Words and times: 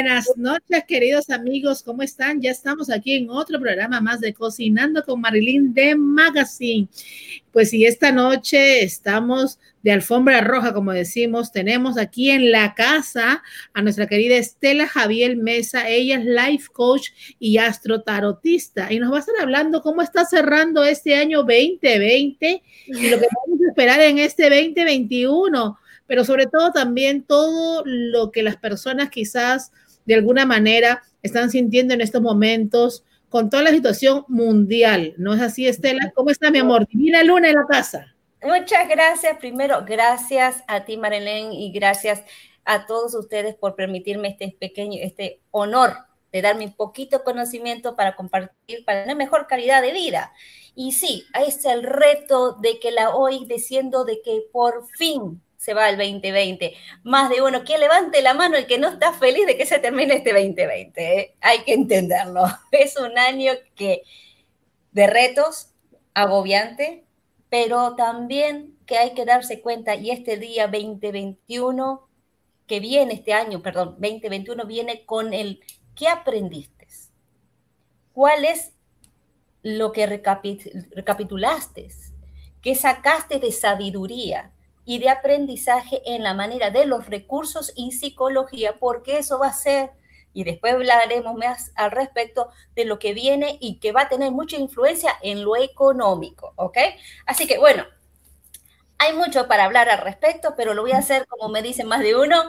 Buenas 0.00 0.32
noches, 0.36 0.84
queridos 0.86 1.28
amigos, 1.28 1.82
¿cómo 1.82 2.04
están? 2.04 2.40
Ya 2.40 2.52
estamos 2.52 2.88
aquí 2.88 3.16
en 3.16 3.30
otro 3.30 3.58
programa 3.58 4.00
más 4.00 4.20
de 4.20 4.32
Cocinando 4.32 5.02
con 5.02 5.20
Marilyn 5.20 5.74
de 5.74 5.96
Magazine. 5.96 6.86
Pues 7.50 7.74
y 7.74 7.84
esta 7.84 8.12
noche 8.12 8.84
estamos 8.84 9.58
de 9.82 9.90
alfombra 9.90 10.40
roja, 10.40 10.72
como 10.72 10.92
decimos, 10.92 11.50
tenemos 11.50 11.98
aquí 11.98 12.30
en 12.30 12.52
la 12.52 12.74
casa 12.74 13.42
a 13.74 13.82
nuestra 13.82 14.06
querida 14.06 14.36
Estela 14.36 14.86
Javier 14.86 15.36
Mesa, 15.36 15.88
ella 15.88 16.20
es 16.20 16.24
life 16.24 16.68
coach 16.72 17.08
y 17.40 17.58
astrotarotista 17.58 18.92
y 18.92 19.00
nos 19.00 19.10
va 19.12 19.16
a 19.16 19.20
estar 19.20 19.34
hablando 19.40 19.82
cómo 19.82 20.02
está 20.02 20.24
cerrando 20.24 20.84
este 20.84 21.16
año 21.16 21.38
2020 21.38 22.62
y 22.86 22.92
lo 22.92 23.18
que 23.18 23.26
vamos 23.34 23.60
a 23.66 23.70
esperar 23.70 24.00
en 24.02 24.20
este 24.20 24.44
2021 24.44 25.76
pero 26.06 26.24
sobre 26.24 26.46
todo 26.46 26.72
también 26.72 27.22
todo 27.22 27.82
lo 27.84 28.32
que 28.32 28.42
las 28.42 28.56
personas 28.56 29.10
quizás 29.10 29.72
de 30.08 30.14
alguna 30.14 30.46
manera 30.46 31.02
están 31.22 31.50
sintiendo 31.50 31.92
en 31.92 32.00
estos 32.00 32.22
momentos 32.22 33.04
con 33.28 33.50
toda 33.50 33.62
la 33.62 33.70
situación 33.70 34.24
mundial. 34.26 35.12
¿No 35.18 35.34
es 35.34 35.42
así, 35.42 35.68
Estela? 35.68 36.12
¿Cómo 36.14 36.30
está, 36.30 36.50
mi 36.50 36.60
amor? 36.60 36.88
Divina 36.88 37.22
Luna 37.22 37.50
en 37.50 37.56
la 37.56 37.66
casa. 37.68 38.14
Muchas 38.42 38.88
gracias. 38.88 39.36
Primero, 39.36 39.84
gracias 39.86 40.64
a 40.66 40.86
ti, 40.86 40.96
Marilén, 40.96 41.52
y 41.52 41.70
gracias 41.72 42.22
a 42.64 42.86
todos 42.86 43.14
ustedes 43.14 43.54
por 43.54 43.74
permitirme 43.74 44.28
este 44.28 44.56
pequeño, 44.58 44.98
este 45.02 45.42
honor 45.50 45.92
de 46.32 46.40
darme 46.40 46.64
un 46.64 46.72
poquito 46.72 47.22
conocimiento 47.22 47.94
para 47.94 48.16
compartir, 48.16 48.86
para 48.86 49.02
tener 49.02 49.16
mejor 49.16 49.46
calidad 49.46 49.82
de 49.82 49.92
vida. 49.92 50.32
Y 50.74 50.92
sí, 50.92 51.26
es 51.46 51.66
el 51.66 51.82
reto 51.82 52.54
de 52.62 52.80
que 52.80 52.92
la 52.92 53.14
hoy 53.14 53.44
diciendo 53.44 54.06
de 54.06 54.22
que 54.22 54.40
por 54.52 54.88
fin 54.96 55.42
se 55.58 55.74
va 55.74 55.90
el 55.90 55.98
2020. 55.98 56.74
Más 57.02 57.28
de 57.28 57.42
uno, 57.42 57.64
que 57.64 57.76
levante 57.76 58.22
la 58.22 58.32
mano 58.32 58.56
el 58.56 58.66
que 58.66 58.78
no 58.78 58.88
está 58.88 59.12
feliz 59.12 59.44
de 59.46 59.56
que 59.56 59.66
se 59.66 59.80
termine 59.80 60.14
este 60.14 60.32
2020. 60.32 61.18
¿eh? 61.18 61.34
Hay 61.40 61.58
que 61.64 61.74
entenderlo. 61.74 62.44
Es 62.70 62.96
un 62.96 63.18
año 63.18 63.52
que 63.74 64.02
de 64.92 65.06
retos, 65.06 65.74
agobiante, 66.14 67.04
pero 67.50 67.96
también 67.96 68.78
que 68.86 68.96
hay 68.98 69.12
que 69.14 69.24
darse 69.24 69.60
cuenta, 69.60 69.96
y 69.96 70.10
este 70.10 70.38
día 70.38 70.68
2021, 70.68 72.08
que 72.66 72.80
viene 72.80 73.14
este 73.14 73.32
año, 73.32 73.60
perdón, 73.60 73.96
2021 73.98 74.64
viene 74.64 75.04
con 75.04 75.34
el 75.34 75.60
¿qué 75.94 76.08
aprendiste? 76.08 76.86
¿Cuál 78.12 78.44
es 78.44 78.72
lo 79.62 79.92
que 79.92 80.06
recapitulaste? 80.06 81.88
¿Qué 82.62 82.74
sacaste 82.74 83.38
de 83.38 83.52
sabiduría? 83.52 84.52
Y 84.88 85.00
de 85.00 85.10
aprendizaje 85.10 86.00
en 86.06 86.22
la 86.22 86.32
manera 86.32 86.70
de 86.70 86.86
los 86.86 87.04
recursos 87.10 87.74
y 87.76 87.92
psicología, 87.92 88.76
porque 88.80 89.18
eso 89.18 89.38
va 89.38 89.48
a 89.48 89.52
ser, 89.52 89.90
y 90.32 90.44
después 90.44 90.72
hablaremos 90.72 91.34
más 91.34 91.72
al 91.74 91.90
respecto 91.90 92.48
de 92.74 92.86
lo 92.86 92.98
que 92.98 93.12
viene 93.12 93.58
y 93.60 93.80
que 93.80 93.92
va 93.92 94.02
a 94.02 94.08
tener 94.08 94.32
mucha 94.32 94.56
influencia 94.56 95.12
en 95.20 95.44
lo 95.44 95.56
económico, 95.56 96.54
¿ok? 96.56 96.78
Así 97.26 97.46
que 97.46 97.58
bueno, 97.58 97.84
hay 98.96 99.12
mucho 99.12 99.46
para 99.46 99.64
hablar 99.64 99.90
al 99.90 99.98
respecto, 99.98 100.54
pero 100.56 100.72
lo 100.72 100.80
voy 100.80 100.92
a 100.92 100.98
hacer, 100.98 101.26
como 101.26 101.50
me 101.50 101.60
dicen 101.60 101.86
más 101.86 102.00
de 102.00 102.16
uno, 102.16 102.44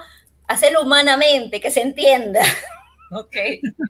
hacerlo 0.47 0.83
humanamente, 0.83 1.59
que 1.59 1.71
se 1.71 1.81
entienda. 1.81 2.39
Ok. 3.11 3.35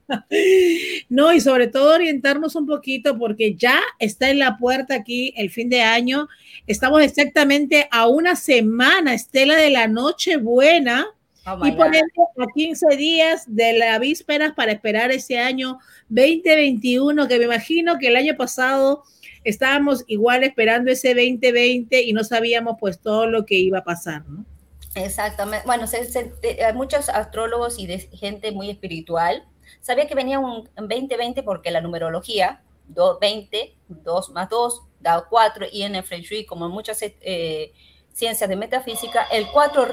No, 1.09 1.33
y 1.33 1.39
sobre 1.39 1.67
todo 1.67 1.95
orientarnos 1.95 2.55
un 2.55 2.65
poquito 2.65 3.17
porque 3.17 3.55
ya 3.55 3.79
está 3.99 4.29
en 4.29 4.39
la 4.39 4.57
puerta 4.57 4.95
aquí 4.95 5.33
el 5.37 5.49
fin 5.49 5.69
de 5.69 5.81
año. 5.81 6.27
Estamos 6.67 7.01
exactamente 7.01 7.87
a 7.91 8.07
una 8.07 8.35
semana, 8.35 9.13
Estela, 9.13 9.55
de 9.55 9.69
la 9.69 9.87
noche 9.87 10.37
buena. 10.37 11.07
Oh 11.45 11.65
y 11.65 11.71
ponemos 11.71 12.11
a 12.37 12.45
15 12.53 12.95
días 12.95 13.43
de 13.47 13.73
la 13.73 13.97
víspera 13.97 14.53
para 14.55 14.71
esperar 14.71 15.11
ese 15.11 15.39
año 15.39 15.79
2021, 16.09 17.27
que 17.27 17.39
me 17.39 17.45
imagino 17.45 17.97
que 17.97 18.07
el 18.07 18.15
año 18.15 18.35
pasado 18.35 19.03
estábamos 19.43 20.03
igual 20.07 20.43
esperando 20.43 20.91
ese 20.91 21.09
2020 21.09 22.03
y 22.03 22.13
no 22.13 22.23
sabíamos 22.23 22.77
pues 22.79 22.99
todo 22.99 23.27
lo 23.27 23.45
que 23.45 23.55
iba 23.55 23.79
a 23.79 23.83
pasar, 23.83 24.27
¿no? 24.27 24.45
Exactamente. 24.95 25.65
Bueno, 25.65 25.85
hay 25.87 26.73
muchos 26.73 27.09
astrólogos 27.09 27.77
y 27.79 27.87
gente 28.17 28.51
muy 28.51 28.69
espiritual. 28.69 29.47
Sabía 29.81 30.07
que 30.07 30.15
venía 30.15 30.39
un 30.39 30.69
2020 30.75 31.43
porque 31.43 31.71
la 31.71 31.81
numerología, 31.81 32.63
20, 32.87 33.75
2 33.87 34.29
más 34.31 34.49
2, 34.49 34.81
da 34.99 35.25
4, 35.29 35.67
y 35.71 35.83
en 35.83 35.95
el 35.95 36.03
Feng 36.03 36.21
Shui, 36.21 36.45
como 36.45 36.65
en 36.65 36.71
muchas 36.71 36.99
eh, 37.01 37.73
ciencias 38.13 38.49
de 38.49 38.55
metafísica, 38.55 39.23
el 39.31 39.47
4 39.51 39.87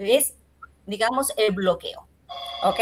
es, 0.00 0.34
digamos, 0.86 1.32
el 1.36 1.52
bloqueo. 1.52 2.06
¿Ok? 2.62 2.78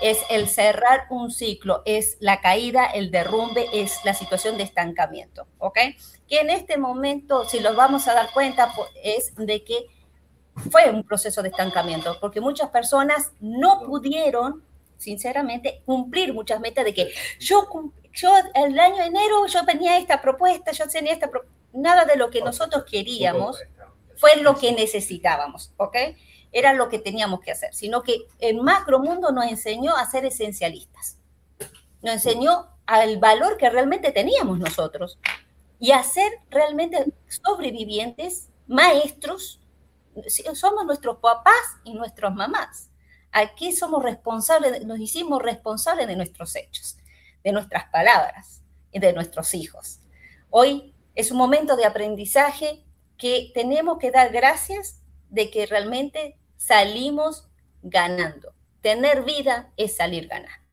Es 0.00 0.20
el 0.30 0.48
cerrar 0.48 1.06
un 1.10 1.30
ciclo, 1.30 1.82
es 1.84 2.16
la 2.20 2.40
caída, 2.40 2.86
el 2.86 3.10
derrumbe, 3.10 3.68
es 3.72 4.04
la 4.04 4.14
situación 4.14 4.56
de 4.56 4.62
estancamiento. 4.62 5.46
¿Ok? 5.58 5.78
Que 6.28 6.40
en 6.40 6.50
este 6.50 6.76
momento, 6.78 7.44
si 7.44 7.60
los 7.60 7.76
vamos 7.76 8.06
a 8.08 8.14
dar 8.14 8.30
cuenta, 8.32 8.72
pues, 8.74 8.90
es 9.02 9.34
de 9.36 9.64
que 9.64 9.86
fue 10.70 10.90
un 10.90 11.04
proceso 11.04 11.42
de 11.42 11.48
estancamiento, 11.48 12.18
porque 12.20 12.40
muchas 12.40 12.70
personas 12.70 13.32
no 13.40 13.82
pudieron, 13.82 14.62
sinceramente, 14.96 15.82
cumplir 15.84 16.32
muchas 16.32 16.60
metas 16.60 16.84
de 16.84 16.94
que 16.94 17.12
yo, 17.38 17.68
yo 18.12 18.32
el 18.54 18.78
año 18.78 18.96
de 18.96 19.06
enero 19.06 19.46
yo 19.46 19.64
tenía 19.64 19.98
esta 19.98 20.20
propuesta, 20.20 20.72
yo 20.72 20.88
tenía 20.88 21.12
esta 21.12 21.30
nada 21.72 22.04
de 22.04 22.16
lo 22.16 22.30
que 22.30 22.40
nosotros 22.40 22.84
queríamos 22.90 23.58
fue 24.16 24.36
lo 24.36 24.56
que 24.56 24.72
necesitábamos, 24.72 25.72
¿ok? 25.76 25.96
Era 26.50 26.72
lo 26.72 26.88
que 26.88 26.98
teníamos 26.98 27.40
que 27.40 27.52
hacer, 27.52 27.74
sino 27.74 28.02
que 28.02 28.26
el 28.38 28.62
macro 28.62 28.98
mundo 28.98 29.30
nos 29.30 29.44
enseñó 29.44 29.94
a 29.94 30.06
ser 30.06 30.24
esencialistas, 30.24 31.18
nos 32.00 32.14
enseñó 32.14 32.68
al 32.86 33.18
valor 33.18 33.58
que 33.58 33.68
realmente 33.68 34.10
teníamos 34.12 34.58
nosotros 34.58 35.18
y 35.78 35.90
a 35.90 36.02
ser 36.02 36.32
realmente 36.48 37.12
sobrevivientes, 37.28 38.48
maestros 38.66 39.60
somos 40.54 40.84
nuestros 40.84 41.18
papás 41.18 41.54
y 41.84 41.94
nuestras 41.94 42.34
mamás. 42.34 42.90
Aquí 43.32 43.72
somos 43.72 44.02
responsables, 44.02 44.84
nos 44.86 44.98
hicimos 44.98 45.42
responsables 45.42 46.06
de 46.06 46.16
nuestros 46.16 46.56
hechos, 46.56 46.96
de 47.44 47.52
nuestras 47.52 47.88
palabras 47.90 48.62
y 48.92 48.98
de 48.98 49.12
nuestros 49.12 49.54
hijos. 49.54 50.00
Hoy 50.50 50.94
es 51.14 51.30
un 51.30 51.38
momento 51.38 51.76
de 51.76 51.84
aprendizaje 51.84 52.84
que 53.18 53.50
tenemos 53.54 53.98
que 53.98 54.10
dar 54.10 54.32
gracias 54.32 55.02
de 55.28 55.50
que 55.50 55.66
realmente 55.66 56.38
salimos 56.56 57.48
ganando. 57.82 58.54
Tener 58.80 59.24
vida 59.24 59.72
es 59.76 59.96
salir 59.96 60.28
ganando. 60.28 60.64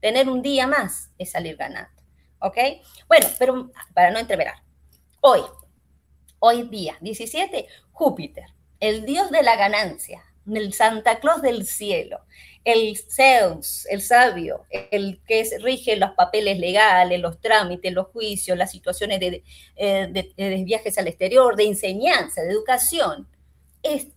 Tener 0.00 0.28
un 0.28 0.42
día 0.42 0.66
más 0.66 1.10
es 1.18 1.32
salir 1.32 1.56
ganando. 1.56 2.02
¿Ok? 2.38 2.56
Bueno, 3.08 3.26
pero 3.38 3.70
para 3.94 4.10
no 4.10 4.18
entreverar, 4.18 4.62
hoy, 5.20 5.40
hoy 6.38 6.62
día 6.64 6.96
17, 7.00 7.66
Júpiter, 7.96 8.44
el 8.78 9.06
dios 9.06 9.30
de 9.30 9.42
la 9.42 9.56
ganancia, 9.56 10.22
el 10.46 10.74
Santa 10.74 11.18
Claus 11.18 11.40
del 11.40 11.64
cielo, 11.64 12.20
el 12.62 12.98
Zeus, 12.98 13.86
el 13.86 14.02
sabio, 14.02 14.66
el 14.70 15.22
que 15.26 15.48
rige 15.62 15.96
los 15.96 16.10
papeles 16.10 16.58
legales, 16.58 17.18
los 17.18 17.40
trámites, 17.40 17.90
los 17.94 18.08
juicios, 18.08 18.58
las 18.58 18.70
situaciones 18.70 19.18
de, 19.18 19.42
eh, 19.76 20.62
viajes 20.66 20.98
al 20.98 21.08
exterior, 21.08 21.56
de 21.56 21.68
enseñanza, 21.68 22.42
de 22.42 22.50
educación, 22.50 23.26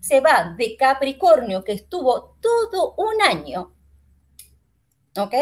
se 0.02 0.20
va 0.20 0.56
de 0.58 0.76
Capricornio, 0.76 1.64
que 1.64 1.72
estuvo 1.72 2.36
todo 2.42 2.96
un 2.98 3.22
año, 3.22 3.74
¿ok? 5.16 5.36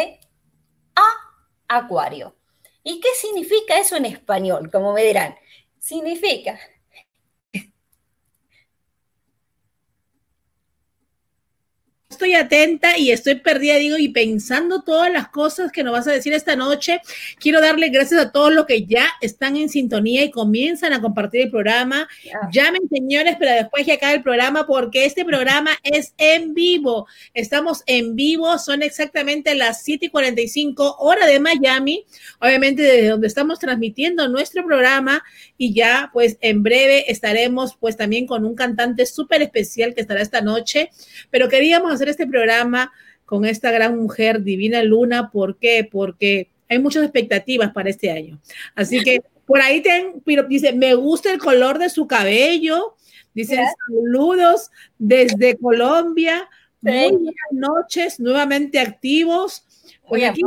A 0.95 1.78
Acuario. 1.80 2.36
¿Y 2.84 3.00
qué 3.00 3.10
significa 3.19 3.80
eso 3.80 3.95
en 3.95 4.06
español? 4.06 4.69
Como 4.72 4.94
me 4.94 5.04
dirán, 5.04 5.36
significa 5.80 6.60
estoy 12.09 12.36
atenta 12.36 12.98
y 12.98 13.12
estoy 13.12 13.36
perdida, 13.36 13.75
digo, 13.75 13.98
y 13.98 14.07
pensando 14.07 14.81
todas 14.81 15.12
las 15.12 15.27
cosas 15.27 15.74
que 15.74 15.83
nos 15.83 15.92
vas 15.92 16.07
a 16.07 16.13
decir 16.13 16.31
esta 16.31 16.56
noche. 16.56 17.01
Quiero 17.38 17.59
darle 17.59 17.89
gracias 17.89 18.21
a 18.21 18.31
todos 18.31 18.54
los 18.54 18.65
que 18.65 18.86
ya 18.86 19.07
están 19.19 19.57
en 19.57 19.68
sintonía 19.68 20.24
y 20.24 20.31
comienzan 20.31 20.94
a 20.94 21.01
compartir 21.01 21.42
el 21.42 21.51
programa. 21.51 22.07
Llamen, 22.51 22.88
señores, 22.89 23.36
pero 23.38 23.51
después 23.51 23.86
que 23.86 23.94
acabe 23.94 24.15
el 24.15 24.24
programa, 24.24 24.65
porque 24.65 25.06
este 25.06 25.25
programa 25.25 25.71
es 25.83 26.13
en 26.18 26.54
vivo. 26.54 27.07
Estamos 27.33 27.83
en 27.88 28.15
vivo, 28.15 28.57
son 28.57 28.83
exactamente 28.83 29.53
las 29.53 29.83
7 29.83 30.06
y 30.06 30.10
45 30.10 30.98
hora 31.00 31.25
de 31.25 31.42
Miami, 31.42 32.06
obviamente 32.39 32.83
desde 32.83 33.10
donde 33.10 33.27
estamos 33.27 33.60
transmitiendo 33.60 34.30
nuestro 34.30 34.65
programa 34.65 35.24
y 35.57 35.74
ya 35.74 36.10
pues 36.13 36.38
en 36.39 36.63
breve 36.63 37.12
estaremos 37.12 37.75
pues 37.77 37.98
también 37.98 38.27
con 38.27 38.45
un 38.45 38.56
cantante 38.56 39.06
súper 39.06 39.42
especial 39.42 39.94
que 39.94 40.01
estará 40.01 40.21
esta 40.21 40.39
noche, 40.39 40.89
pero 41.30 41.50
queríamos 41.50 41.97
hacer 41.98 42.10
este 42.10 42.28
programa 42.28 42.92
con 43.26 43.46
esta 43.46 43.72
gran 43.72 43.98
mujer, 43.98 44.44
Divina 44.44 44.84
Luna. 44.84 45.30
¿Por 45.32 45.58
qué? 45.58 45.88
Porque 45.90 46.50
hay 46.70 46.80
muchas 46.80 47.04
expectativas 47.04 47.72
para 47.74 47.90
este 47.90 48.12
año. 48.12 48.40
Así 48.76 49.02
que 49.04 49.22
por 49.46 49.62
ahí 49.62 49.82
ten, 49.82 50.24
dice, 50.50 50.74
me 50.74 50.94
gusta 50.96 51.32
el 51.32 51.40
color 51.40 51.80
de 51.80 51.90
su 51.90 52.08
cabello. 52.08 52.96
Dice, 53.34 53.60
saludos 53.88 54.72
desde 54.98 55.58
Colombia. 55.58 56.50
Muy 56.82 57.12
buenas 57.12 57.52
noches, 57.52 58.20
nuevamente 58.20 58.80
activos. 58.80 59.64
Aquí 60.30 60.42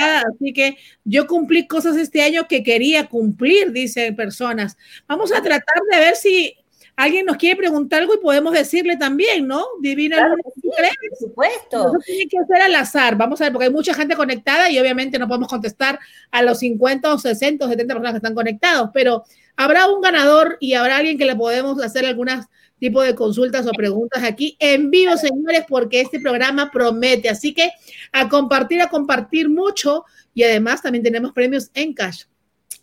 así 0.00 0.52
que 0.52 0.76
yo 1.04 1.26
cumplí 1.26 1.66
cosas 1.66 1.96
este 1.96 2.22
año 2.22 2.48
que 2.48 2.62
quería 2.62 3.06
cumplir, 3.06 3.70
dicen 3.72 4.16
personas. 4.16 4.76
Vamos 5.06 5.32
a 5.32 5.42
tratar 5.42 5.82
de 5.90 5.98
ver 5.98 6.16
si 6.16 6.56
alguien 6.96 7.26
nos 7.26 7.36
quiere 7.36 7.56
preguntar 7.56 8.00
algo 8.00 8.14
y 8.14 8.18
podemos 8.18 8.54
decirle 8.54 8.96
también, 8.96 9.46
¿no? 9.46 9.64
Divina 9.80 10.16
claro 10.16 10.34
sí, 10.54 10.62
por 10.62 11.18
supuesto. 11.18 11.92
No 11.92 11.98
tiene 12.00 12.26
que 12.26 12.38
ser 12.48 12.62
al 12.62 12.74
azar, 12.74 13.16
vamos 13.16 13.40
a 13.40 13.44
ver, 13.44 13.52
porque 13.52 13.66
hay 13.66 13.72
mucha 13.72 13.94
gente 13.94 14.16
conectada 14.16 14.70
y 14.70 14.78
obviamente 14.78 15.18
no 15.18 15.28
podemos 15.28 15.48
contestar 15.48 15.98
a 16.30 16.42
los 16.42 16.58
50 16.58 17.12
o 17.12 17.18
60 17.18 17.64
o 17.64 17.68
70 17.68 17.94
personas 17.94 18.12
que 18.12 18.18
están 18.18 18.34
conectados, 18.34 18.90
pero 18.94 19.24
habrá 19.56 19.88
un 19.88 20.00
ganador 20.00 20.56
y 20.58 20.74
habrá 20.74 20.96
alguien 20.96 21.18
que 21.18 21.26
le 21.26 21.36
podemos 21.36 21.80
hacer 21.82 22.06
algunas 22.06 22.46
tipo 22.78 23.02
de 23.02 23.14
consultas 23.14 23.66
o 23.66 23.70
preguntas 23.70 24.22
aquí 24.22 24.56
en 24.60 24.90
vivo, 24.90 25.16
señores, 25.16 25.64
porque 25.68 26.00
este 26.00 26.20
programa 26.20 26.70
promete. 26.70 27.28
Así 27.28 27.54
que 27.54 27.70
a 28.12 28.28
compartir, 28.28 28.82
a 28.82 28.88
compartir 28.88 29.48
mucho 29.48 30.04
y 30.34 30.42
además 30.42 30.82
también 30.82 31.02
tenemos 31.02 31.32
premios 31.32 31.70
en 31.74 31.94
cash. 31.94 32.24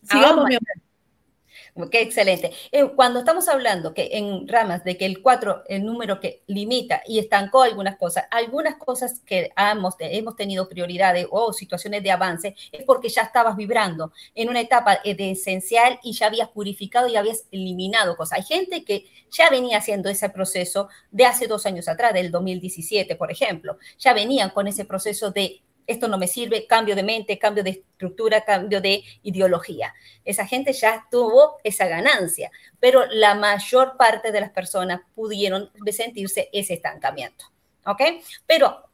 Sigamos, 0.01 0.45
mi 0.47 0.55
amor. 0.55 0.82
Qué 1.89 2.01
excelente. 2.01 2.51
Eh, 2.71 2.85
cuando 2.95 3.19
estamos 3.19 3.47
hablando 3.47 3.95
que 3.95 4.09
en 4.13 4.47
ramas 4.47 4.83
de 4.83 4.95
que 4.95 5.07
el 5.07 5.23
4, 5.23 5.63
el 5.67 5.83
número 5.83 6.19
que 6.19 6.43
limita 6.45 7.01
y 7.07 7.17
estancó 7.17 7.63
algunas 7.63 7.97
cosas, 7.97 8.25
algunas 8.29 8.75
cosas 8.75 9.21
que 9.25 9.51
hemos, 9.57 9.95
hemos 9.97 10.35
tenido 10.35 10.69
prioridades 10.69 11.25
o 11.31 11.51
situaciones 11.51 12.03
de 12.03 12.11
avance, 12.11 12.55
es 12.71 12.83
porque 12.83 13.09
ya 13.09 13.23
estabas 13.23 13.55
vibrando 13.55 14.13
en 14.35 14.49
una 14.49 14.61
etapa 14.61 14.99
eh, 15.03 15.15
de 15.15 15.31
esencial 15.31 15.99
y 16.03 16.13
ya 16.13 16.27
habías 16.27 16.49
purificado 16.49 17.07
y 17.07 17.15
habías 17.15 17.45
eliminado 17.51 18.15
cosas. 18.15 18.37
Hay 18.37 18.43
gente 18.43 18.85
que 18.85 19.05
ya 19.31 19.49
venía 19.49 19.79
haciendo 19.79 20.09
ese 20.09 20.29
proceso 20.29 20.89
de 21.09 21.25
hace 21.25 21.47
dos 21.47 21.65
años 21.65 21.87
atrás, 21.87 22.13
del 22.13 22.29
2017, 22.29 23.15
por 23.15 23.31
ejemplo. 23.31 23.79
Ya 23.97 24.13
venían 24.13 24.51
con 24.51 24.67
ese 24.67 24.85
proceso 24.85 25.31
de 25.31 25.63
esto 25.87 26.07
no 26.07 26.17
me 26.17 26.27
sirve, 26.27 26.65
cambio 26.67 26.95
de 26.95 27.03
mente, 27.03 27.39
cambio 27.39 27.63
de 27.63 27.71
estructura, 27.71 28.45
cambio 28.45 28.81
de 28.81 29.03
ideología. 29.23 29.93
Esa 30.25 30.45
gente 30.45 30.73
ya 30.73 31.07
tuvo 31.09 31.57
esa 31.63 31.87
ganancia, 31.87 32.51
pero 32.79 33.05
la 33.07 33.35
mayor 33.35 33.97
parte 33.97 34.31
de 34.31 34.41
las 34.41 34.51
personas 34.51 35.01
pudieron 35.15 35.71
sentirse 35.91 36.49
ese 36.53 36.75
estancamiento. 36.75 37.45
¿Ok? 37.85 38.01
Pero 38.45 38.89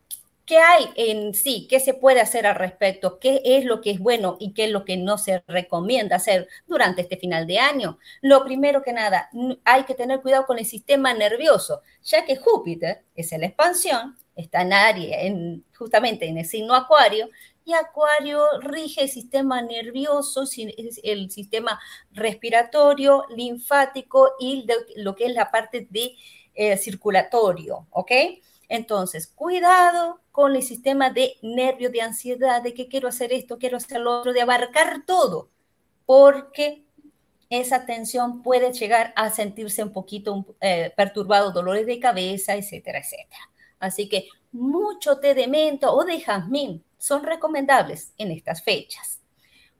¿Qué 0.50 0.58
hay 0.58 0.90
en 0.96 1.36
sí? 1.36 1.68
¿Qué 1.70 1.80
se 1.80 1.94
puede 1.94 2.22
hacer 2.22 2.48
al 2.48 2.56
respecto? 2.56 3.20
¿Qué 3.20 3.40
es 3.46 3.66
lo 3.66 3.82
que 3.82 3.92
es 3.92 4.00
bueno 4.00 4.36
y 4.40 4.56
qué 4.56 4.64
es 4.64 4.72
lo 4.72 4.84
que 4.84 4.98
no 4.98 5.20
se 5.20 5.44
recomienda 5.48 6.16
hacer 6.16 6.48
durante 6.66 7.04
este 7.04 7.18
final 7.18 7.46
de 7.46 7.60
año? 7.60 8.00
Lo 8.22 8.44
primero 8.44 8.82
que 8.82 8.92
nada, 8.92 9.30
hay 9.64 9.84
que 9.84 9.94
tener 9.94 10.22
cuidado 10.22 10.48
con 10.48 10.58
el 10.58 10.66
sistema 10.66 11.14
nervioso, 11.14 11.84
ya 12.04 12.26
que 12.26 12.36
Júpiter 12.36 13.04
es 13.14 13.32
la 13.32 13.46
expansión, 13.46 14.18
está 14.40 14.62
en 14.62 14.74
área, 14.74 15.22
en, 15.22 15.64
justamente 15.78 16.28
en 16.28 16.38
el 16.38 16.46
signo 16.46 16.74
Acuario, 16.74 17.30
y 17.66 17.74
Acuario 17.74 18.46
rige 18.62 19.04
el 19.04 19.10
sistema 19.10 19.62
nervioso, 19.62 20.44
el 21.04 21.30
sistema 21.30 21.80
respiratorio, 22.12 23.26
linfático 23.36 24.32
y 24.40 24.66
lo 24.96 25.16
que 25.16 25.26
es 25.26 25.34
la 25.34 25.52
parte 25.52 25.88
de 25.90 26.16
eh, 26.56 26.78
circulatorio, 26.78 27.86
¿ok? 27.92 28.12
Entonces, 28.70 29.28
cuidado 29.28 30.20
con 30.32 30.56
el 30.56 30.64
sistema 30.64 31.10
de 31.10 31.36
nervios, 31.42 31.92
de 31.92 32.02
ansiedad, 32.02 32.62
de 32.62 32.74
que 32.74 32.88
quiero 32.88 33.08
hacer 33.08 33.34
esto, 33.34 33.58
quiero 33.58 33.78
hacer 33.78 34.00
lo 34.02 34.20
otro, 34.20 34.34
de 34.34 34.42
abarcar 34.42 35.06
todo, 35.06 35.50
porque 36.06 36.84
esa 37.50 37.86
tensión 37.86 38.44
puede 38.44 38.72
llegar 38.74 39.12
a 39.16 39.32
sentirse 39.32 39.84
un 39.84 39.92
poquito 39.92 40.46
eh, 40.62 40.94
perturbado, 40.96 41.52
dolores 41.52 41.86
de 41.86 42.00
cabeza, 42.00 42.56
etcétera, 42.56 43.00
etcétera. 43.00 43.50
Así 43.80 44.10
que 44.10 44.28
mucho 44.52 45.20
té 45.20 45.34
de 45.34 45.48
menta 45.48 45.92
o 45.92 46.04
de 46.04 46.20
jazmín 46.20 46.84
son 46.98 47.24
recomendables 47.24 48.14
en 48.18 48.32
estas 48.32 48.64
fechas. 48.64 49.22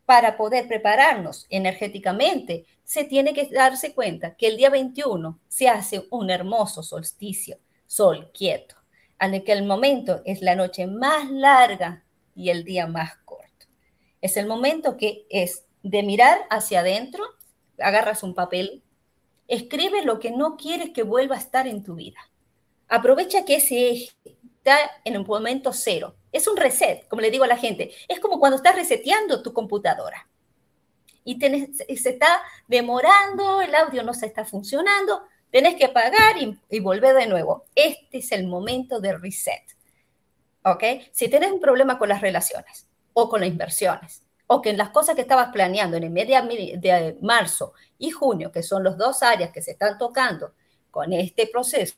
Para 0.06 0.38
poder 0.38 0.68
prepararnos 0.68 1.46
energéticamente, 1.50 2.66
se 2.84 3.04
tiene 3.04 3.34
que 3.34 3.48
darse 3.48 3.94
cuenta 3.94 4.36
que 4.36 4.48
el 4.48 4.58
día 4.58 4.70
21 4.70 5.40
se 5.48 5.70
hace 5.70 6.08
un 6.10 6.30
hermoso 6.30 6.82
solsticio, 6.82 7.58
sol 7.86 8.32
quieto 8.34 8.80
en 9.20 9.44
que 9.44 9.52
el 9.52 9.66
momento 9.66 10.22
es 10.26 10.42
la 10.42 10.56
noche 10.56 10.88
más 10.88 11.30
larga 11.30 12.04
y 12.36 12.50
el 12.50 12.64
día 12.64 12.88
más 12.88 13.18
corto. 13.26 13.66
Es 14.22 14.38
el 14.38 14.48
momento 14.48 14.98
que 14.98 15.26
es 15.30 15.66
de 15.84 16.04
mirar 16.04 16.40
hacia 16.50 16.80
adentro, 16.80 17.24
agarras 17.80 18.24
un 18.24 18.34
papel, 18.34 18.82
escribe 19.48 20.04
lo 20.04 20.20
que 20.20 20.32
no 20.32 20.58
quieres 20.58 20.92
que 20.92 21.04
vuelva 21.04 21.36
a 21.36 21.40
estar 21.40 21.68
en 21.68 21.84
tu 21.84 21.96
vida. 21.96 22.20
Aprovecha 22.90 23.46
que 23.46 23.56
ese 23.56 23.92
eje 23.92 24.12
está 24.58 24.78
en 25.06 25.18
un 25.18 25.26
momento 25.26 25.72
cero. 25.72 26.16
Es 26.32 26.48
un 26.48 26.58
reset, 26.58 27.08
como 27.08 27.22
le 27.22 27.32
digo 27.32 27.46
a 27.46 27.48
la 27.48 27.58
gente. 27.58 27.92
Es 28.08 28.20
como 28.20 28.40
cuando 28.40 28.58
estás 28.58 28.76
reseteando 28.76 29.42
tu 29.42 29.54
computadora 29.54 30.28
y 31.24 31.40
se 31.98 32.10
está 32.10 32.42
demorando, 32.68 33.62
el 33.62 33.74
audio 33.76 34.04
no 34.04 34.14
se 34.14 34.26
está 34.26 34.46
funcionando, 34.46 35.22
Tenés 35.52 35.76
que 35.76 35.90
pagar 35.90 36.36
y, 36.70 36.80
volver 36.80 37.16
de 37.16 37.28
nuevo. 37.28 37.66
Este 37.74 38.20
es 38.20 38.32
el 38.32 38.46
momento 38.48 39.00
de 39.00 39.18
reset. 39.18 39.64
¿Ok? 40.64 40.84
Si 41.12 41.28
tenés 41.28 41.52
un 41.52 41.60
problema 41.60 41.98
con 41.98 42.10
las 42.10 42.22
relaciones 42.22 42.88
o 43.14 43.30
con 43.30 43.40
las 43.40 43.50
inversiones 43.50 44.24
o 44.46 44.62
que 44.62 44.70
en 44.72 44.78
las 44.78 44.90
cosas 44.90 45.16
que 45.16 45.22
estabas 45.22 45.52
planeando 45.52 45.98
en 45.98 46.04
el 46.04 46.10
mes 46.10 46.28
de 46.28 47.18
marzo 47.22 47.74
y 47.98 48.12
junio, 48.12 48.52
que 48.52 48.64
son 48.64 48.84
los 48.84 48.98
dos 48.98 49.24
áreas 49.24 49.52
que 49.52 49.62
se 49.62 49.72
están 49.72 49.98
tocando 49.98 50.54
con 50.92 51.14
este 51.14 51.48
proceso, 51.48 51.96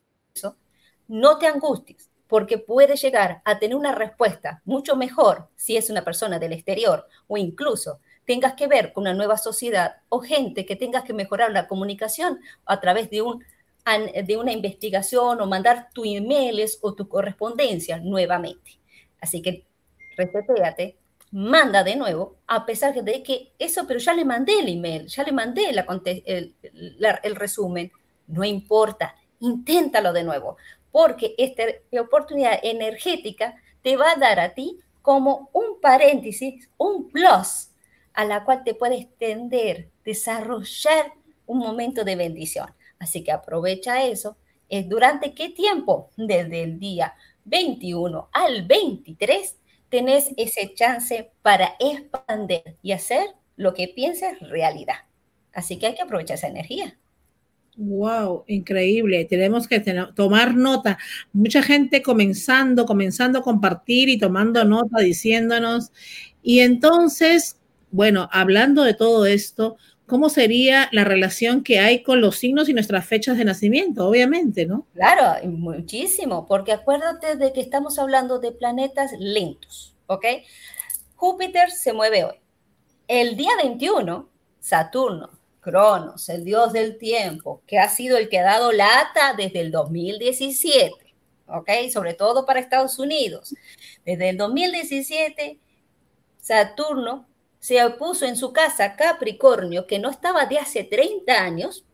no 1.11 1.37
te 1.37 1.45
angusties, 1.45 2.09
porque 2.29 2.57
puedes 2.57 3.01
llegar 3.01 3.41
a 3.43 3.59
tener 3.59 3.75
una 3.75 3.93
respuesta 3.93 4.61
mucho 4.63 4.95
mejor 4.95 5.49
si 5.57 5.75
es 5.75 5.89
una 5.89 6.05
persona 6.05 6.39
del 6.39 6.53
exterior 6.53 7.05
o 7.27 7.35
incluso 7.35 7.99
tengas 8.25 8.53
que 8.53 8.67
ver 8.67 8.93
con 8.93 9.01
una 9.01 9.13
nueva 9.13 9.37
sociedad 9.37 9.97
o 10.07 10.21
gente 10.21 10.65
que 10.65 10.77
tengas 10.77 11.03
que 11.03 11.13
mejorar 11.13 11.51
la 11.51 11.67
comunicación 11.67 12.39
a 12.65 12.79
través 12.79 13.09
de, 13.09 13.23
un, 13.23 13.43
de 14.25 14.37
una 14.37 14.53
investigación 14.53 15.41
o 15.41 15.47
mandar 15.47 15.89
tu 15.93 16.05
emails 16.05 16.79
o 16.81 16.93
tu 16.93 17.09
correspondencia 17.09 17.97
nuevamente. 17.97 18.79
Así 19.19 19.41
que 19.41 19.65
reseteate, 20.15 20.95
manda 21.31 21.83
de 21.83 21.97
nuevo, 21.97 22.37
a 22.47 22.65
pesar 22.65 22.93
de 22.93 23.21
que 23.21 23.51
eso, 23.59 23.85
pero 23.85 23.99
ya 23.99 24.13
le 24.13 24.23
mandé 24.23 24.59
el 24.59 24.69
email, 24.69 25.07
ya 25.07 25.23
le 25.23 25.33
mandé 25.33 25.67
el, 26.25 26.55
el 27.23 27.35
resumen, 27.35 27.91
no 28.27 28.45
importa, 28.45 29.13
inténtalo 29.41 30.13
de 30.13 30.23
nuevo, 30.23 30.55
porque 30.91 31.35
esta 31.37 31.63
oportunidad 31.99 32.59
energética 32.63 33.55
te 33.81 33.97
va 33.97 34.11
a 34.11 34.15
dar 34.15 34.39
a 34.39 34.53
ti 34.53 34.79
como 35.01 35.49
un 35.53 35.79
paréntesis, 35.81 36.69
un 36.77 37.09
plus 37.09 37.69
a 38.13 38.25
la 38.25 38.43
cual 38.43 38.63
te 38.63 38.75
puedes 38.75 39.01
extender, 39.01 39.89
desarrollar 40.03 41.13
un 41.45 41.59
momento 41.59 42.03
de 42.03 42.15
bendición. 42.15 42.73
Así 42.99 43.23
que 43.23 43.31
aprovecha 43.31 44.03
eso. 44.03 44.37
¿Es 44.69 44.87
¿Durante 44.87 45.33
qué 45.33 45.49
tiempo? 45.49 46.11
Desde 46.15 46.63
el 46.63 46.79
día 46.79 47.15
21 47.45 48.29
al 48.31 48.63
23 48.65 49.57
tenés 49.89 50.29
ese 50.37 50.73
chance 50.73 51.31
para 51.41 51.75
expandir 51.79 52.77
y 52.81 52.91
hacer 52.93 53.25
lo 53.57 53.73
que 53.73 53.87
pienses 53.87 54.39
realidad. 54.39 54.95
Así 55.53 55.77
que 55.77 55.87
hay 55.87 55.95
que 55.95 56.01
aprovechar 56.03 56.35
esa 56.35 56.47
energía. 56.47 56.97
Wow, 57.77 58.43
increíble. 58.47 59.25
Tenemos 59.25 59.67
que 59.67 59.79
tomar 60.15 60.55
nota. 60.55 60.97
Mucha 61.31 61.63
gente 61.63 62.01
comenzando, 62.01 62.85
comenzando 62.85 63.39
a 63.39 63.43
compartir 63.43 64.09
y 64.09 64.17
tomando 64.17 64.63
nota, 64.65 64.99
diciéndonos. 64.99 65.91
Y 66.43 66.59
entonces, 66.59 67.59
bueno, 67.89 68.29
hablando 68.31 68.83
de 68.83 68.93
todo 68.93 69.25
esto, 69.25 69.77
¿cómo 70.05 70.29
sería 70.29 70.89
la 70.91 71.05
relación 71.05 71.63
que 71.63 71.79
hay 71.79 72.03
con 72.03 72.19
los 72.19 72.35
signos 72.37 72.67
y 72.67 72.73
nuestras 72.73 73.05
fechas 73.05 73.37
de 73.37 73.45
nacimiento? 73.45 74.07
Obviamente, 74.07 74.65
¿no? 74.65 74.85
Claro, 74.93 75.47
muchísimo, 75.47 76.45
porque 76.47 76.73
acuérdate 76.73 77.37
de 77.37 77.53
que 77.53 77.61
estamos 77.61 77.97
hablando 77.97 78.39
de 78.39 78.51
planetas 78.51 79.11
lentos, 79.17 79.95
¿ok? 80.07 80.25
Júpiter 81.15 81.71
se 81.71 81.93
mueve 81.93 82.25
hoy. 82.25 82.35
El 83.07 83.37
día 83.37 83.51
21, 83.63 84.29
Saturno, 84.59 85.40
Cronos, 85.61 86.27
el 86.29 86.43
dios 86.43 86.73
del 86.73 86.97
tiempo, 86.97 87.61
que 87.67 87.77
ha 87.77 87.87
sido 87.87 88.17
el 88.17 88.29
que 88.29 88.39
ha 88.39 88.43
dado 88.43 88.71
lata 88.71 89.35
desde 89.37 89.61
el 89.61 89.71
2017, 89.71 90.91
¿ok? 91.47 91.69
Sobre 91.93 92.15
todo 92.15 92.47
para 92.47 92.59
Estados 92.59 92.97
Unidos. 92.97 93.53
Desde 94.03 94.29
el 94.29 94.37
2017, 94.37 95.59
Saturno 96.39 97.27
se 97.59 97.83
opuso 97.85 98.25
en 98.25 98.35
su 98.35 98.51
casa 98.51 98.95
Capricornio, 98.95 99.85
que 99.85 99.99
no 99.99 100.09
estaba 100.09 100.47
de 100.47 100.57
hace 100.57 100.83
30 100.83 101.31
años, 101.31 101.85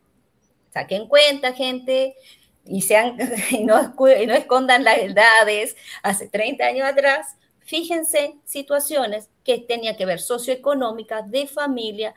saquen 0.74 1.09
cuenta, 1.09 1.51
gente, 1.51 2.15
y, 2.63 2.81
sean, 2.83 3.17
no, 3.63 3.93
no 3.97 4.33
escondan 4.33 4.86
las 4.86 5.00
edades, 5.00 5.75
hace 6.03 6.29
30 6.29 6.65
años 6.65 6.88
atrás, 6.88 7.36
fíjense 7.59 8.36
situaciones 8.45 9.29
que 9.43 9.57
tenían 9.59 9.97
que 9.97 10.05
ver 10.05 10.21
socioeconómicas, 10.21 11.29
de 11.29 11.47
familia 11.47 12.15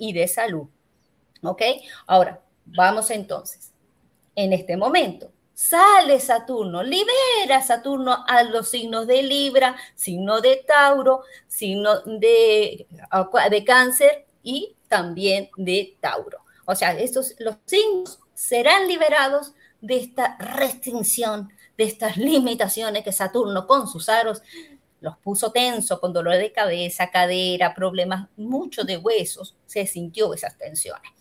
y 0.00 0.12
de 0.12 0.26
salud. 0.26 0.66
¿Ok? 1.42 1.62
Ahora, 2.06 2.40
vamos 2.66 3.10
entonces. 3.10 3.72
En 4.36 4.52
este 4.52 4.76
momento, 4.76 5.32
Sale 5.62 6.20
Saturno, 6.20 6.82
libera 6.82 7.60
Saturno 7.62 8.24
a 8.26 8.44
los 8.44 8.70
signos 8.70 9.06
de 9.06 9.22
Libra, 9.22 9.76
signo 9.94 10.40
de 10.40 10.64
Tauro, 10.66 11.20
signo 11.48 12.00
de, 12.00 12.86
de 13.50 13.64
Cáncer 13.64 14.24
y 14.42 14.74
también 14.88 15.50
de 15.58 15.98
Tauro. 16.00 16.38
O 16.64 16.74
sea, 16.74 16.98
estos, 16.98 17.34
los 17.40 17.56
signos 17.66 18.20
serán 18.32 18.88
liberados 18.88 19.52
de 19.82 19.96
esta 19.98 20.38
restricción, 20.38 21.52
de 21.76 21.84
estas 21.84 22.16
limitaciones 22.16 23.04
que 23.04 23.12
Saturno 23.12 23.66
con 23.66 23.86
sus 23.86 24.08
aros 24.08 24.42
los 25.02 25.18
puso 25.18 25.52
tenso, 25.52 26.00
con 26.00 26.14
dolor 26.14 26.38
de 26.38 26.52
cabeza, 26.52 27.10
cadera, 27.10 27.74
problemas, 27.74 28.28
mucho 28.38 28.84
de 28.84 28.96
huesos, 28.96 29.54
se 29.66 29.86
sintió 29.86 30.32
esas 30.32 30.56
tensiones 30.56 31.19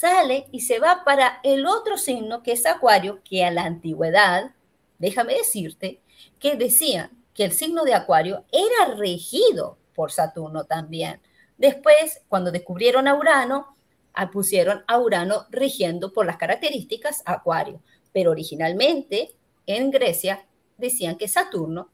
sale 0.00 0.46
y 0.50 0.60
se 0.60 0.78
va 0.78 1.02
para 1.04 1.40
el 1.42 1.66
otro 1.66 1.98
signo 1.98 2.42
que 2.42 2.52
es 2.52 2.64
Acuario, 2.64 3.20
que 3.22 3.44
a 3.44 3.50
la 3.50 3.64
antigüedad, 3.64 4.52
déjame 4.98 5.34
decirte, 5.34 6.00
que 6.38 6.56
decían 6.56 7.10
que 7.34 7.44
el 7.44 7.52
signo 7.52 7.84
de 7.84 7.92
Acuario 7.92 8.44
era 8.50 8.94
regido 8.94 9.76
por 9.94 10.10
Saturno 10.10 10.64
también. 10.64 11.20
Después, 11.58 12.22
cuando 12.28 12.50
descubrieron 12.50 13.08
a 13.08 13.14
Urano, 13.14 13.76
ah, 14.14 14.30
pusieron 14.30 14.84
a 14.86 14.98
Urano 14.98 15.46
rigiendo 15.50 16.14
por 16.14 16.24
las 16.24 16.38
características 16.38 17.22
Acuario. 17.26 17.82
Pero 18.10 18.30
originalmente 18.30 19.34
en 19.66 19.90
Grecia 19.90 20.46
decían 20.78 21.18
que 21.18 21.28
Saturno 21.28 21.90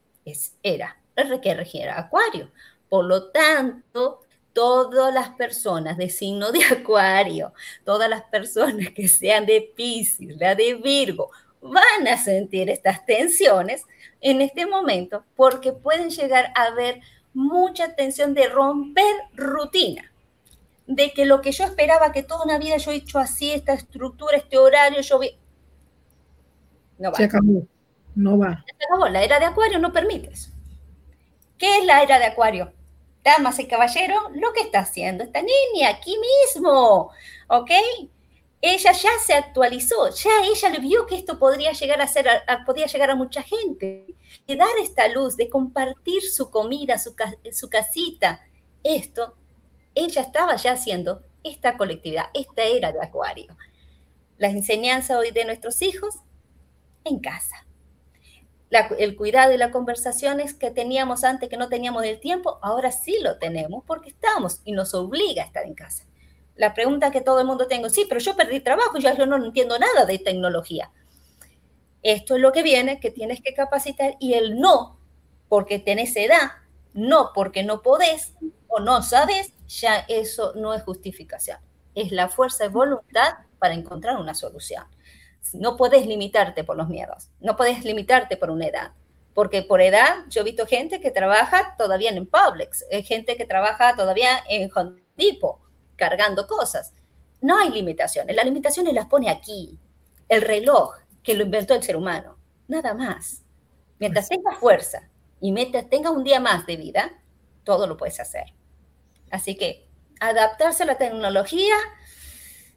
era 0.63 0.97
el 1.17 1.41
que 1.41 1.55
regía 1.55 1.99
Acuario. 1.99 2.53
Por 2.89 3.05
lo 3.05 3.31
tanto, 3.33 4.21
todas 4.57 5.13
las 5.13 5.29
personas 5.33 5.99
de 5.99 6.09
signo 6.09 6.51
de 6.51 6.65
Acuario, 6.73 7.53
todas 7.85 8.09
las 8.09 8.23
personas 8.23 8.89
que 8.89 9.07
sean 9.07 9.45
de 9.45 9.71
Pisces, 9.77 10.35
la 10.39 10.55
de 10.55 10.73
Virgo, 10.77 11.31
van 11.61 12.09
a 12.09 12.17
sentir 12.17 12.71
estas 12.71 13.05
tensiones 13.05 13.85
en 14.23 14.41
este 14.41 14.65
momento 14.65 15.25
porque 15.35 15.75
pueden 15.75 16.09
llegar 16.09 16.55
a 16.55 16.69
haber 16.69 17.03
mucha 17.35 17.95
tensión 17.95 18.33
de 18.33 18.49
romper 18.49 19.15
rutina, 19.35 20.11
de 20.87 21.13
que 21.13 21.27
lo 21.27 21.43
que 21.43 21.53
yo 21.53 21.65
esperaba 21.65 22.13
que 22.13 22.23
toda 22.23 22.47
una 22.47 22.59
vida 22.59 22.79
yo 22.79 22.93
he 22.93 22.97
hecho 22.97 23.19
así, 23.19 23.53
esta 23.53 23.75
estructura, 23.75 24.39
este 24.39 24.57
horario, 24.57 25.03
yo 25.03 25.19
vi... 25.19 25.37
No 26.97 27.11
va. 27.11 27.17
Se 27.19 27.25
acabó, 27.25 27.67
no 28.15 28.39
va. 28.39 28.65
Se 28.67 28.87
acabó, 28.87 29.07
la 29.11 29.23
era 29.23 29.39
de 29.39 29.45
Acuario 29.45 29.79
no 29.79 29.93
permite 29.93 30.31
eso. 30.33 30.51
¿Qué 31.59 31.77
es 31.77 31.85
la 31.85 32.03
era 32.03 32.19
de 32.19 32.25
Acuario? 32.25 32.73
Damas 33.27 33.59
y 33.59 33.67
caballeros, 33.67 34.23
lo 34.35 34.53
que 34.53 34.61
está 34.61 34.79
haciendo 34.79 35.25
esta 35.25 35.43
niña 35.43 35.91
aquí 35.91 36.17
mismo, 36.17 37.11
¿ok? 37.49 37.71
Ella 38.63 38.93
ya 38.93 39.11
se 39.25 39.35
actualizó, 39.35 40.11
ya 40.11 40.31
ella 40.45 40.69
le 40.71 40.79
vio 40.79 41.07
que 41.07 41.17
esto 41.17 41.37
podría 41.37 41.73
llegar 41.73 42.01
a 42.01 42.07
ser, 42.07 42.27
podía 42.65 42.87
llegar 42.87 43.11
a 43.11 43.17
mucha 43.17 43.43
gente, 43.43 44.15
de 44.47 44.57
dar 44.57 44.79
esta 44.81 45.09
luz, 45.09 45.37
de 45.37 45.51
compartir 45.51 46.23
su 46.23 46.51
comida, 46.51 46.99
su, 46.99 47.17
su 47.53 47.69
casita, 47.69 48.41
esto, 48.85 49.35
ella 49.95 50.23
estaba 50.23 50.55
ya 50.55 50.73
haciendo 50.73 51.25
esta 51.43 51.77
colectividad, 51.77 52.27
esta 52.33 52.63
era 52.63 52.93
de 52.93 53.03
Acuario. 53.03 53.57
Las 54.39 54.53
enseñanzas 54.53 55.17
hoy 55.17 55.33
de 55.33 55.45
nuestros 55.45 55.83
hijos 55.83 56.15
en 57.05 57.19
casa 57.19 57.67
el 58.99 59.17
cuidado 59.17 59.53
y 59.53 59.57
las 59.57 59.71
conversaciones 59.71 60.55
que 60.55 60.71
teníamos 60.71 61.25
antes, 61.25 61.49
que 61.49 61.57
no 61.57 61.69
teníamos 61.69 62.05
el 62.05 62.21
tiempo, 62.21 62.59
ahora 62.63 62.93
sí 62.93 63.19
lo 63.21 63.39
tenemos 63.39 63.85
porque 63.87 64.11
estamos 64.11 64.61
y 64.65 64.73
nos 64.73 64.95
obliga 64.95 65.43
a 65.43 65.47
estar 65.47 65.67
en 65.67 65.75
casa. 65.75 66.05
La 66.55 66.75
pregunta 66.75 67.11
que 67.11 67.21
todo 67.21 67.41
el 67.41 67.47
mundo 67.47 67.67
tengo, 67.67 67.91
sí, 67.91 68.07
pero 68.09 68.21
yo 68.21 68.35
perdí 68.37 68.61
trabajo, 68.61 68.99
yo, 68.99 69.15
yo 69.15 69.27
no 69.27 69.37
entiendo 69.37 69.79
nada 69.79 70.07
de 70.07 70.19
tecnología. 70.19 70.91
Esto 72.03 72.37
es 72.37 72.41
lo 72.41 72.53
que 72.53 72.63
viene, 72.63 73.01
que 73.01 73.11
tienes 73.11 73.43
que 73.43 73.55
capacitar 73.55 74.17
y 74.21 74.35
el 74.35 74.59
no, 74.59 74.99
porque 75.49 75.79
tenés 75.79 76.17
edad, 76.17 76.53
no 76.95 77.33
porque 77.35 77.63
no 77.63 77.83
podés 77.83 78.35
o 78.69 78.81
no 78.81 79.03
sabes, 79.03 79.53
ya 79.69 79.99
eso 80.09 80.53
no 80.55 80.73
es 80.73 80.83
justificación. 80.83 81.59
Es 81.95 82.13
la 82.13 82.29
fuerza 82.29 82.65
de 82.65 82.71
voluntad 82.71 83.35
para 83.59 83.75
encontrar 83.75 84.19
una 84.19 84.35
solución 84.35 84.85
no 85.55 85.77
puedes 85.77 86.07
limitarte 86.07 86.65
por 86.65 86.77
los 86.77 86.89
miedos, 86.89 87.31
no 87.41 87.57
puedes 87.57 87.85
limitarte 87.85 88.37
por 88.37 88.51
una 88.51 88.67
edad, 88.67 88.93
porque 89.35 89.63
por 89.63 89.81
edad 89.81 90.25
yo 90.29 90.41
he 90.41 90.45
visto 90.45 90.67
gente 90.67 91.01
que 91.01 91.11
trabaja 91.11 91.75
todavía 91.77 92.11
en 92.11 92.27
Publix, 92.27 92.85
hay 92.91 93.03
gente 93.03 93.37
que 93.37 93.45
trabaja 93.45 93.95
todavía 93.97 94.43
en 94.49 94.71
Home 94.75 95.03
Depot, 95.17 95.59
cargando 95.97 96.47
cosas. 96.47 96.93
No 97.41 97.59
hay 97.59 97.71
limitaciones, 97.71 98.35
las 98.35 98.45
limitaciones 98.45 98.95
las 98.95 99.07
pone 99.07 99.29
aquí, 99.31 99.79
el 100.29 100.43
reloj 100.43 100.95
que 101.23 101.35
lo 101.35 101.45
inventó 101.45 101.75
el 101.75 101.83
ser 101.83 101.97
humano, 101.97 102.39
nada 102.69 102.95
más. 102.95 103.43
Mientras 103.99 104.29
tengas 104.29 104.59
fuerza 104.59 105.09
y 105.41 105.53
mientras 105.53 105.89
tengas 105.89 106.13
un 106.13 106.25
día 106.25 106.41
más 106.41 106.67
de 106.67 106.77
vida, 106.77 107.13
todo 107.65 107.87
lo 107.87 107.97
puedes 107.97 108.21
hacer. 108.21 108.55
Así 109.31 109.57
que 109.57 109.89
adaptarse 110.21 110.85
a 110.85 110.87
la 110.87 110.99
tecnología 110.99 111.75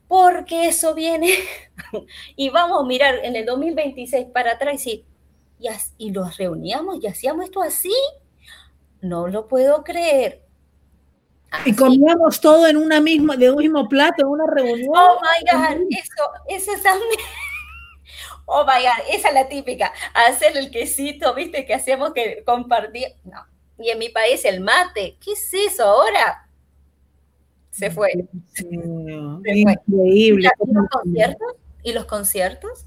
porque 0.09 0.67
eso 0.67 0.95
viene 0.95 1.29
y 2.35 2.49
vamos 2.49 2.81
a 2.81 2.85
mirar 2.85 3.19
en 3.23 3.35
el 3.35 3.45
2026 3.45 4.25
para 4.33 4.53
atrás 4.53 4.85
y, 4.87 5.05
y, 5.59 5.67
y 5.99 6.11
los 6.11 6.35
reuníamos 6.35 7.01
y 7.01 7.07
hacíamos 7.07 7.45
esto 7.45 7.61
así. 7.61 7.93
No 9.01 9.27
lo 9.27 9.47
puedo 9.47 9.83
creer. 9.83 10.41
Y 11.63 11.75
comíamos 11.75 12.41
todo 12.41 12.67
en 12.67 12.77
una 12.77 12.99
misma, 12.99 13.37
de 13.37 13.51
un 13.51 13.57
mismo 13.57 13.87
plato, 13.87 14.23
en 14.23 14.27
una 14.27 14.47
reunión. 14.47 14.91
Oh 14.95 15.19
my 15.21 15.51
God, 15.51 15.87
eso, 15.91 16.23
eso 16.49 16.73
es 16.73 16.83
también. 16.83 17.09
Oh 18.51 18.63
my 18.63 18.81
God, 18.81 19.13
esa 19.13 19.27
es 19.27 19.33
la 19.35 19.47
típica. 19.47 19.93
Hacer 20.11 20.57
el 20.57 20.71
quesito, 20.71 21.35
viste, 21.35 21.67
que 21.67 21.75
hacemos 21.75 22.13
que 22.13 22.43
compartir. 22.43 23.09
No. 23.23 23.45
Y 23.77 23.91
en 23.91 23.99
mi 23.99 24.09
país 24.09 24.43
el 24.43 24.59
mate. 24.59 25.19
¿Qué 25.23 25.33
es 25.33 25.53
eso 25.53 25.83
ahora? 25.83 26.48
Se 27.79 27.91
fue. 27.91 28.27
Increíble. 28.69 30.49
¿Y 30.59 30.73
los 30.73 30.89
conciertos? 30.89 31.55
¿Y 31.81 31.93
los 31.93 32.05
conciertos? 32.05 32.85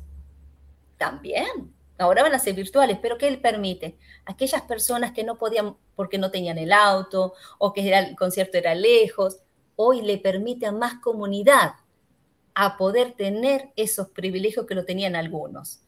También. 0.98 1.72
Ahora 1.98 2.22
van 2.22 2.34
a 2.34 2.38
ser 2.38 2.54
virtuales, 2.54 2.98
pero 3.00 3.16
¿qué 3.16 3.30
le 3.30 3.38
permite? 3.38 3.96
Aquellas 4.26 4.62
personas 4.62 5.12
que 5.12 5.24
no 5.24 5.38
podían 5.38 5.76
porque 5.94 6.18
no 6.18 6.30
tenían 6.30 6.58
el 6.58 6.72
auto 6.72 7.32
o 7.58 7.72
que 7.72 7.96
el 7.96 8.16
concierto 8.16 8.58
era 8.58 8.74
lejos, 8.74 9.38
hoy 9.76 10.02
le 10.02 10.18
permite 10.18 10.66
a 10.66 10.72
más 10.72 11.00
comunidad 11.00 11.74
a 12.54 12.76
poder 12.76 13.12
tener 13.12 13.70
esos 13.76 14.08
privilegios 14.08 14.66
que 14.66 14.74
lo 14.74 14.84
tenían 14.84 15.16
algunos. 15.16 15.82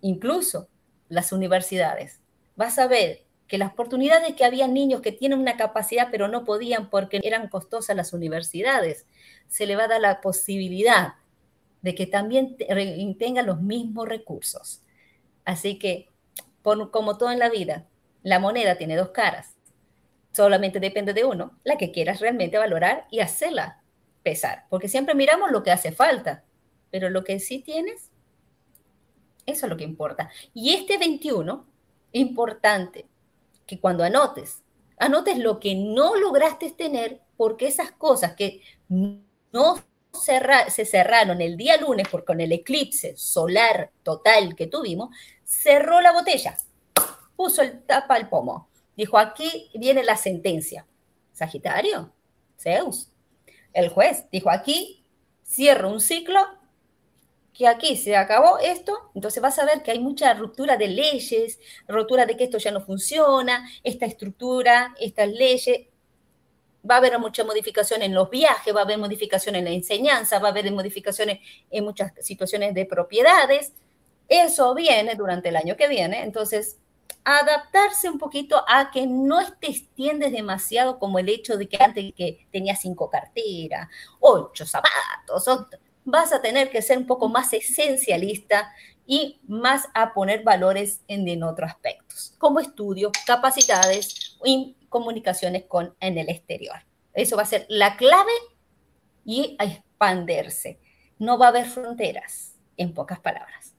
Incluso 0.00 0.68
las 1.08 1.32
universidades. 1.32 2.20
Vas 2.54 2.78
a 2.78 2.86
ver 2.86 3.27
que 3.48 3.58
las 3.58 3.72
oportunidades 3.72 4.34
que 4.36 4.44
había 4.44 4.68
niños 4.68 5.00
que 5.00 5.10
tienen 5.10 5.38
una 5.38 5.56
capacidad 5.56 6.08
pero 6.10 6.28
no 6.28 6.44
podían 6.44 6.90
porque 6.90 7.18
eran 7.22 7.48
costosas 7.48 7.96
las 7.96 8.12
universidades, 8.12 9.06
se 9.48 9.66
le 9.66 9.74
va 9.74 9.84
a 9.84 9.88
dar 9.88 10.00
la 10.00 10.20
posibilidad 10.20 11.14
de 11.80 11.94
que 11.94 12.06
también 12.06 12.56
tengan 13.18 13.46
los 13.46 13.62
mismos 13.62 14.08
recursos. 14.08 14.82
Así 15.44 15.78
que, 15.78 16.10
como 16.62 17.16
todo 17.16 17.30
en 17.30 17.38
la 17.38 17.48
vida, 17.48 17.86
la 18.22 18.38
moneda 18.38 18.76
tiene 18.76 18.96
dos 18.96 19.10
caras. 19.10 19.54
Solamente 20.32 20.78
depende 20.78 21.14
de 21.14 21.24
uno, 21.24 21.58
la 21.64 21.78
que 21.78 21.90
quieras 21.90 22.20
realmente 22.20 22.58
valorar 22.58 23.06
y 23.10 23.20
hacerla 23.20 23.82
pesar. 24.22 24.66
Porque 24.68 24.88
siempre 24.88 25.14
miramos 25.14 25.50
lo 25.50 25.62
que 25.62 25.70
hace 25.70 25.92
falta, 25.92 26.44
pero 26.90 27.08
lo 27.08 27.24
que 27.24 27.40
sí 27.40 27.60
tienes, 27.60 28.10
eso 29.46 29.66
es 29.66 29.70
lo 29.70 29.76
que 29.78 29.84
importa. 29.84 30.30
Y 30.52 30.74
este 30.74 30.98
21, 30.98 31.64
importante, 32.12 33.06
que 33.68 33.78
cuando 33.78 34.02
anotes, 34.02 34.62
anotes 34.96 35.38
lo 35.38 35.60
que 35.60 35.76
no 35.76 36.16
lograste 36.16 36.72
tener, 36.72 37.20
porque 37.36 37.68
esas 37.68 37.92
cosas 37.92 38.34
que 38.34 38.62
no 39.52 39.76
se 40.12 40.84
cerraron 40.84 41.40
el 41.40 41.56
día 41.56 41.76
lunes 41.76 42.08
por 42.08 42.24
con 42.24 42.40
el 42.40 42.50
eclipse 42.50 43.16
solar 43.16 43.92
total 44.02 44.56
que 44.56 44.66
tuvimos, 44.66 45.10
cerró 45.44 46.00
la 46.00 46.12
botella, 46.12 46.56
puso 47.36 47.62
el 47.62 47.82
tapa 47.82 48.14
al 48.14 48.28
pomo. 48.28 48.68
Dijo, 48.96 49.18
aquí 49.18 49.70
viene 49.74 50.02
la 50.02 50.16
sentencia. 50.16 50.86
Sagitario, 51.32 52.12
Zeus. 52.58 53.12
El 53.72 53.90
juez 53.90 54.24
dijo, 54.32 54.50
aquí 54.50 55.04
cierro 55.44 55.90
un 55.90 56.00
ciclo 56.00 56.40
que 57.58 57.66
aquí 57.66 57.96
se 57.96 58.16
acabó 58.16 58.58
esto, 58.60 59.10
entonces 59.16 59.42
vas 59.42 59.58
a 59.58 59.64
ver 59.64 59.82
que 59.82 59.90
hay 59.90 59.98
mucha 59.98 60.32
ruptura 60.32 60.76
de 60.76 60.86
leyes, 60.86 61.58
ruptura 61.88 62.24
de 62.24 62.36
que 62.36 62.44
esto 62.44 62.58
ya 62.58 62.70
no 62.70 62.80
funciona, 62.80 63.68
esta 63.82 64.06
estructura, 64.06 64.94
estas 65.00 65.28
leyes, 65.28 65.88
va 66.88 66.94
a 66.94 66.98
haber 66.98 67.18
mucha 67.18 67.42
modificación 67.42 68.02
en 68.02 68.14
los 68.14 68.30
viajes, 68.30 68.72
va 68.72 68.82
a 68.82 68.84
haber 68.84 68.98
modificación 68.98 69.56
en 69.56 69.64
la 69.64 69.70
enseñanza, 69.70 70.38
va 70.38 70.48
a 70.48 70.50
haber 70.52 70.70
modificaciones 70.70 71.40
en 71.68 71.82
muchas 71.82 72.12
situaciones 72.20 72.74
de 72.74 72.86
propiedades. 72.86 73.72
Eso 74.28 74.72
viene 74.76 75.16
durante 75.16 75.48
el 75.48 75.56
año 75.56 75.76
que 75.76 75.88
viene, 75.88 76.22
entonces 76.22 76.78
adaptarse 77.24 78.08
un 78.08 78.20
poquito 78.20 78.64
a 78.68 78.92
que 78.92 79.04
no 79.04 79.38
te 79.54 79.70
extiendes 79.70 80.30
demasiado 80.30 81.00
como 81.00 81.18
el 81.18 81.28
hecho 81.28 81.56
de 81.56 81.68
que 81.68 81.82
antes 81.82 82.14
que 82.14 82.46
tenía 82.52 82.76
cinco 82.76 83.10
carteras, 83.10 83.88
ocho 84.20 84.64
zapatos, 84.64 85.44
vas 86.10 86.32
a 86.32 86.40
tener 86.40 86.70
que 86.70 86.82
ser 86.82 86.98
un 86.98 87.06
poco 87.06 87.28
más 87.28 87.52
esencialista 87.52 88.72
y 89.06 89.40
más 89.46 89.88
a 89.94 90.12
poner 90.14 90.42
valores 90.42 91.02
en, 91.08 91.26
en 91.28 91.42
otros 91.42 91.70
aspectos, 91.70 92.34
como 92.38 92.60
estudios, 92.60 93.12
capacidades 93.26 94.36
y 94.44 94.76
comunicaciones 94.88 95.64
con, 95.64 95.94
en 96.00 96.18
el 96.18 96.28
exterior. 96.28 96.76
Eso 97.14 97.36
va 97.36 97.42
a 97.42 97.46
ser 97.46 97.66
la 97.68 97.96
clave 97.96 98.32
y 99.24 99.56
a 99.58 99.64
expandirse. 99.64 100.78
No 101.18 101.38
va 101.38 101.46
a 101.46 101.48
haber 101.50 101.66
fronteras, 101.66 102.54
en 102.76 102.94
pocas 102.94 103.20
palabras. 103.20 103.74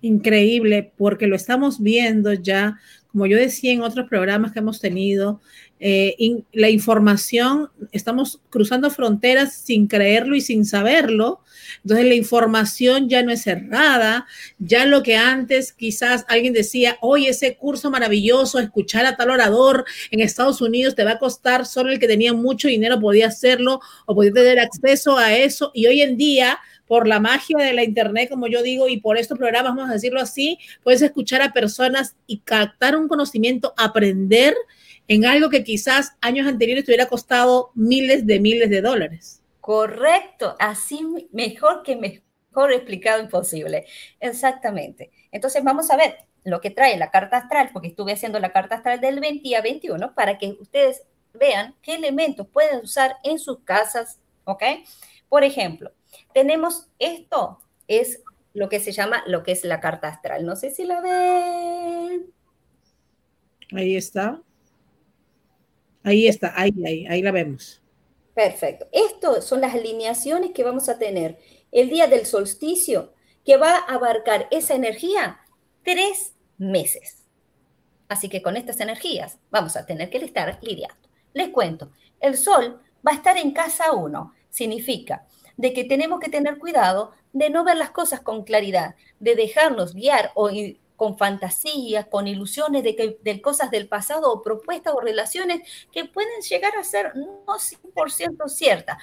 Increíble, 0.00 0.92
porque 0.96 1.26
lo 1.26 1.36
estamos 1.36 1.80
viendo 1.80 2.32
ya, 2.32 2.78
como 3.08 3.26
yo 3.26 3.36
decía 3.36 3.72
en 3.72 3.82
otros 3.82 4.08
programas 4.08 4.52
que 4.52 4.58
hemos 4.58 4.80
tenido, 4.80 5.40
eh, 5.84 6.44
la 6.52 6.70
información, 6.70 7.68
estamos 7.90 8.40
cruzando 8.50 8.88
fronteras 8.88 9.52
sin 9.52 9.88
creerlo 9.88 10.36
y 10.36 10.40
sin 10.40 10.64
saberlo. 10.64 11.40
Entonces 11.82 12.06
la 12.06 12.14
información 12.14 13.08
ya 13.08 13.24
no 13.24 13.32
es 13.32 13.42
cerrada, 13.42 14.26
ya 14.60 14.86
lo 14.86 15.02
que 15.02 15.16
antes 15.16 15.72
quizás 15.72 16.24
alguien 16.28 16.52
decía, 16.52 16.98
hoy 17.00 17.26
ese 17.26 17.56
curso 17.56 17.90
maravilloso, 17.90 18.60
escuchar 18.60 19.06
a 19.06 19.16
tal 19.16 19.30
orador 19.30 19.84
en 20.12 20.20
Estados 20.20 20.60
Unidos 20.60 20.94
te 20.94 21.02
va 21.02 21.12
a 21.12 21.18
costar, 21.18 21.66
solo 21.66 21.90
el 21.90 21.98
que 21.98 22.06
tenía 22.06 22.32
mucho 22.32 22.68
dinero 22.68 23.00
podía 23.00 23.26
hacerlo 23.26 23.80
o 24.06 24.14
podía 24.14 24.32
tener 24.32 24.60
acceso 24.60 25.18
a 25.18 25.34
eso. 25.34 25.72
Y 25.74 25.86
hoy 25.86 26.02
en 26.02 26.16
día 26.16 26.60
por 26.86 27.08
la 27.08 27.18
magia 27.18 27.58
de 27.58 27.72
la 27.72 27.82
internet, 27.82 28.28
como 28.30 28.46
yo 28.46 28.62
digo, 28.62 28.88
y 28.88 29.00
por 29.00 29.18
estos 29.18 29.36
programas, 29.36 29.74
vamos 29.74 29.90
a 29.90 29.94
decirlo 29.94 30.20
así, 30.20 30.58
puedes 30.84 31.02
escuchar 31.02 31.42
a 31.42 31.52
personas 31.52 32.14
y 32.28 32.38
captar 32.38 32.96
un 32.96 33.08
conocimiento, 33.08 33.74
aprender 33.76 34.54
en 35.12 35.26
algo 35.26 35.50
que 35.50 35.62
quizás 35.62 36.16
años 36.22 36.46
anteriores 36.46 36.86
te 36.86 36.90
hubiera 36.90 37.06
costado 37.06 37.70
miles 37.74 38.26
de 38.26 38.40
miles 38.40 38.70
de 38.70 38.80
dólares. 38.80 39.42
Correcto, 39.60 40.56
así 40.58 41.06
mejor 41.32 41.82
que 41.82 41.96
mejor 41.96 42.72
explicado 42.72 43.20
imposible. 43.20 43.84
Exactamente. 44.20 45.10
Entonces 45.30 45.62
vamos 45.62 45.90
a 45.90 45.98
ver 45.98 46.16
lo 46.44 46.62
que 46.62 46.70
trae 46.70 46.96
la 46.96 47.10
carta 47.10 47.36
astral, 47.36 47.68
porque 47.74 47.88
estuve 47.88 48.12
haciendo 48.12 48.40
la 48.40 48.52
carta 48.52 48.76
astral 48.76 49.02
del 49.02 49.20
20 49.20 49.54
a 49.54 49.60
21 49.60 50.14
para 50.14 50.38
que 50.38 50.56
ustedes 50.58 51.02
vean 51.34 51.74
qué 51.82 51.96
elementos 51.96 52.46
pueden 52.48 52.80
usar 52.80 53.16
en 53.22 53.38
sus 53.38 53.60
casas, 53.64 54.18
¿ok? 54.44 54.62
Por 55.28 55.44
ejemplo, 55.44 55.92
tenemos 56.32 56.88
esto, 56.98 57.58
es 57.86 58.22
lo 58.54 58.70
que 58.70 58.80
se 58.80 58.92
llama, 58.92 59.22
lo 59.26 59.42
que 59.42 59.52
es 59.52 59.62
la 59.64 59.80
carta 59.80 60.08
astral. 60.08 60.46
No 60.46 60.56
sé 60.56 60.70
si 60.70 60.86
la 60.86 61.02
ven. 61.02 62.32
Ahí 63.74 63.94
está. 63.94 64.40
Ahí 66.04 66.26
está, 66.26 66.52
ahí, 66.56 66.72
ahí, 66.84 67.06
ahí 67.06 67.22
la 67.22 67.30
vemos. 67.30 67.80
Perfecto. 68.34 68.86
Estas 68.92 69.44
son 69.44 69.60
las 69.60 69.74
alineaciones 69.74 70.52
que 70.52 70.64
vamos 70.64 70.88
a 70.88 70.98
tener 70.98 71.38
el 71.70 71.90
día 71.90 72.06
del 72.06 72.26
solsticio, 72.26 73.12
que 73.44 73.56
va 73.56 73.76
a 73.76 73.94
abarcar 73.94 74.48
esa 74.50 74.74
energía 74.74 75.40
tres 75.82 76.34
meses. 76.58 77.24
Así 78.08 78.28
que 78.28 78.42
con 78.42 78.56
estas 78.56 78.80
energías 78.80 79.38
vamos 79.50 79.76
a 79.76 79.86
tener 79.86 80.10
que 80.10 80.18
estar 80.18 80.58
lidiando. 80.62 81.08
Les 81.32 81.48
cuento, 81.48 81.92
el 82.20 82.36
sol 82.36 82.80
va 83.06 83.12
a 83.12 83.16
estar 83.16 83.36
en 83.36 83.52
casa 83.52 83.92
1. 83.92 84.34
Significa 84.50 85.26
de 85.56 85.72
que 85.72 85.84
tenemos 85.84 86.20
que 86.20 86.30
tener 86.30 86.58
cuidado 86.58 87.12
de 87.32 87.50
no 87.50 87.64
ver 87.64 87.76
las 87.76 87.90
cosas 87.90 88.20
con 88.20 88.44
claridad, 88.44 88.94
de 89.18 89.34
dejarnos 89.34 89.94
guiar 89.94 90.30
o 90.34 90.50
con 91.02 91.18
fantasías, 91.18 92.06
con 92.06 92.28
ilusiones 92.28 92.84
de, 92.84 92.94
que, 92.94 93.18
de 93.24 93.42
cosas 93.42 93.72
del 93.72 93.88
pasado 93.88 94.32
o 94.32 94.40
propuestas 94.40 94.94
o 94.94 95.00
relaciones 95.00 95.68
que 95.90 96.04
pueden 96.04 96.40
llegar 96.48 96.76
a 96.76 96.84
ser 96.84 97.16
no 97.16 97.44
100% 97.44 98.48
ciertas. 98.48 98.98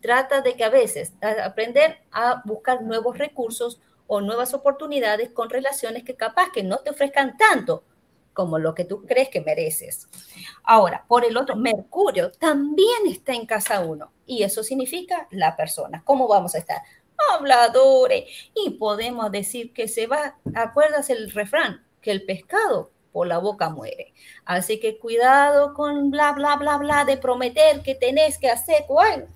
Trata 0.00 0.40
de 0.40 0.56
que 0.56 0.64
a 0.64 0.70
veces 0.70 1.12
aprender 1.44 1.98
a 2.10 2.42
buscar 2.44 2.82
nuevos 2.82 3.16
recursos 3.16 3.80
o 4.08 4.20
nuevas 4.20 4.54
oportunidades 4.54 5.30
con 5.30 5.48
relaciones 5.48 6.02
que 6.02 6.16
capaz 6.16 6.50
que 6.50 6.64
no 6.64 6.78
te 6.78 6.90
ofrezcan 6.90 7.36
tanto 7.36 7.84
como 8.32 8.58
lo 8.58 8.74
que 8.74 8.84
tú 8.84 9.06
crees 9.06 9.28
que 9.28 9.40
mereces. 9.40 10.08
Ahora, 10.64 11.04
por 11.06 11.24
el 11.24 11.36
otro, 11.36 11.54
Mercurio 11.54 12.32
también 12.32 13.06
está 13.06 13.34
en 13.34 13.46
casa 13.46 13.78
1 13.82 14.12
y 14.26 14.42
eso 14.42 14.64
significa 14.64 15.28
la 15.30 15.54
persona. 15.54 16.02
¿Cómo 16.04 16.26
vamos 16.26 16.56
a 16.56 16.58
estar? 16.58 16.82
Habladores. 17.32 18.24
Y 18.54 18.70
podemos 18.70 19.30
decir 19.30 19.72
que 19.72 19.88
se 19.88 20.06
va, 20.06 20.36
acuerdas 20.54 21.10
el 21.10 21.30
refrán, 21.30 21.84
que 22.00 22.10
el 22.10 22.24
pescado 22.24 22.90
por 23.12 23.26
la 23.26 23.38
boca 23.38 23.70
muere. 23.70 24.12
Así 24.44 24.78
que 24.78 24.98
cuidado 24.98 25.72
con 25.74 26.10
bla, 26.10 26.32
bla, 26.32 26.56
bla, 26.56 26.76
bla 26.76 27.04
de 27.04 27.16
prometer 27.16 27.82
que 27.82 27.94
tenés 27.94 28.38
que 28.38 28.50
hacer, 28.50 28.84
bueno, 28.88 29.26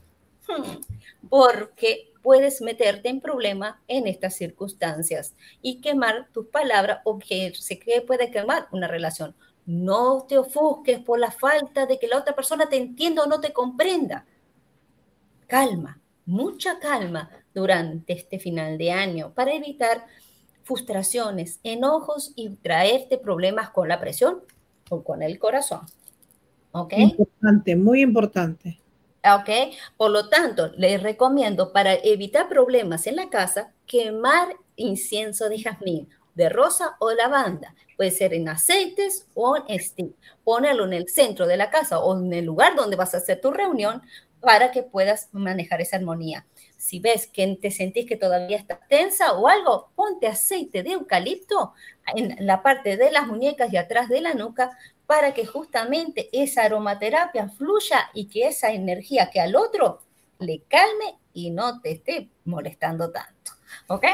porque 1.28 2.12
puedes 2.22 2.60
meterte 2.60 3.08
en 3.08 3.20
problemas 3.20 3.76
en 3.88 4.06
estas 4.06 4.36
circunstancias 4.36 5.34
y 5.62 5.80
quemar 5.80 6.28
tus 6.32 6.46
palabras 6.48 7.00
o 7.04 7.18
que 7.18 7.52
se 7.54 7.80
puede 8.06 8.30
quemar 8.30 8.68
una 8.72 8.86
relación. 8.86 9.34
No 9.64 10.26
te 10.28 10.36
ofusques 10.36 10.98
por 10.98 11.18
la 11.18 11.30
falta 11.30 11.86
de 11.86 11.98
que 11.98 12.08
la 12.08 12.18
otra 12.18 12.34
persona 12.34 12.68
te 12.68 12.76
entienda 12.76 13.22
o 13.22 13.26
no 13.26 13.40
te 13.40 13.52
comprenda. 13.52 14.26
Calma, 15.46 16.00
mucha 16.26 16.78
calma 16.78 17.30
durante 17.54 18.12
este 18.12 18.38
final 18.38 18.78
de 18.78 18.92
año 18.92 19.32
para 19.34 19.54
evitar 19.54 20.04
frustraciones, 20.62 21.58
enojos 21.64 22.32
y 22.36 22.50
traerte 22.50 23.18
problemas 23.18 23.70
con 23.70 23.88
la 23.88 24.00
presión 24.00 24.40
o 24.88 25.02
con 25.02 25.22
el 25.22 25.38
corazón. 25.38 25.80
¿Ok? 26.72 26.92
Importante, 26.96 27.74
muy 27.76 28.02
importante. 28.02 28.78
¿Ok? 29.24 29.74
Por 29.96 30.10
lo 30.10 30.28
tanto, 30.28 30.70
les 30.76 31.02
recomiendo 31.02 31.72
para 31.72 31.94
evitar 31.94 32.48
problemas 32.48 33.06
en 33.06 33.16
la 33.16 33.28
casa, 33.28 33.72
quemar 33.86 34.48
incienso 34.76 35.48
de 35.48 35.60
jazmín, 35.60 36.08
de 36.34 36.48
rosa 36.48 36.96
o 37.00 37.10
lavanda. 37.12 37.74
Puede 37.96 38.12
ser 38.12 38.32
en 38.32 38.48
aceites 38.48 39.26
o 39.34 39.56
en 39.68 39.78
stick. 39.80 40.14
Ponerlo 40.44 40.84
en 40.84 40.94
el 40.94 41.08
centro 41.08 41.46
de 41.46 41.56
la 41.56 41.70
casa 41.70 41.98
o 41.98 42.16
en 42.16 42.32
el 42.32 42.46
lugar 42.46 42.76
donde 42.76 42.96
vas 42.96 43.14
a 43.14 43.18
hacer 43.18 43.40
tu 43.40 43.50
reunión 43.50 44.02
para 44.40 44.70
que 44.70 44.82
puedas 44.82 45.28
manejar 45.32 45.80
esa 45.80 45.96
armonía. 45.96 46.46
Si 46.76 46.98
ves 46.98 47.26
que 47.26 47.58
te 47.60 47.70
sentís 47.70 48.06
que 48.06 48.16
todavía 48.16 48.56
estás 48.56 48.80
tensa 48.88 49.34
o 49.34 49.46
algo, 49.46 49.90
ponte 49.94 50.26
aceite 50.26 50.82
de 50.82 50.92
eucalipto 50.92 51.74
en 52.14 52.34
la 52.46 52.62
parte 52.62 52.96
de 52.96 53.10
las 53.10 53.26
muñecas 53.26 53.72
y 53.72 53.76
atrás 53.76 54.08
de 54.08 54.20
la 54.20 54.34
nuca 54.34 54.76
para 55.06 55.34
que 55.34 55.44
justamente 55.44 56.30
esa 56.32 56.62
aromaterapia 56.62 57.48
fluya 57.48 58.10
y 58.14 58.26
que 58.28 58.48
esa 58.48 58.72
energía 58.72 59.30
que 59.30 59.40
al 59.40 59.56
otro 59.56 60.00
le 60.38 60.62
calme 60.68 61.18
y 61.34 61.50
no 61.50 61.80
te 61.80 61.92
esté 61.92 62.30
molestando 62.44 63.10
tanto. 63.10 63.52
¿Ok? 63.88 64.06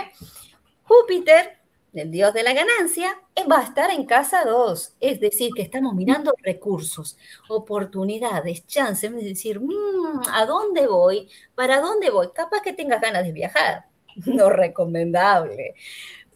Júpiter 0.82 1.58
el 1.98 2.10
dios 2.10 2.32
de 2.34 2.42
la 2.42 2.52
ganancia, 2.52 3.20
va 3.50 3.60
a 3.60 3.64
estar 3.64 3.90
en 3.90 4.06
casa 4.06 4.44
2. 4.44 4.94
Es 5.00 5.20
decir, 5.20 5.50
que 5.54 5.62
estamos 5.62 5.94
mirando 5.94 6.34
recursos, 6.42 7.16
oportunidades, 7.48 8.66
chances, 8.66 9.12
es 9.12 9.24
decir, 9.24 9.60
mm, 9.60 10.22
¿a 10.32 10.46
dónde 10.46 10.86
voy? 10.86 11.28
¿Para 11.54 11.80
dónde 11.80 12.10
voy? 12.10 12.28
Capaz 12.32 12.60
que 12.62 12.72
tengas 12.72 13.00
ganas 13.00 13.24
de 13.24 13.32
viajar. 13.32 13.86
No 14.24 14.48
recomendable. 14.48 15.74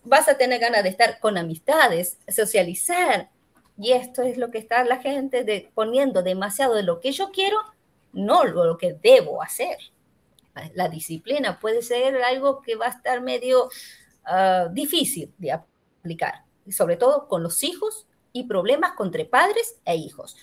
Vas 0.05 0.29
a 0.29 0.37
tener 0.37 0.61
ganas 0.61 0.83
de 0.83 0.91
estar 0.91 1.19
con 1.19 1.39
amistades, 1.39 2.19
socializar. 2.29 3.31
Y 3.79 3.93
esto 3.93 4.23
es 4.23 4.37
lo 4.37 4.51
que 4.51 4.59
está 4.59 4.85
la 4.85 4.99
gente 4.99 5.71
poniendo 5.75 6.23
demasiado 6.23 6.75
de 6.75 6.83
lo 6.83 7.01
que 7.01 7.13
yo 7.13 7.31
quiero, 7.31 7.57
no 8.13 8.45
lo 8.45 8.77
que 8.77 8.93
debo 8.93 9.43
hacer. 9.43 9.79
La 10.75 10.89
disciplina 10.89 11.59
puede 11.59 11.81
ser 11.81 12.23
algo 12.23 12.61
que 12.61 12.77
va 12.77 12.87
a 12.87 12.91
estar 12.91 13.21
medio 13.23 13.71
Ah, 14.25 14.69
difícil 14.71 15.33
de 15.39 15.53
aplicar, 15.53 16.45
sobre 16.71 16.97
todo 16.97 17.27
con 17.29 17.43
los 17.43 17.63
hijos 17.65 18.07
y 18.33 18.45
problemas 18.45 18.93
entre 19.01 19.25
padres 19.25 19.77
e 19.85 19.97
hijos. 19.97 20.37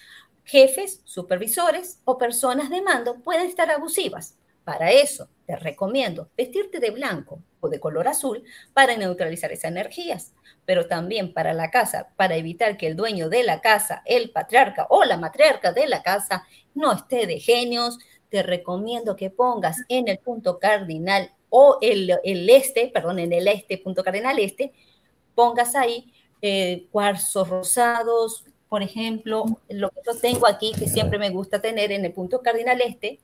Jefes, 0.43 1.01
supervisores 1.03 1.99
o 2.05 2.17
personas 2.17 2.69
de 2.69 2.81
mando 2.81 3.21
pueden 3.21 3.47
estar 3.47 3.69
abusivas. 3.69 4.37
Para 4.63 4.91
eso, 4.91 5.29
te 5.45 5.55
recomiendo 5.55 6.29
vestirte 6.35 6.79
de 6.79 6.91
blanco 6.91 7.41
o 7.61 7.69
de 7.69 7.79
color 7.79 8.07
azul 8.07 8.43
para 8.73 8.97
neutralizar 8.97 9.51
esas 9.51 9.71
energías, 9.71 10.33
pero 10.65 10.87
también 10.87 11.33
para 11.33 11.53
la 11.53 11.71
casa, 11.71 12.09
para 12.17 12.35
evitar 12.35 12.75
que 12.75 12.87
el 12.87 12.97
dueño 12.97 13.29
de 13.29 13.43
la 13.43 13.61
casa, 13.61 14.01
el 14.05 14.31
patriarca 14.31 14.87
o 14.89 15.05
la 15.05 15.17
matriarca 15.17 15.71
de 15.71 15.87
la 15.87 16.03
casa, 16.03 16.45
no 16.75 16.91
esté 16.91 17.27
de 17.27 17.39
genios, 17.39 17.97
te 18.29 18.43
recomiendo 18.43 19.15
que 19.15 19.29
pongas 19.29 19.77
en 19.87 20.09
el 20.09 20.19
punto 20.19 20.59
cardinal 20.59 21.31
o 21.49 21.77
el, 21.81 22.19
este, 22.49 22.89
perdón, 22.93 23.19
en 23.19 23.33
el 23.33 23.47
este, 23.47 23.77
punto 23.77 24.03
cardenal 24.03 24.39
este, 24.39 24.73
pongas 25.35 25.75
ahí 25.75 26.11
eh, 26.41 26.87
cuarzos 26.91 27.49
rosados, 27.49 28.45
por 28.69 28.83
ejemplo, 28.83 29.45
lo 29.69 29.89
que 29.89 30.01
yo 30.05 30.19
tengo 30.19 30.47
aquí, 30.47 30.73
que 30.77 30.87
siempre 30.87 31.19
me 31.19 31.29
gusta 31.29 31.61
tener 31.61 31.91
en 31.91 32.05
el 32.05 32.13
punto 32.13 32.41
cardinal 32.41 32.81
este, 32.81 33.19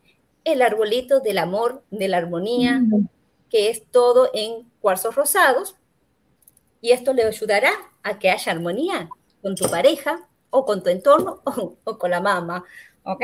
el 0.45 0.61
arbolito 0.61 1.19
del 1.19 1.37
amor, 1.37 1.83
de 1.91 2.07
la 2.07 2.17
armonía, 2.17 2.81
que 3.49 3.69
es 3.69 3.83
todo 3.91 4.29
en 4.33 4.69
cuarzos 4.79 5.15
rosados, 5.15 5.75
y 6.81 6.91
esto 6.91 7.13
le 7.13 7.23
ayudará 7.23 7.71
a 8.03 8.19
que 8.19 8.29
haya 8.29 8.51
armonía 8.51 9.09
con 9.41 9.55
tu 9.55 9.69
pareja 9.69 10.27
o 10.49 10.65
con 10.65 10.83
tu 10.83 10.89
entorno 10.89 11.41
o, 11.83 11.97
con 11.97 12.11
la 12.11 12.21
mamá, 12.21 12.63
¿ok? 13.03 13.21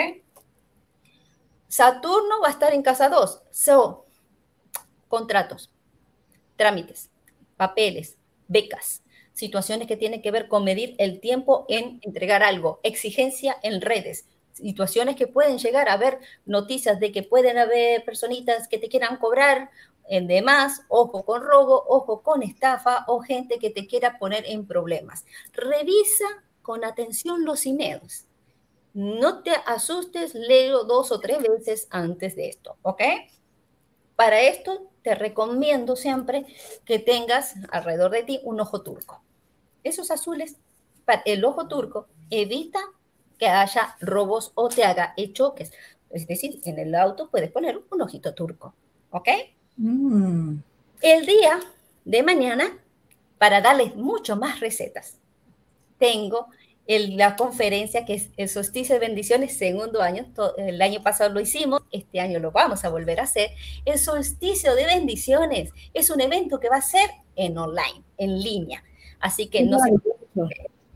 Saturno 1.68 2.42
va 2.42 2.48
a 2.48 2.52
estar 2.52 2.74
en 2.74 2.82
casa 2.82 3.10
2, 3.10 3.44
so 3.52 4.09
contratos, 5.10 5.70
trámites, 6.56 7.10
papeles, 7.58 8.18
becas, 8.48 9.04
situaciones 9.34 9.88
que 9.88 9.98
tienen 9.98 10.22
que 10.22 10.32
ver 10.32 10.48
con 10.48 10.64
medir 10.64 10.96
el 10.98 11.20
tiempo 11.20 11.66
en 11.68 12.00
entregar 12.04 12.44
algo, 12.44 12.80
exigencia 12.84 13.58
en 13.64 13.82
redes, 13.82 14.26
situaciones 14.54 15.16
que 15.16 15.28
pueden 15.28 15.58
llegar 15.58 15.90
a 15.90 15.94
haber 15.94 16.20
noticias 16.46 17.00
de 17.00 17.12
que 17.12 17.24
pueden 17.24 17.58
haber 17.58 18.04
personitas 18.06 18.68
que 18.68 18.78
te 18.78 18.90
quieran 18.90 19.18
cobrar 19.18 19.70
en 20.10 20.28
demás, 20.28 20.82
ojo 20.90 21.24
con 21.24 21.42
robo, 21.42 21.84
ojo 21.88 22.22
con 22.22 22.44
estafa 22.44 23.06
o 23.08 23.20
gente 23.20 23.60
que 23.60 23.70
te 23.70 23.88
quiera 23.88 24.18
poner 24.18 24.44
en 24.48 24.66
problemas. 24.66 25.24
Revisa 25.54 26.26
con 26.62 26.84
atención 26.84 27.46
los 27.46 27.66
emails. 27.66 28.26
No 28.94 29.44
te 29.44 29.52
asustes, 29.66 30.34
leo 30.34 30.84
dos 30.84 31.12
o 31.12 31.20
tres 31.20 31.42
veces 31.42 31.88
antes 31.92 32.36
de 32.36 32.50
esto, 32.50 32.78
¿ok? 32.82 33.02
Para 34.16 34.42
esto 34.42 34.89
te 35.04 35.16
recomiendo 35.16 35.96
siempre 35.96 36.46
que 36.86 37.00
tengas 37.00 37.56
alrededor 37.72 38.12
de 38.12 38.24
ti 38.24 38.40
un 38.44 38.60
ojo 38.60 38.82
turco. 38.82 39.22
Esos 39.84 40.12
azules, 40.12 40.58
el 41.26 41.46
ojo 41.46 41.68
turco 41.68 42.08
evita 42.30 42.80
que 43.38 43.48
haya 43.48 43.96
robos 44.02 44.52
o 44.56 44.70
te 44.70 44.84
haga 44.84 45.16
choques. 45.34 45.72
Es 46.10 46.28
decir, 46.28 46.60
en 46.66 46.78
el 46.80 46.94
auto 46.96 47.30
puedes 47.30 47.52
poner 47.52 47.82
un 47.90 48.02
ojito 48.02 48.34
turco, 48.34 48.74
¿ok? 49.12 49.30
Mm. 49.78 50.58
El 51.02 51.26
día 51.26 51.60
de 52.04 52.24
mañana, 52.24 52.78
para 53.38 53.62
darles 53.62 53.96
mucho 53.96 54.36
más 54.36 54.60
recetas, 54.60 55.18
tengo 55.98 56.48
la 56.98 57.36
conferencia 57.36 58.04
que 58.04 58.16
es 58.16 58.30
el 58.36 58.50
solsticio 58.50 58.96
de 58.96 59.00
bendiciones, 59.00 59.56
segundo 59.56 60.02
año. 60.02 60.26
el 60.58 60.82
año 60.82 61.04
pasado 61.04 61.30
lo 61.30 61.40
hicimos, 61.40 61.84
este 61.92 62.20
año 62.20 62.40
lo 62.40 62.52
vamos 62.52 62.84
a 62.84 62.90
volver 62.90 63.20
a 63.20 63.24
hacer. 63.24 63.52
El 63.86 64.00
solsticio 64.00 64.74
de 64.74 64.86
bendiciones 64.86 65.70
es 65.94 66.10
un 66.10 66.20
evento 66.20 66.60
que 66.60 66.68
va 66.68 66.78
a 66.78 66.82
ser 66.82 67.10
en 67.36 67.58
online, 67.60 68.04
en 68.18 68.40
línea. 68.40 68.84
Así 69.20 69.48
que 69.48 69.64
no 69.64 69.78
se... 69.80 69.92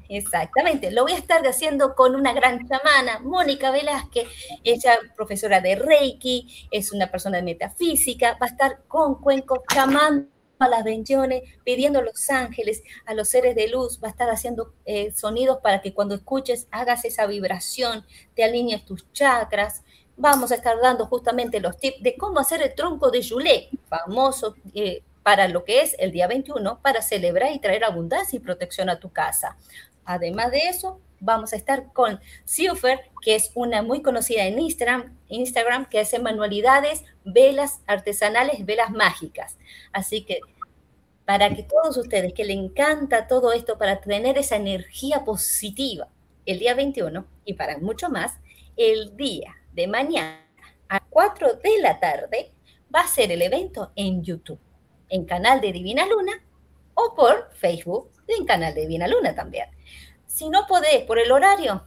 Exactamente, 0.09 0.91
lo 0.91 1.03
voy 1.03 1.13
a 1.13 1.17
estar 1.17 1.45
haciendo 1.47 1.95
con 1.95 2.15
una 2.15 2.33
gran 2.33 2.67
chamana, 2.67 3.19
Mónica 3.19 3.71
Velázquez, 3.71 4.27
ella 4.63 4.95
profesora 5.15 5.59
de 5.59 5.75
Reiki, 5.75 6.67
es 6.69 6.91
una 6.91 7.09
persona 7.09 7.37
de 7.37 7.43
metafísica, 7.43 8.33
va 8.33 8.47
a 8.47 8.49
estar 8.49 8.83
con 8.87 9.15
cuencos 9.15 9.59
chamando 9.73 10.32
a 10.63 10.69
las 10.69 10.83
bendiciones, 10.83 11.43
pidiendo 11.63 11.99
a 11.99 12.01
los 12.01 12.29
ángeles, 12.29 12.83
a 13.05 13.13
los 13.13 13.29
seres 13.29 13.55
de 13.55 13.67
luz, 13.67 13.99
va 14.03 14.07
a 14.07 14.11
estar 14.11 14.29
haciendo 14.29 14.73
eh, 14.85 15.11
sonidos 15.11 15.59
para 15.61 15.81
que 15.81 15.93
cuando 15.93 16.15
escuches 16.15 16.67
hagas 16.71 17.05
esa 17.05 17.25
vibración, 17.25 18.05
te 18.35 18.43
alinees 18.43 18.85
tus 18.85 19.11
chakras. 19.13 19.83
Vamos 20.15 20.51
a 20.51 20.55
estar 20.55 20.79
dando 20.81 21.05
justamente 21.07 21.59
los 21.59 21.77
tips 21.77 22.01
de 22.01 22.15
cómo 22.15 22.39
hacer 22.39 22.61
el 22.61 22.75
tronco 22.75 23.11
de 23.11 23.27
Julé, 23.27 23.69
famoso 23.89 24.55
eh, 24.73 25.03
para 25.23 25.47
lo 25.47 25.63
que 25.63 25.81
es 25.81 25.95
el 25.99 26.11
día 26.11 26.27
21, 26.27 26.79
para 26.81 27.01
celebrar 27.01 27.51
y 27.53 27.59
traer 27.59 27.83
abundancia 27.83 28.37
y 28.37 28.39
protección 28.39 28.89
a 28.89 28.99
tu 28.99 29.11
casa. 29.11 29.57
Además 30.05 30.51
de 30.51 30.67
eso, 30.67 30.99
vamos 31.23 31.53
a 31.53 31.55
estar 31.55 31.91
con 31.93 32.19
Silver, 32.43 32.99
que 33.21 33.35
es 33.35 33.51
una 33.55 33.81
muy 33.81 34.01
conocida 34.01 34.45
en 34.45 34.59
Instagram, 34.59 35.17
Instagram 35.29 35.87
que 35.87 35.99
hace 35.99 36.19
manualidades, 36.19 37.03
velas 37.23 37.81
artesanales, 37.87 38.65
velas 38.65 38.91
mágicas. 38.91 39.57
Así 39.91 40.23
que 40.23 40.39
para 41.25 41.55
que 41.55 41.63
todos 41.63 41.97
ustedes 41.97 42.33
que 42.33 42.43
le 42.43 42.53
encanta 42.53 43.27
todo 43.27 43.53
esto, 43.53 43.77
para 43.77 44.01
tener 44.01 44.37
esa 44.37 44.57
energía 44.57 45.23
positiva 45.23 46.09
el 46.45 46.59
día 46.59 46.73
21 46.73 47.25
y 47.45 47.53
para 47.53 47.77
mucho 47.77 48.09
más, 48.09 48.33
el 48.75 49.15
día 49.15 49.55
de 49.71 49.87
mañana 49.87 50.45
a 50.89 50.99
4 50.99 51.53
de 51.63 51.79
la 51.79 51.99
tarde 51.99 52.51
va 52.93 53.01
a 53.01 53.07
ser 53.07 53.31
el 53.31 53.41
evento 53.41 53.91
en 53.95 54.23
YouTube, 54.23 54.59
en 55.07 55.23
canal 55.25 55.61
de 55.61 55.71
Divina 55.71 56.05
Luna 56.05 56.33
o 56.95 57.15
por 57.15 57.49
Facebook 57.53 58.11
en 58.27 58.45
canal 58.45 58.73
de 58.73 58.81
Divina 58.81 59.07
Luna 59.07 59.35
también. 59.35 59.67
Si 60.33 60.49
no 60.49 60.65
podés 60.67 61.03
por 61.05 61.19
el 61.19 61.31
horario, 61.31 61.83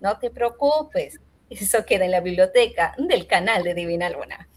no 0.00 0.16
te 0.18 0.30
preocupes. 0.30 1.18
Eso 1.48 1.84
queda 1.84 2.04
en 2.04 2.12
la 2.12 2.20
biblioteca 2.20 2.94
del 2.96 3.26
canal 3.26 3.64
de 3.64 3.74
Divina 3.74 4.08
Luna. 4.08 4.48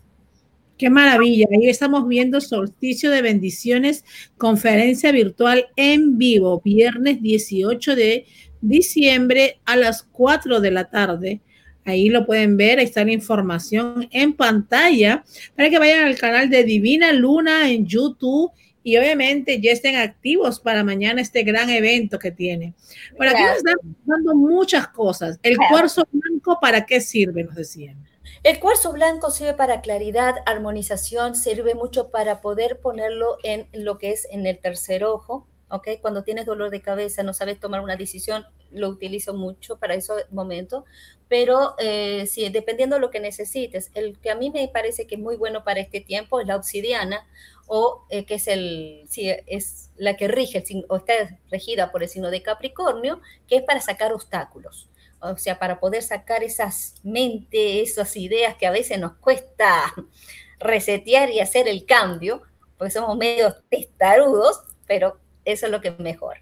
Qué 0.77 0.91
maravilla. 0.91 1.47
Ahí 1.51 1.67
estamos 1.67 2.07
viendo 2.07 2.39
Solsticio 2.41 3.09
de 3.09 3.23
Bendiciones, 3.23 4.05
conferencia 4.37 5.11
virtual 5.11 5.65
en 5.75 6.19
vivo, 6.19 6.61
viernes 6.63 7.23
18 7.23 7.95
de 7.95 8.27
diciembre 8.61 9.59
a 9.65 9.77
las 9.77 10.03
4 10.03 10.61
de 10.61 10.69
la 10.69 10.91
tarde. 10.91 11.41
Ahí 11.85 12.09
lo 12.09 12.27
pueden 12.27 12.55
ver, 12.55 12.77
ahí 12.77 12.85
está 12.85 13.03
la 13.03 13.13
información 13.13 14.07
en 14.11 14.33
pantalla 14.33 15.23
para 15.55 15.71
que 15.71 15.79
vayan 15.79 16.03
al 16.03 16.19
canal 16.19 16.51
de 16.51 16.63
Divina 16.65 17.11
Luna 17.11 17.71
en 17.71 17.87
YouTube 17.87 18.51
y 18.83 18.97
obviamente 18.97 19.61
ya 19.61 19.71
estén 19.71 19.95
activos 19.95 20.59
para 20.59 20.83
mañana 20.83 21.21
este 21.21 21.43
gran 21.43 21.69
evento 21.69 22.19
que 22.19 22.31
tiene. 22.31 22.73
Por 23.17 23.27
aquí 23.27 23.41
nos 23.41 23.57
están 23.57 23.75
dando 24.05 24.35
muchas 24.35 24.89
cosas. 24.89 25.39
El 25.41 25.57
cuarzo 25.57 26.05
blanco, 26.11 26.59
¿para 26.61 26.85
qué 26.85 26.99
sirve? 26.99 27.43
Nos 27.43 27.55
decían. 27.55 27.97
El 28.43 28.59
cuarzo 28.59 28.91
blanco 28.91 29.31
sirve 29.31 29.53
para 29.53 29.79
claridad, 29.79 30.35
armonización, 30.45 31.35
sirve 31.35 31.75
mucho 31.75 32.09
para 32.09 32.41
poder 32.41 32.79
ponerlo 32.79 33.37
en 33.43 33.67
lo 33.71 33.97
que 33.97 34.11
es 34.11 34.27
en 34.31 34.45
el 34.45 34.59
tercer 34.59 35.05
ojo, 35.05 35.47
¿ok? 35.69 35.87
Cuando 36.01 36.23
tienes 36.23 36.45
dolor 36.45 36.69
de 36.69 36.81
cabeza, 36.81 37.23
no 37.23 37.33
sabes 37.33 37.59
tomar 37.59 37.81
una 37.81 37.95
decisión, 37.95 38.45
lo 38.69 38.89
utilizo 38.89 39.33
mucho 39.33 39.77
para 39.77 39.93
ese 39.93 40.11
momento, 40.29 40.83
pero 41.29 41.75
eh, 41.79 42.27
sí, 42.27 42.47
dependiendo 42.49 42.97
de 42.97 43.01
lo 43.01 43.11
que 43.11 43.19
necesites. 43.19 43.91
El 43.93 44.19
que 44.19 44.29
a 44.29 44.35
mí 44.35 44.51
me 44.51 44.67
parece 44.67 45.07
que 45.07 45.15
es 45.15 45.21
muy 45.21 45.37
bueno 45.37 45.63
para 45.63 45.79
este 45.79 46.01
tiempo 46.01 46.41
es 46.41 46.47
la 46.47 46.57
obsidiana, 46.57 47.25
o 47.67 48.05
eh, 48.09 48.25
que 48.25 48.35
es, 48.35 48.47
el, 48.47 49.05
sí, 49.09 49.31
es 49.47 49.89
la 49.95 50.15
que 50.17 50.27
rige, 50.27 50.63
el, 50.67 50.85
o 50.89 50.97
está 50.97 51.13
regida 51.49 51.91
por 51.91 52.03
el 52.03 52.09
signo 52.09 52.29
de 52.29 52.41
Capricornio, 52.41 53.21
que 53.47 53.57
es 53.57 53.63
para 53.63 53.81
sacar 53.81 54.13
obstáculos. 54.13 54.89
O 55.19 55.37
sea, 55.37 55.57
para 55.57 55.79
poder 55.79 56.03
sacar 56.03 56.43
esas 56.43 56.95
mentes, 57.03 57.91
esas 57.91 58.17
ideas 58.17 58.55
que 58.55 58.67
a 58.67 58.71
veces 58.71 58.99
nos 58.99 59.13
cuesta 59.13 59.93
resetear 60.59 61.29
y 61.29 61.39
hacer 61.39 61.67
el 61.67 61.85
cambio, 61.85 62.41
porque 62.77 62.91
somos 62.91 63.17
medio 63.17 63.55
testarudos, 63.69 64.61
pero 64.85 65.19
eso 65.45 65.67
es 65.67 65.71
lo 65.71 65.79
que 65.79 65.89
es 65.89 65.99
mejor. 65.99 66.37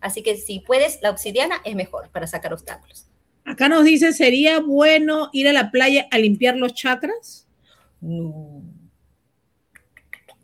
Así 0.00 0.22
que 0.22 0.36
si 0.36 0.60
puedes, 0.60 1.00
la 1.02 1.10
obsidiana 1.10 1.60
es 1.64 1.74
mejor 1.74 2.10
para 2.10 2.26
sacar 2.26 2.52
obstáculos. 2.52 3.06
Acá 3.44 3.68
nos 3.68 3.84
dice, 3.84 4.12
¿sería 4.12 4.60
bueno 4.60 5.30
ir 5.32 5.48
a 5.48 5.52
la 5.52 5.70
playa 5.70 6.06
a 6.10 6.18
limpiar 6.18 6.56
los 6.56 6.74
chakras? 6.74 7.48
No 8.00 8.62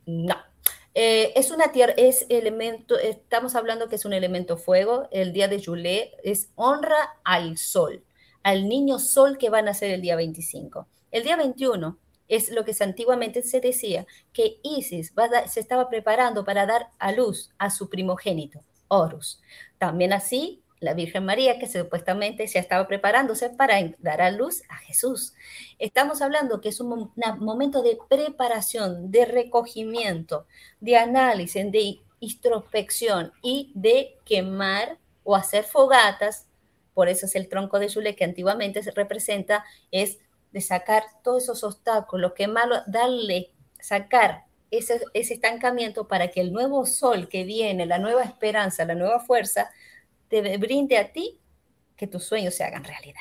no. 0.08 0.36
Eh, 0.94 1.32
es 1.36 1.50
una 1.50 1.70
tierra, 1.70 1.92
es 1.96 2.24
elemento, 2.30 2.98
estamos 2.98 3.54
hablando 3.54 3.88
que 3.88 3.96
es 3.96 4.06
un 4.06 4.14
elemento 4.14 4.56
fuego. 4.56 5.06
El 5.12 5.34
día 5.34 5.48
de 5.48 5.60
Yule 5.60 6.12
es 6.24 6.48
honra 6.54 7.20
al 7.24 7.58
sol, 7.58 8.02
al 8.42 8.68
niño 8.68 8.98
sol 8.98 9.36
que 9.36 9.50
van 9.50 9.68
a 9.68 9.74
ser 9.74 9.90
el 9.90 10.00
día 10.00 10.16
25. 10.16 10.88
El 11.10 11.24
día 11.24 11.36
21 11.36 11.98
es 12.28 12.50
lo 12.50 12.64
que 12.64 12.74
antiguamente 12.80 13.42
se 13.42 13.60
decía, 13.60 14.06
que 14.32 14.60
Isis 14.62 15.12
se 15.46 15.60
estaba 15.60 15.90
preparando 15.90 16.44
para 16.44 16.64
dar 16.64 16.88
a 16.98 17.12
luz 17.12 17.50
a 17.58 17.70
su 17.70 17.90
primogénito, 17.90 18.60
Horus. 18.88 19.42
También 19.76 20.14
así 20.14 20.62
la 20.80 20.94
Virgen 20.94 21.24
María, 21.24 21.58
que 21.58 21.66
supuestamente 21.66 22.46
ya 22.46 22.60
estaba 22.60 22.86
preparándose 22.86 23.50
para 23.50 23.76
dar 23.98 24.20
a 24.20 24.30
luz 24.30 24.62
a 24.68 24.76
Jesús. 24.76 25.34
Estamos 25.78 26.22
hablando 26.22 26.60
que 26.60 26.68
es 26.68 26.80
un, 26.80 27.12
momento 27.40 27.82
de 27.82 27.98
preparación, 28.08 29.10
de 29.10 29.24
recogimiento, 29.24 30.46
de 30.80 30.96
análisis, 30.96 31.70
de 31.70 32.00
introspección 32.20 33.32
y 33.42 33.72
de 33.74 34.16
quemar 34.24 34.98
o 35.24 35.36
hacer 35.36 35.64
fogatas. 35.64 36.46
Por 36.94 37.08
eso 37.08 37.26
es 37.26 37.34
el 37.34 37.48
tronco 37.48 37.78
de 37.78 37.88
Yule 37.88 38.16
que 38.16 38.24
antiguamente 38.24 38.82
se 38.82 38.90
representa, 38.92 39.64
es 39.90 40.18
de 40.52 40.60
sacar 40.60 41.04
todos 41.22 41.44
esos 41.44 41.64
obstáculos, 41.64 42.32
quemarlo, 42.34 42.76
darle, 42.86 43.50
sacar 43.80 44.46
ese 44.70 45.00
estancamiento 45.14 46.08
para 46.08 46.28
que 46.28 46.40
el 46.40 46.52
nuevo 46.52 46.84
sol 46.86 47.28
que 47.28 47.44
viene, 47.44 47.86
la 47.86 47.98
nueva 47.98 48.22
esperanza, 48.22 48.84
la 48.84 48.94
nueva 48.94 49.20
fuerza, 49.20 49.70
te 50.28 50.56
brinde 50.58 50.98
a 50.98 51.12
ti 51.12 51.38
que 51.96 52.06
tus 52.06 52.24
sueños 52.24 52.54
se 52.54 52.64
hagan 52.64 52.84
realidad. 52.84 53.20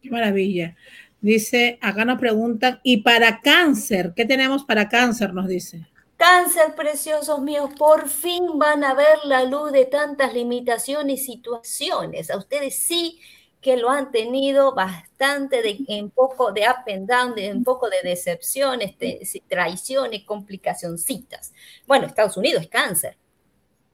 Qué 0.00 0.10
maravilla. 0.10 0.76
Dice, 1.20 1.78
acá 1.80 2.04
nos 2.04 2.18
preguntan, 2.18 2.80
¿y 2.84 2.98
para 2.98 3.40
cáncer? 3.40 4.12
¿Qué 4.14 4.24
tenemos 4.24 4.64
para 4.64 4.88
cáncer? 4.88 5.34
Nos 5.34 5.48
dice. 5.48 5.86
Cáncer, 6.16 6.74
preciosos 6.74 7.40
míos, 7.40 7.70
por 7.76 8.08
fin 8.08 8.58
van 8.58 8.84
a 8.84 8.94
ver 8.94 9.18
la 9.24 9.44
luz 9.44 9.72
de 9.72 9.84
tantas 9.84 10.32
limitaciones 10.32 11.22
y 11.22 11.24
situaciones. 11.24 12.30
A 12.30 12.38
ustedes 12.38 12.76
sí 12.76 13.18
que 13.60 13.76
lo 13.76 13.90
han 13.90 14.12
tenido 14.12 14.74
bastante 14.74 15.60
de, 15.62 15.78
en 15.88 16.10
poco 16.10 16.52
de 16.52 16.62
up 16.62 16.90
and 16.90 17.08
down, 17.10 17.34
de, 17.34 17.52
un 17.52 17.64
poco 17.64 17.90
de 17.90 17.96
decepciones, 18.08 18.96
de, 18.98 19.28
traiciones, 19.48 20.22
complicacioncitas. 20.24 21.52
Bueno, 21.86 22.06
Estados 22.06 22.36
Unidos 22.36 22.62
es 22.62 22.68
cáncer 22.68 23.16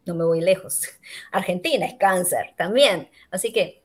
no 0.05 0.15
me 0.15 0.25
voy 0.25 0.41
lejos. 0.41 0.83
Argentina 1.33 1.87
es 1.87 1.95
cáncer 1.95 2.55
también. 2.57 3.09
Así 3.31 3.53
que 3.53 3.83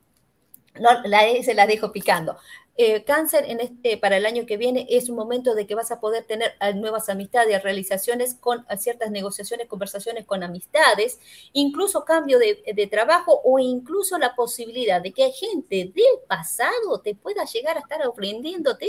no, 0.79 0.89
la, 1.05 1.21
se 1.43 1.53
la 1.53 1.67
dejo 1.67 1.91
picando. 1.91 2.37
Eh, 2.79 3.03
cáncer 3.03 3.45
en 3.47 3.59
este, 3.59 3.97
para 3.97 4.17
el 4.17 4.25
año 4.27 4.45
que 4.45 4.55
viene 4.55 4.85
es 4.87 5.09
un 5.09 5.15
momento 5.15 5.55
de 5.55 5.65
que 5.65 5.73
vas 5.73 5.89
a 5.89 5.99
poder 5.99 6.25
tener 6.25 6.53
eh, 6.61 6.75
nuevas 6.75 7.09
amistades, 7.09 7.63
realizaciones 7.63 8.35
con 8.35 8.67
ciertas 8.77 9.09
negociaciones, 9.09 9.67
conversaciones 9.67 10.27
con 10.27 10.43
amistades, 10.43 11.19
incluso 11.53 12.05
cambio 12.05 12.37
de, 12.37 12.87
trabajo 12.91 13.41
o 13.43 13.57
incluso 13.57 14.19
la 14.19 14.35
posibilidad 14.35 15.01
de 15.01 15.11
que 15.11 15.31
gente 15.31 15.91
del 15.91 16.19
pasado 16.27 17.01
te 17.03 17.15
pueda 17.15 17.45
llegar 17.45 17.77
a 17.77 17.79
estar 17.79 18.05
ofreciéndote 18.05 18.87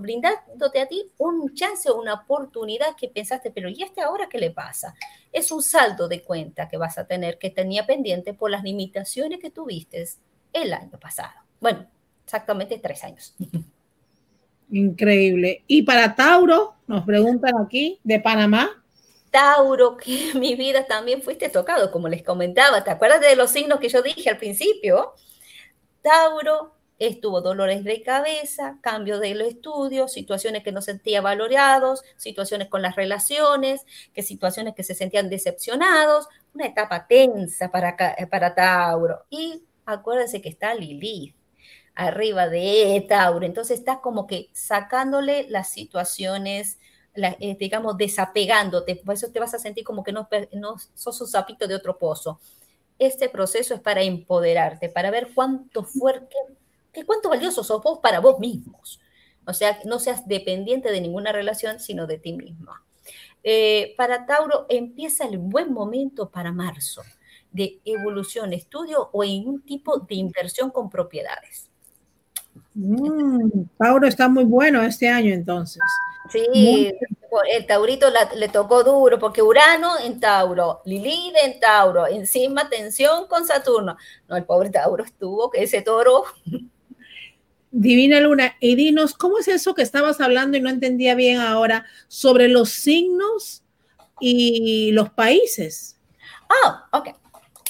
brindándote 0.00 0.80
a 0.80 0.86
ti 0.86 1.10
un 1.18 1.54
chance 1.54 1.88
o 1.88 1.96
una 1.96 2.14
oportunidad 2.14 2.96
que 2.96 3.08
pensaste, 3.08 3.50
pero 3.50 3.68
¿y 3.68 3.82
este 3.82 4.00
ahora 4.00 4.28
qué 4.28 4.38
le 4.38 4.50
pasa? 4.50 4.94
Es 5.32 5.52
un 5.52 5.62
saldo 5.62 6.08
de 6.08 6.22
cuenta 6.22 6.68
que 6.68 6.76
vas 6.76 6.98
a 6.98 7.06
tener 7.06 7.38
que 7.38 7.50
tenía 7.50 7.86
pendiente 7.86 8.34
por 8.34 8.50
las 8.50 8.62
limitaciones 8.62 9.38
que 9.38 9.50
tuviste 9.50 10.04
el 10.52 10.72
año 10.72 10.98
pasado. 10.98 11.32
Bueno, 11.60 11.86
exactamente 12.24 12.78
tres 12.78 13.04
años. 13.04 13.34
Increíble. 14.70 15.64
Y 15.66 15.82
para 15.82 16.14
Tauro, 16.14 16.74
nos 16.86 17.04
preguntan 17.04 17.54
aquí, 17.64 17.98
de 18.04 18.20
Panamá. 18.20 18.82
Tauro, 19.30 19.96
que 19.96 20.32
mi 20.34 20.54
vida 20.54 20.86
también 20.86 21.22
fuiste 21.22 21.48
tocado, 21.48 21.90
como 21.90 22.08
les 22.08 22.22
comentaba. 22.22 22.82
¿Te 22.84 22.90
acuerdas 22.90 23.20
de 23.20 23.36
los 23.36 23.50
signos 23.50 23.80
que 23.80 23.88
yo 23.88 24.02
dije 24.02 24.30
al 24.30 24.38
principio? 24.38 25.14
Tauro, 26.02 26.74
estuvo 27.00 27.40
dolores 27.40 27.82
de 27.82 28.02
cabeza, 28.02 28.78
cambio 28.82 29.18
de 29.18 29.34
los 29.34 29.48
estudios, 29.48 30.12
situaciones 30.12 30.62
que 30.62 30.70
no 30.70 30.82
sentía 30.82 31.22
valorados, 31.22 32.02
situaciones 32.16 32.68
con 32.68 32.82
las 32.82 32.94
relaciones, 32.94 33.86
que 34.12 34.22
situaciones 34.22 34.74
que 34.74 34.84
se 34.84 34.94
sentían 34.94 35.30
decepcionados, 35.30 36.28
una 36.54 36.66
etapa 36.66 37.06
tensa 37.06 37.70
para, 37.70 37.96
para 38.30 38.54
Tauro. 38.54 39.24
Y 39.30 39.64
acuérdense 39.86 40.42
que 40.42 40.50
está 40.50 40.74
Lilith 40.74 41.34
arriba 41.94 42.48
de 42.48 43.04
Tauro, 43.08 43.44
entonces 43.46 43.78
estás 43.78 43.98
como 43.98 44.26
que 44.26 44.50
sacándole 44.52 45.46
las 45.48 45.70
situaciones, 45.70 46.78
eh, 47.14 47.56
digamos, 47.58 47.96
desapegándote, 47.96 48.96
por 48.96 49.14
eso 49.14 49.30
te 49.32 49.40
vas 49.40 49.54
a 49.54 49.58
sentir 49.58 49.84
como 49.84 50.04
que 50.04 50.12
no, 50.12 50.28
no 50.52 50.76
sos 50.94 51.20
un 51.20 51.28
sapito 51.28 51.66
de 51.66 51.74
otro 51.74 51.98
pozo. 51.98 52.40
Este 52.98 53.30
proceso 53.30 53.74
es 53.74 53.80
para 53.80 54.02
empoderarte, 54.02 54.90
para 54.90 55.10
ver 55.10 55.30
cuánto 55.34 55.82
fuerte, 55.82 56.36
¿Qué 56.92 57.04
cuánto 57.04 57.28
valioso 57.28 57.62
sos 57.62 57.82
vos 57.82 58.00
para 58.00 58.20
vos 58.20 58.38
mismos. 58.38 59.00
O 59.46 59.52
sea, 59.52 59.78
no 59.84 59.98
seas 59.98 60.26
dependiente 60.26 60.90
de 60.90 61.00
ninguna 61.00 61.32
relación, 61.32 61.80
sino 61.80 62.06
de 62.06 62.18
ti 62.18 62.32
misma. 62.32 62.84
Eh, 63.42 63.94
para 63.96 64.26
Tauro 64.26 64.66
empieza 64.68 65.26
el 65.26 65.38
buen 65.38 65.72
momento 65.72 66.28
para 66.28 66.52
marzo 66.52 67.02
de 67.50 67.80
evolución, 67.84 68.52
estudio 68.52 69.08
o 69.12 69.24
en 69.24 69.48
un 69.48 69.62
tipo 69.62 69.98
de 69.98 70.14
inversión 70.14 70.70
con 70.70 70.90
propiedades. 70.90 71.68
Mm, 72.74 73.62
Tauro 73.78 74.06
está 74.06 74.28
muy 74.28 74.44
bueno 74.44 74.82
este 74.82 75.08
año 75.08 75.32
entonces. 75.32 75.82
Sí, 76.30 76.92
el 77.52 77.66
Taurito 77.66 78.06
le 78.36 78.48
tocó 78.48 78.84
duro 78.84 79.18
porque 79.18 79.42
Urano 79.42 79.98
en 79.98 80.20
Tauro, 80.20 80.80
Lilith 80.84 81.34
en 81.42 81.58
Tauro, 81.58 82.06
encima 82.06 82.68
tensión 82.68 83.26
con 83.26 83.46
Saturno. 83.46 83.96
No, 84.28 84.36
el 84.36 84.44
pobre 84.44 84.70
Tauro 84.70 85.02
estuvo 85.02 85.50
que 85.50 85.62
ese 85.64 85.82
toro 85.82 86.24
Divina 87.70 88.20
Luna, 88.20 88.56
y 88.60 88.74
dinos, 88.74 89.14
¿cómo 89.14 89.38
es 89.38 89.48
eso 89.48 89.74
que 89.74 89.82
estabas 89.82 90.20
hablando 90.20 90.56
y 90.56 90.60
no 90.60 90.68
entendía 90.68 91.14
bien 91.14 91.38
ahora 91.38 91.86
sobre 92.08 92.48
los 92.48 92.70
signos 92.70 93.62
y 94.20 94.90
los 94.92 95.10
países? 95.10 95.98
Ah, 96.48 96.88
ok. 96.92 97.10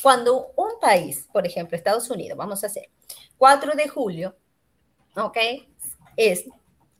Cuando 0.02 0.52
un 0.56 0.80
país, 0.80 1.28
por 1.32 1.46
ejemplo, 1.46 1.76
Estados 1.76 2.08
Unidos, 2.08 2.38
vamos 2.38 2.64
a 2.64 2.68
hacer 2.68 2.88
4 3.36 3.74
de 3.74 3.88
julio, 3.88 4.36
ok, 5.16 5.36
es 6.16 6.44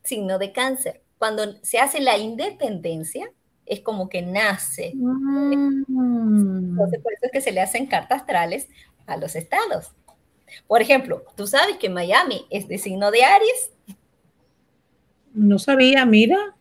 signo 0.03 0.37
de 0.37 0.51
cáncer. 0.51 1.01
Cuando 1.17 1.55
se 1.63 1.79
hace 1.79 2.01
la 2.01 2.17
independencia, 2.17 3.31
es 3.65 3.81
como 3.81 4.09
que 4.09 4.21
nace. 4.21 4.91
Mm. 4.95 6.71
Entonces, 6.71 6.99
por 7.01 7.13
eso 7.13 7.25
es 7.25 7.31
que 7.31 7.41
se 7.41 7.51
le 7.51 7.61
hacen 7.61 7.87
cartas 7.87 8.21
astrales 8.21 8.67
a 9.05 9.17
los 9.17 9.35
estados. 9.35 9.91
Por 10.67 10.81
ejemplo, 10.81 11.23
¿tú 11.35 11.47
sabes 11.47 11.77
que 11.77 11.89
Miami 11.89 12.45
es 12.49 12.67
de 12.67 12.77
signo 12.77 13.11
de 13.11 13.23
Aries? 13.23 13.71
No 15.33 15.59
sabía, 15.59 16.05
mira. 16.05 16.55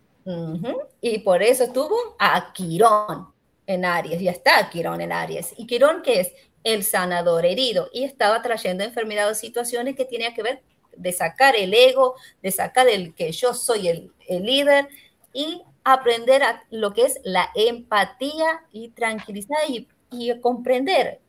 Y 1.00 1.18
por 1.20 1.42
eso 1.42 1.64
estuvo 1.64 1.96
a 2.18 2.52
Quirón 2.52 3.32
en 3.66 3.84
Aries, 3.84 4.20
ya 4.20 4.30
está 4.30 4.68
Quirón 4.70 5.00
en 5.00 5.12
Aries. 5.12 5.54
¿Y 5.56 5.66
Quirón 5.66 6.02
qué 6.02 6.20
es? 6.20 6.32
El 6.62 6.84
sanador 6.84 7.46
herido. 7.46 7.88
Y 7.92 8.04
estaba 8.04 8.42
trayendo 8.42 8.84
enfermedades, 8.84 9.38
situaciones 9.38 9.96
que 9.96 10.04
tenían 10.04 10.34
que 10.34 10.42
ver 10.42 10.62
de 10.96 11.12
sacar 11.12 11.56
el 11.56 11.72
ego, 11.72 12.14
de 12.42 12.50
sacar 12.50 12.88
el 12.88 13.14
que 13.14 13.32
yo 13.32 13.54
soy 13.54 13.88
el, 13.88 14.12
líder 14.28 14.88
y 15.32 15.62
aprender 15.82 16.42
a 16.42 16.62
lo 16.70 16.92
que 16.92 17.02
es 17.02 17.18
la 17.24 17.50
empatía 17.54 18.64
y 18.70 18.90
tranquilizar 18.90 19.58
y, 19.68 19.88
y 20.10 20.38
comprender 20.40 21.20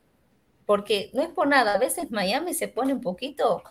porque 0.71 1.09
no 1.11 1.21
es 1.21 1.27
por 1.27 1.47
nada, 1.47 1.73
a 1.73 1.77
veces 1.77 2.11
Miami 2.11 2.53
se 2.53 2.69
pone 2.69 2.93
un 2.93 3.01
poquito 3.01 3.61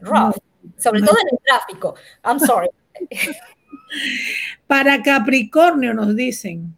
rough, 0.00 0.34
sobre 0.78 1.02
todo 1.02 1.14
en 1.20 1.28
el 1.30 1.38
tráfico. 1.44 1.94
I'm 2.24 2.40
sorry. 2.40 2.70
Para 4.66 5.02
Capricornio 5.02 5.92
nos 5.92 6.16
dicen. 6.16 6.74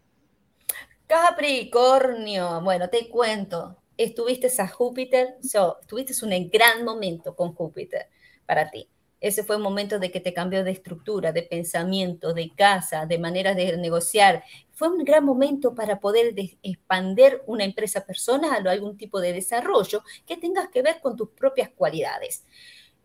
Capricornio, 1.07 2.61
bueno, 2.63 2.91
te 2.91 3.09
cuento, 3.09 3.77
estuviste 3.97 4.51
a 4.61 4.67
Júpiter, 4.67 5.37
so, 5.41 5.79
tuviste 5.87 6.13
un 6.25 6.51
gran 6.51 6.85
momento 6.85 7.37
con 7.37 7.55
Júpiter 7.55 8.09
para 8.45 8.69
ti. 8.73 8.89
Ese 9.21 9.45
fue 9.45 9.57
un 9.57 9.63
momento 9.63 9.99
de 9.99 10.11
que 10.11 10.21
te 10.21 10.35
cambió 10.35 10.63
de 10.63 10.73
estructura, 10.73 11.33
de 11.33 11.43
pensamiento, 11.43 12.35
de 12.35 12.51
casa, 12.55 13.07
de 13.07 13.19
manera 13.19 13.55
de 13.55 13.77
negociar. 13.79 14.45
Fue 14.73 14.89
un 14.89 15.05
gran 15.05 15.25
momento 15.25 15.75
para 15.75 16.01
poder 16.01 16.35
expandir 16.63 17.43
una 17.47 17.65
empresa 17.65 18.05
personal 18.05 18.67
o 18.67 18.71
algún 18.71 18.97
tipo 18.97 19.21
de 19.21 19.33
desarrollo 19.33 20.03
que 20.27 20.37
tengas 20.37 20.69
que 20.69 20.83
ver 20.83 21.01
con 21.01 21.17
tus 21.17 21.31
propias 21.31 21.71
cualidades. 21.71 22.45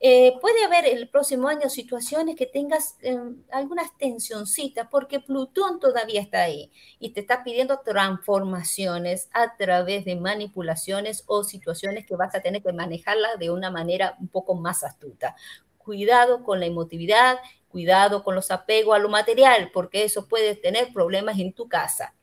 Eh, 0.04 0.34
puede 0.42 0.64
haber 0.64 0.88
el 0.88 1.08
próximo 1.10 1.48
año 1.48 1.70
situaciones 1.70 2.36
que 2.36 2.48
tengas 2.48 2.96
em, 3.02 3.44
algunas 3.52 3.96
tensioncitas 4.00 4.88
porque 4.90 5.20
Plutón 5.20 5.80
todavía 5.80 6.22
está 6.22 6.42
ahí 6.42 6.72
y 6.98 7.12
te 7.12 7.20
está 7.20 7.44
pidiendo 7.44 7.82
transformaciones 7.82 9.30
a 9.32 9.56
través 9.58 10.04
de 10.04 10.16
manipulaciones 10.16 11.24
o 11.28 11.44
situaciones 11.44 12.08
que 12.08 12.16
vas 12.16 12.34
a 12.34 12.42
tener 12.42 12.64
que 12.64 12.74
manejarlas 12.74 13.38
de 13.38 13.52
una 13.52 13.70
manera 13.70 14.18
un 14.20 14.28
poco 14.28 14.56
más 14.56 14.84
astuta 14.84 15.36
cuidado 15.84 16.44
con 16.44 16.60
la 16.60 16.66
emotividad, 16.66 17.38
cuidado 17.68 18.24
con 18.24 18.36
los 18.36 18.52
apegos 18.52 18.96
a 18.96 19.00
lo 19.00 19.10
material, 19.10 19.70
porque 19.74 20.04
eso 20.04 20.28
puede 20.28 20.56
tener 20.56 20.92
problemas 20.94 21.40
en 21.40 21.54
tu 21.54 21.68
casa. 21.68 22.14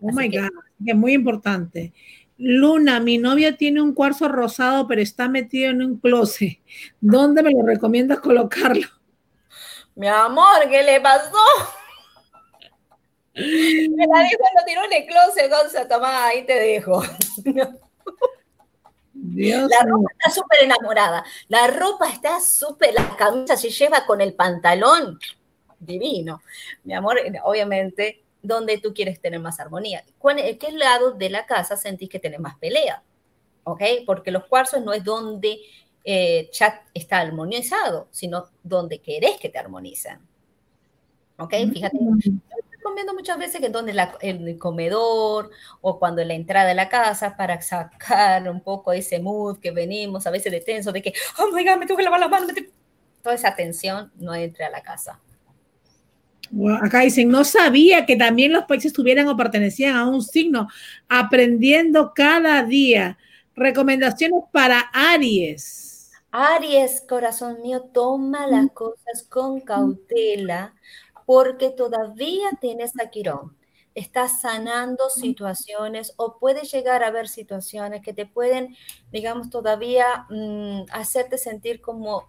Oh 0.00 0.12
my 0.12 0.28
God, 0.28 0.50
es 0.84 0.94
muy 0.94 1.14
importante. 1.14 1.92
Luna, 2.36 3.00
mi 3.00 3.16
novia 3.16 3.56
tiene 3.56 3.80
un 3.80 3.94
cuarzo 3.94 4.28
rosado, 4.28 4.86
pero 4.86 5.00
está 5.00 5.28
metido 5.28 5.70
en 5.70 5.82
un 5.82 5.98
closet. 5.98 6.58
¿Dónde 7.00 7.42
me 7.42 7.52
lo 7.52 7.64
recomiendas 7.64 8.18
colocarlo? 8.18 8.88
Mi 9.94 10.08
amor, 10.08 10.68
¿qué 10.68 10.82
le 10.82 11.00
pasó? 11.00 11.38
Me 13.36 14.06
la 14.06 14.22
dijo, 14.22 14.44
lo 14.56 14.64
tiró 14.64 14.84
en 14.84 14.92
el 14.92 15.06
closet, 15.06 15.50
Gonza, 15.50 15.88
toma, 15.88 16.26
ahí 16.26 16.46
te 16.46 16.54
dejo. 16.54 17.02
la 19.34 19.82
ropa 19.86 20.10
está 20.12 20.30
súper 20.30 20.62
enamorada. 20.62 21.24
La 21.48 21.66
ropa 21.66 22.08
está 22.08 22.40
súper, 22.40 22.94
la 22.94 23.16
camisa 23.16 23.56
se 23.56 23.70
lleva 23.70 24.06
con 24.06 24.20
el 24.20 24.34
pantalón. 24.34 25.18
Divino. 25.78 26.42
Mi 26.84 26.94
amor, 26.94 27.18
obviamente, 27.44 28.22
donde 28.42 28.78
tú 28.78 28.94
quieres 28.94 29.20
tener 29.20 29.40
más 29.40 29.60
armonía. 29.60 30.04
¿En 30.22 30.58
qué 30.58 30.72
lado 30.72 31.12
de 31.12 31.30
la 31.30 31.46
casa 31.46 31.76
sentís 31.76 32.08
que 32.08 32.18
tenés 32.18 32.40
más 32.40 32.56
pelea? 32.56 33.02
¿Ok? 33.64 33.82
Porque 34.06 34.30
los 34.30 34.46
cuarzos 34.46 34.82
no 34.82 34.92
es 34.92 35.04
donde 35.04 35.58
eh, 36.04 36.48
chat 36.50 36.82
está 36.92 37.18
armonizado, 37.18 38.08
sino 38.10 38.46
donde 38.62 39.00
querés 39.00 39.38
que 39.38 39.48
te 39.48 39.58
armonicen. 39.58 40.18
¿Ok? 41.38 41.54
Fíjate, 41.72 41.98
mm 41.98 42.40
comiendo 42.84 43.14
muchas 43.14 43.38
veces 43.38 43.60
que 43.60 43.70
donde 43.70 43.96
el 44.20 44.58
comedor 44.58 45.50
o 45.80 45.98
cuando 45.98 46.20
en 46.20 46.28
la 46.28 46.34
entrada 46.34 46.68
de 46.68 46.74
la 46.74 46.88
casa 46.88 47.34
para 47.34 47.60
sacar 47.62 48.48
un 48.48 48.60
poco 48.60 48.92
ese 48.92 49.18
mood 49.18 49.58
que 49.58 49.70
venimos 49.70 50.26
a 50.26 50.30
veces 50.30 50.52
de 50.52 50.60
tenso, 50.60 50.92
de 50.92 51.02
que, 51.02 51.14
oh 51.38 51.50
my 51.52 51.64
God, 51.64 51.78
me 51.78 51.86
tengo 51.86 51.96
que 51.96 52.04
lavar 52.04 52.20
las 52.20 52.30
manos. 52.30 52.52
Toda 53.22 53.34
esa 53.34 53.56
tensión 53.56 54.12
no 54.16 54.34
entre 54.34 54.66
a 54.66 54.70
la 54.70 54.82
casa. 54.82 55.18
acá 56.82 57.00
dicen, 57.00 57.30
no 57.30 57.42
sabía 57.42 58.04
que 58.04 58.16
también 58.16 58.52
los 58.52 58.64
países 58.64 58.92
tuvieran 58.92 59.26
o 59.28 59.36
pertenecían 59.36 59.96
a 59.96 60.06
un 60.06 60.22
signo, 60.22 60.68
aprendiendo 61.08 62.12
cada 62.14 62.62
día. 62.62 63.16
Recomendaciones 63.56 64.44
para 64.52 64.80
Aries. 64.92 66.12
Aries, 66.30 67.02
corazón 67.08 67.62
mío, 67.62 67.80
toma 67.94 68.46
las 68.46 68.70
cosas 68.72 69.22
con 69.28 69.60
cautela 69.60 70.74
porque 71.26 71.70
todavía 71.70 72.50
tienes 72.60 72.92
a 73.00 73.10
Quirón. 73.10 73.56
estás 73.94 74.40
sanando 74.40 75.08
situaciones 75.08 76.14
o 76.16 76.38
puedes 76.38 76.72
llegar 76.72 77.04
a 77.04 77.12
ver 77.12 77.28
situaciones 77.28 78.02
que 78.02 78.12
te 78.12 78.26
pueden, 78.26 78.76
digamos, 79.12 79.50
todavía 79.50 80.26
mm, 80.30 80.86
hacerte 80.90 81.38
sentir 81.38 81.80
como 81.80 82.28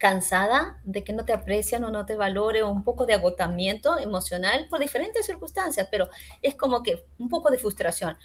cansada 0.00 0.80
de 0.84 1.04
que 1.04 1.12
no 1.12 1.26
te 1.26 1.34
aprecian 1.34 1.84
o 1.84 1.90
no 1.90 2.06
te 2.06 2.16
valore 2.16 2.62
o 2.62 2.70
un 2.70 2.84
poco 2.84 3.04
de 3.04 3.12
agotamiento 3.12 3.98
emocional 3.98 4.66
por 4.70 4.80
diferentes 4.80 5.26
circunstancias, 5.26 5.88
pero 5.90 6.08
es 6.40 6.54
como 6.54 6.82
que 6.82 7.04
un 7.18 7.28
poco 7.28 7.50
de 7.50 7.58
frustración. 7.58 8.16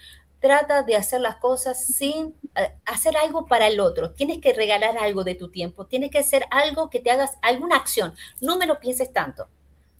Trata 0.46 0.84
de 0.84 0.96
hacer 0.96 1.22
las 1.22 1.38
cosas 1.38 1.88
sin 1.88 2.36
eh, 2.54 2.76
hacer 2.86 3.18
algo 3.18 3.48
para 3.48 3.66
el 3.66 3.80
otro. 3.80 4.12
Tienes 4.12 4.38
que 4.42 4.54
regalar 4.54 4.96
algo 4.96 5.24
de 5.24 5.34
tu 5.34 5.50
tiempo. 5.50 5.88
Tienes 5.88 6.12
que 6.12 6.20
hacer 6.20 6.46
algo 6.52 6.92
que 6.92 7.00
te 7.00 7.10
hagas 7.10 7.32
alguna 7.42 7.78
acción. 7.78 8.14
No 8.42 8.56
me 8.56 8.68
lo 8.68 8.80
pienses 8.80 9.12
tanto. 9.12 9.48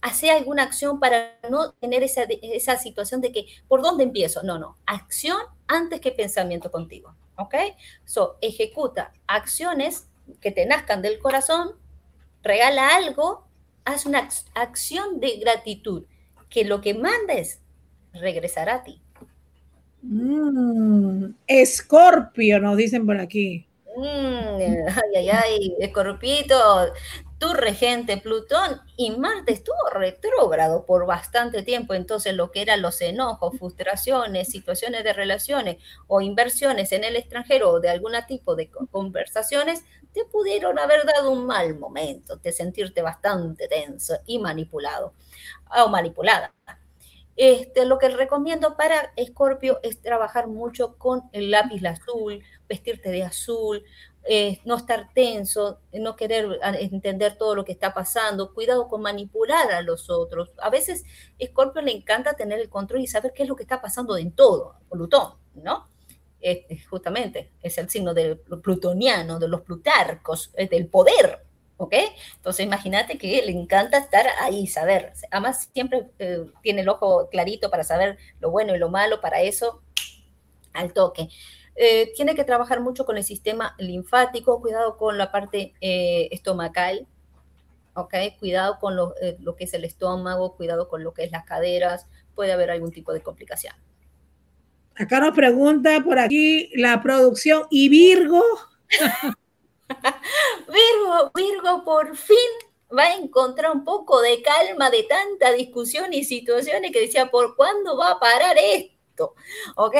Hace 0.02 0.30
alguna 0.30 0.62
acción 0.62 1.00
para 1.00 1.36
no 1.50 1.72
tener 1.72 2.04
esa, 2.04 2.22
esa 2.42 2.78
situación 2.78 3.20
de 3.20 3.32
que, 3.32 3.46
¿por 3.66 3.82
dónde 3.82 4.04
empiezo? 4.04 4.44
No, 4.44 4.56
no. 4.56 4.76
Acción 4.86 5.36
antes 5.66 6.00
que 6.00 6.12
pensamiento 6.12 6.70
contigo. 6.70 7.16
¿Ok? 7.34 7.56
So, 8.04 8.38
ejecuta 8.40 9.12
acciones 9.26 10.06
que 10.40 10.52
te 10.52 10.64
nazcan 10.64 11.02
del 11.02 11.18
corazón, 11.18 11.72
regala 12.44 12.94
algo, 12.94 13.48
haz 13.84 14.06
una 14.06 14.28
acción 14.54 15.18
de 15.18 15.38
gratitud, 15.38 16.04
que 16.48 16.64
lo 16.64 16.80
que 16.80 16.94
mandes 16.94 17.62
regresará 18.12 18.76
a 18.76 18.84
ti. 18.84 19.02
Mm, 20.08 21.34
escorpio, 21.46 22.60
nos 22.60 22.76
dicen 22.76 23.06
por 23.06 23.18
aquí. 23.18 23.66
Mm, 23.96 24.58
ay, 24.88 25.16
ay, 25.16 25.30
ay, 25.30 25.76
escorpito, 25.80 26.92
tu 27.38 27.52
regente 27.54 28.16
Plutón 28.18 28.80
y 28.96 29.10
Marte 29.10 29.52
estuvo 29.52 29.90
retrógrado 29.92 30.86
por 30.86 31.06
bastante 31.06 31.62
tiempo, 31.62 31.94
entonces 31.94 32.34
lo 32.34 32.50
que 32.50 32.62
eran 32.62 32.82
los 32.82 33.00
enojos, 33.00 33.58
frustraciones, 33.58 34.48
situaciones 34.48 35.02
de 35.02 35.12
relaciones 35.12 35.76
o 36.06 36.20
inversiones 36.20 36.92
en 36.92 37.04
el 37.04 37.16
extranjero 37.16 37.70
o 37.70 37.80
de 37.80 37.90
algún 37.90 38.12
tipo 38.28 38.54
de 38.54 38.70
conversaciones, 38.90 39.84
te 40.12 40.24
pudieron 40.24 40.78
haber 40.78 41.04
dado 41.04 41.30
un 41.30 41.46
mal 41.46 41.78
momento, 41.78 42.36
de 42.36 42.52
sentirte 42.52 43.02
bastante 43.02 43.68
tenso 43.68 44.18
y 44.26 44.38
manipulado 44.38 45.14
o 45.76 45.88
manipulada. 45.88 46.52
Este, 47.36 47.84
lo 47.84 47.98
que 47.98 48.08
recomiendo 48.08 48.76
para 48.76 49.12
Escorpio 49.14 49.78
es 49.82 50.00
trabajar 50.00 50.48
mucho 50.48 50.96
con 50.96 51.24
el 51.32 51.50
lápiz 51.50 51.84
azul, 51.84 52.42
vestirte 52.66 53.10
de 53.10 53.24
azul, 53.24 53.84
eh, 54.24 54.60
no 54.64 54.76
estar 54.76 55.10
tenso, 55.14 55.80
no 55.92 56.16
querer 56.16 56.58
entender 56.80 57.36
todo 57.36 57.54
lo 57.54 57.64
que 57.64 57.72
está 57.72 57.92
pasando, 57.92 58.54
cuidado 58.54 58.88
con 58.88 59.02
manipular 59.02 59.70
a 59.70 59.82
los 59.82 60.08
otros. 60.08 60.50
A 60.58 60.70
veces 60.70 61.04
Scorpio 61.42 61.82
le 61.82 61.92
encanta 61.92 62.34
tener 62.34 62.58
el 62.58 62.70
control 62.70 63.02
y 63.02 63.06
saber 63.06 63.32
qué 63.34 63.42
es 63.42 63.48
lo 63.48 63.54
que 63.54 63.62
está 63.64 63.80
pasando 63.82 64.16
en 64.16 64.32
todo, 64.32 64.74
Plutón, 64.90 65.34
¿no? 65.54 65.88
justamente 66.88 67.50
es 67.60 67.76
el 67.78 67.90
signo 67.90 68.14
del 68.14 68.38
plutoniano, 68.38 69.40
de 69.40 69.48
los 69.48 69.62
plutarcos, 69.62 70.52
del 70.54 70.86
poder, 70.86 71.45
¿ok? 71.76 71.94
Entonces 72.36 72.64
imagínate 72.64 73.18
que 73.18 73.42
le 73.42 73.52
encanta 73.52 73.98
estar 73.98 74.26
ahí, 74.40 74.66
saber. 74.66 75.12
Además 75.30 75.68
siempre 75.72 76.08
eh, 76.18 76.44
tiene 76.62 76.82
el 76.82 76.88
ojo 76.88 77.28
clarito 77.30 77.70
para 77.70 77.84
saber 77.84 78.18
lo 78.40 78.50
bueno 78.50 78.74
y 78.74 78.78
lo 78.78 78.88
malo, 78.88 79.20
para 79.20 79.42
eso 79.42 79.82
al 80.72 80.92
toque. 80.92 81.28
Eh, 81.74 82.12
tiene 82.14 82.34
que 82.34 82.44
trabajar 82.44 82.80
mucho 82.80 83.04
con 83.04 83.16
el 83.16 83.24
sistema 83.24 83.74
linfático, 83.78 84.60
cuidado 84.60 84.96
con 84.96 85.18
la 85.18 85.30
parte 85.30 85.74
eh, 85.80 86.28
estomacal, 86.30 87.06
¿ok? 87.94 88.14
Cuidado 88.38 88.78
con 88.78 88.96
lo, 88.96 89.14
lo, 89.40 89.56
que 89.56 89.64
es 89.64 89.74
el 89.74 89.84
estómago, 89.84 90.56
cuidado 90.56 90.88
con 90.88 91.04
lo 91.04 91.12
que 91.12 91.24
es 91.24 91.32
las 91.32 91.44
caderas, 91.44 92.06
puede 92.34 92.52
haber 92.52 92.70
algún 92.70 92.92
tipo 92.92 93.12
de 93.12 93.22
complicación. 93.22 93.74
Acá 94.94 95.20
nos 95.20 95.34
pregunta 95.34 96.02
por 96.02 96.18
aquí 96.18 96.70
la 96.74 97.02
producción, 97.02 97.66
¿y 97.70 97.90
Virgo? 97.90 98.42
Virgo, 100.68 101.30
Virgo 101.34 101.84
por 101.84 102.16
fin 102.16 102.36
va 102.96 103.04
a 103.04 103.14
encontrar 103.14 103.72
un 103.72 103.84
poco 103.84 104.20
de 104.20 104.42
calma 104.42 104.90
de 104.90 105.02
tanta 105.04 105.52
discusión 105.52 106.12
y 106.12 106.24
situaciones 106.24 106.92
que 106.92 107.00
decía, 107.00 107.30
¿por 107.30 107.56
cuándo 107.56 107.96
va 107.96 108.12
a 108.12 108.20
parar 108.20 108.56
esto? 108.58 108.96
¿ok? 109.76 109.96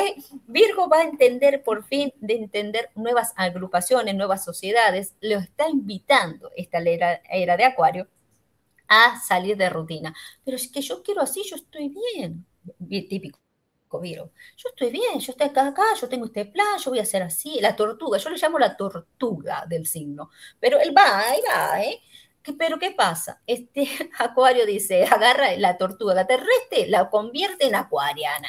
Virgo 0.47 0.89
va 0.89 0.99
a 0.99 1.05
entender 1.05 1.63
por 1.63 1.85
fin 1.85 2.13
de 2.19 2.35
entender 2.35 2.91
nuevas 2.95 3.33
agrupaciones, 3.37 4.15
nuevas 4.15 4.45
sociedades, 4.45 5.15
lo 5.21 5.39
está 5.39 5.69
invitando 5.69 6.51
esta 6.57 6.79
era, 6.79 7.23
era 7.31 7.57
de 7.57 7.65
Acuario 7.65 8.09
a 8.89 9.19
salir 9.21 9.57
de 9.57 9.71
rutina. 9.71 10.15
Pero 10.45 10.57
es 10.57 10.69
que 10.69 10.81
yo 10.81 11.03
quiero 11.03 11.23
así, 11.23 11.43
yo 11.45 11.57
estoy 11.57 11.89
bien, 11.89 12.47
típico. 13.09 13.39
Virgo. 14.01 14.31
Yo 14.57 14.69
estoy 14.71 14.91
bien, 14.91 15.19
yo 15.21 15.33
estoy 15.33 15.49
acá, 15.49 15.69
acá, 15.69 15.83
yo 16.01 16.09
tengo 16.09 16.27
este 16.27 16.47
plan, 16.47 16.79
yo 16.83 16.91
voy 16.91 16.99
a 17.01 17.03
hacer 17.03 17.23
así, 17.23 17.59
la 17.61 17.77
tortuga, 17.77 18.19
yo 18.19 18.31
le 18.31 18.39
llamo 18.39 18.59
la 18.59 18.77
tortuga 18.77 19.65
del 19.69 19.87
signo, 19.87 20.31
pero 20.61 20.79
él 20.81 20.95
va, 20.97 21.21
ahí 21.21 21.41
va, 21.49 21.83
¿eh? 21.83 22.01
Pero 22.59 22.79
¿qué 22.79 22.93
pasa? 22.93 23.41
Este 23.47 23.89
acuario 24.19 24.67
dice, 24.67 25.05
agarra 25.05 25.57
la 25.57 25.77
tortuga 25.77 26.27
terrestre, 26.27 26.87
la 26.89 27.11
convierte 27.11 27.67
en 27.67 27.75
acuariana, 27.75 28.49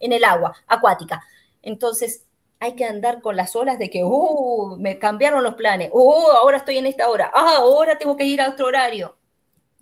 en 0.00 0.12
el 0.12 0.24
agua, 0.24 0.54
acuática. 0.66 1.24
Entonces, 1.62 2.24
hay 2.60 2.74
que 2.74 2.84
andar 2.84 3.20
con 3.20 3.36
las 3.36 3.54
olas 3.56 3.78
de 3.78 3.90
que, 3.90 4.04
uh, 4.04 4.76
me 4.78 4.98
cambiaron 4.98 5.42
los 5.42 5.54
planes, 5.54 5.90
uh, 5.92 6.30
ahora 6.36 6.58
estoy 6.58 6.78
en 6.78 6.86
esta 6.86 7.08
hora, 7.08 7.30
ah, 7.34 7.56
ahora 7.58 7.98
tengo 7.98 8.16
que 8.16 8.24
ir 8.24 8.40
a 8.40 8.50
otro 8.50 8.66
horario. 8.66 9.16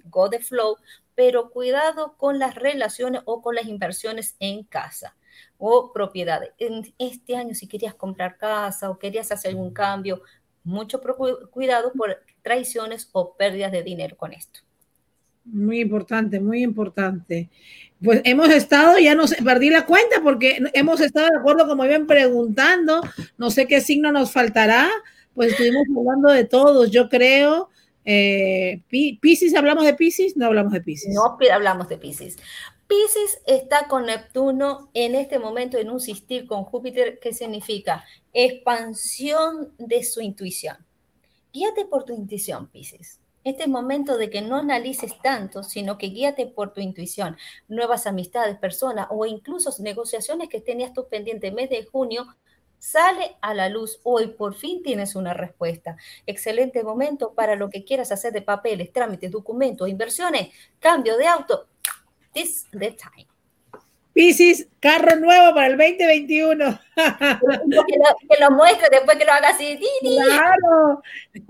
Go 0.04 0.28
the 0.28 0.38
flow, 0.38 0.76
pero 1.14 1.50
cuidado 1.50 2.16
con 2.16 2.38
las 2.38 2.54
relaciones 2.54 3.22
o 3.24 3.42
con 3.42 3.54
las 3.54 3.66
inversiones 3.66 4.36
en 4.40 4.64
casa 4.64 5.16
o 5.58 5.92
propiedades. 5.92 6.50
En 6.58 6.94
este 6.98 7.36
año, 7.36 7.54
si 7.54 7.66
querías 7.66 7.94
comprar 7.94 8.36
casa 8.36 8.90
o 8.90 8.98
querías 8.98 9.30
hacer 9.32 9.50
algún 9.50 9.72
cambio, 9.72 10.22
mucho 10.62 11.00
cuidado 11.50 11.92
por 11.92 12.22
traiciones 12.42 13.08
o 13.12 13.36
pérdidas 13.36 13.72
de 13.72 13.82
dinero 13.82 14.16
con 14.16 14.32
esto. 14.32 14.60
Muy 15.44 15.80
importante, 15.80 16.40
muy 16.40 16.62
importante. 16.62 17.50
Pues 18.02 18.22
hemos 18.24 18.48
estado, 18.48 18.98
ya 18.98 19.14
no 19.14 19.26
sé, 19.26 19.42
perdí 19.42 19.68
la 19.68 19.84
cuenta 19.84 20.22
porque 20.22 20.58
hemos 20.72 21.00
estado 21.00 21.28
de 21.28 21.36
acuerdo 21.36 21.66
como 21.66 21.84
iban 21.84 22.06
preguntando, 22.06 23.02
no 23.36 23.50
sé 23.50 23.66
qué 23.66 23.82
signo 23.82 24.10
nos 24.10 24.32
faltará, 24.32 24.88
pues 25.34 25.52
estuvimos 25.52 25.84
hablando 25.96 26.30
de 26.30 26.44
todos, 26.44 26.90
yo 26.90 27.08
creo. 27.08 27.68
Eh, 28.04 28.82
Pisces, 28.88 29.54
¿hablamos 29.54 29.84
de 29.84 29.94
Pisces? 29.94 30.36
No 30.36 30.46
hablamos 30.46 30.72
de 30.72 30.80
Pisces. 30.80 31.14
No 31.14 31.36
hablamos 31.52 31.88
de 31.88 31.98
Pisces. 31.98 32.36
Pisces 32.86 33.40
está 33.46 33.88
con 33.88 34.06
Neptuno 34.06 34.90
en 34.92 35.14
este 35.14 35.38
momento 35.38 35.78
en 35.78 35.90
un 35.90 36.00
sistir 36.00 36.46
con 36.46 36.64
Júpiter, 36.64 37.18
que 37.18 37.32
significa 37.32 38.04
expansión 38.32 39.72
de 39.78 40.04
su 40.04 40.20
intuición. 40.20 40.76
Guíate 41.52 41.86
por 41.86 42.04
tu 42.04 42.12
intuición, 42.12 42.68
Pisces. 42.68 43.20
Este 43.44 43.64
es 43.64 43.68
momento 43.68 44.16
de 44.16 44.30
que 44.30 44.40
no 44.40 44.56
analices 44.56 45.20
tanto, 45.22 45.62
sino 45.62 45.98
que 45.98 46.08
guíate 46.08 46.46
por 46.46 46.72
tu 46.72 46.80
intuición. 46.80 47.36
Nuevas 47.68 48.06
amistades, 48.06 48.56
personas 48.56 49.06
o 49.10 49.26
incluso 49.26 49.70
negociaciones 49.82 50.48
que 50.48 50.60
tenías 50.60 50.94
tú 50.94 51.06
pendiente 51.08 51.52
mes 51.52 51.68
de 51.68 51.84
junio, 51.84 52.26
sale 52.84 53.36
a 53.40 53.54
la 53.54 53.70
luz 53.70 53.98
hoy, 54.02 54.26
por 54.28 54.54
fin 54.54 54.82
tienes 54.82 55.16
una 55.16 55.32
respuesta. 55.32 55.96
Excelente 56.26 56.84
momento 56.84 57.32
para 57.32 57.56
lo 57.56 57.70
que 57.70 57.82
quieras 57.82 58.12
hacer 58.12 58.32
de 58.32 58.42
papeles, 58.42 58.92
trámites, 58.92 59.30
documentos, 59.30 59.88
inversiones, 59.88 60.48
cambio 60.80 61.16
de 61.16 61.26
auto. 61.26 61.66
This 62.34 62.66
the 62.72 62.90
time. 62.90 63.26
Piscis, 64.12 64.68
carro 64.80 65.16
nuevo 65.16 65.54
para 65.54 65.68
el 65.68 65.78
2021. 65.78 66.78
que, 66.94 68.40
lo, 68.40 68.50
muestre 68.50 68.88
después 68.90 69.16
que 69.16 69.24
lo 69.24 69.32
haga 69.32 69.48
así. 69.48 69.78
Claro. 70.00 71.02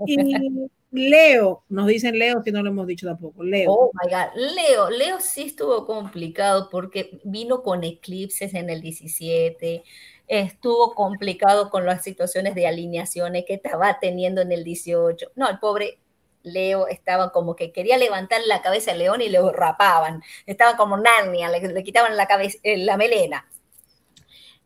Y 0.05 0.17
Leo, 0.95 1.63
nos 1.67 1.87
dicen 1.87 2.17
Leo 2.17 2.41
que 2.41 2.51
no 2.51 2.63
lo 2.63 2.69
hemos 2.69 2.87
dicho 2.87 3.05
tampoco. 3.05 3.43
Leo. 3.43 3.71
Oh 3.71 3.91
my 3.93 4.09
God. 4.09 4.53
Leo, 4.55 4.89
Leo 4.89 5.19
sí 5.19 5.43
estuvo 5.43 5.85
complicado 5.85 6.69
porque 6.69 7.19
vino 7.23 7.63
con 7.63 7.83
eclipses 7.83 8.53
en 8.53 8.69
el 8.69 8.81
17. 8.81 9.83
Estuvo 10.27 10.95
complicado 10.95 11.69
con 11.69 11.85
las 11.85 12.03
situaciones 12.03 12.55
de 12.55 12.67
alineaciones 12.67 13.45
que 13.45 13.55
estaba 13.55 13.99
teniendo 13.99 14.41
en 14.41 14.51
el 14.51 14.63
18. 14.63 15.31
No, 15.35 15.49
el 15.49 15.59
pobre 15.59 15.99
Leo 16.43 16.87
estaba 16.87 17.31
como 17.31 17.55
que 17.55 17.71
quería 17.71 17.97
levantar 17.97 18.41
la 18.47 18.61
cabeza 18.61 18.91
al 18.91 18.99
león 18.99 19.21
y 19.21 19.29
le 19.29 19.39
rapaban. 19.51 20.23
Estaba 20.45 20.77
como 20.77 20.97
Narnia, 20.97 21.49
le, 21.49 21.83
quitaban 21.83 22.15
la, 22.15 22.27
cabeza, 22.27 22.57
eh, 22.63 22.77
la 22.77 22.97
melena. 22.97 23.47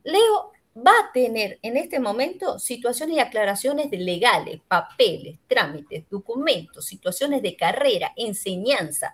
Leo 0.03 0.51
va 0.75 0.91
a 0.91 1.11
tener 1.11 1.59
en 1.61 1.77
este 1.77 1.99
momento 1.99 2.59
situaciones 2.59 3.17
y 3.17 3.19
aclaraciones 3.19 3.89
legales, 3.91 4.61
papeles, 4.67 5.37
trámites, 5.47 6.09
documentos, 6.09 6.85
situaciones 6.85 7.41
de 7.41 7.55
carrera, 7.55 8.13
enseñanza. 8.15 9.13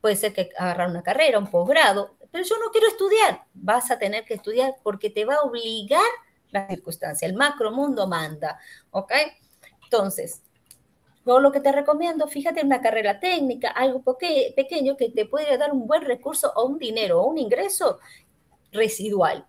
Puede 0.00 0.16
ser 0.16 0.32
que 0.32 0.50
agarrar 0.58 0.90
una 0.90 1.02
carrera, 1.02 1.38
un 1.38 1.50
posgrado, 1.50 2.16
pero 2.30 2.44
yo 2.44 2.56
no 2.58 2.70
quiero 2.70 2.88
estudiar. 2.88 3.44
Vas 3.54 3.90
a 3.90 3.98
tener 3.98 4.24
que 4.24 4.34
estudiar 4.34 4.74
porque 4.82 5.10
te 5.10 5.24
va 5.24 5.36
a 5.36 5.42
obligar 5.42 6.02
la 6.50 6.68
circunstancia. 6.68 7.26
El 7.26 7.34
macro 7.34 7.70
mundo 7.72 8.06
manda, 8.06 8.58
¿ok? 8.90 9.12
Entonces, 9.84 10.42
Por 11.24 11.42
lo 11.42 11.50
que 11.50 11.60
te 11.60 11.72
recomiendo, 11.72 12.28
fíjate 12.28 12.60
en 12.60 12.66
una 12.66 12.80
carrera 12.80 13.18
técnica, 13.18 13.70
algo 13.70 14.02
pequeño 14.54 14.96
que 14.96 15.10
te 15.10 15.26
puede 15.26 15.58
dar 15.58 15.72
un 15.72 15.86
buen 15.86 16.02
recurso 16.02 16.52
o 16.54 16.66
un 16.66 16.78
dinero 16.78 17.20
o 17.20 17.26
un 17.26 17.38
ingreso 17.38 17.98
residual. 18.72 19.44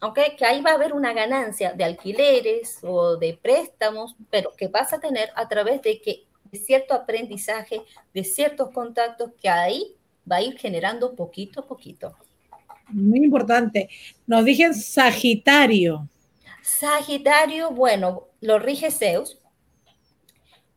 ¿Ok? 0.00 0.18
Que 0.36 0.44
ahí 0.44 0.60
va 0.60 0.70
a 0.70 0.74
haber 0.74 0.92
una 0.92 1.12
ganancia 1.12 1.72
de 1.72 1.84
alquileres 1.84 2.78
o 2.82 3.16
de 3.16 3.38
préstamos, 3.40 4.16
pero 4.30 4.52
que 4.56 4.68
vas 4.68 4.92
a 4.92 5.00
tener 5.00 5.30
a 5.34 5.48
través 5.48 5.82
de 5.82 6.00
que 6.00 6.24
de 6.44 6.58
cierto 6.58 6.94
aprendizaje, 6.94 7.82
de 8.12 8.24
ciertos 8.24 8.70
contactos 8.70 9.30
que 9.40 9.48
ahí 9.48 9.94
va 10.30 10.36
a 10.36 10.42
ir 10.42 10.58
generando 10.58 11.14
poquito 11.14 11.60
a 11.60 11.66
poquito. 11.66 12.14
Muy 12.88 13.24
importante. 13.24 13.88
Nos 14.26 14.44
dije 14.44 14.72
Sagitario. 14.74 16.08
Sagitario, 16.62 17.70
bueno, 17.70 18.28
lo 18.40 18.58
rige 18.58 18.90
Zeus. 18.90 19.38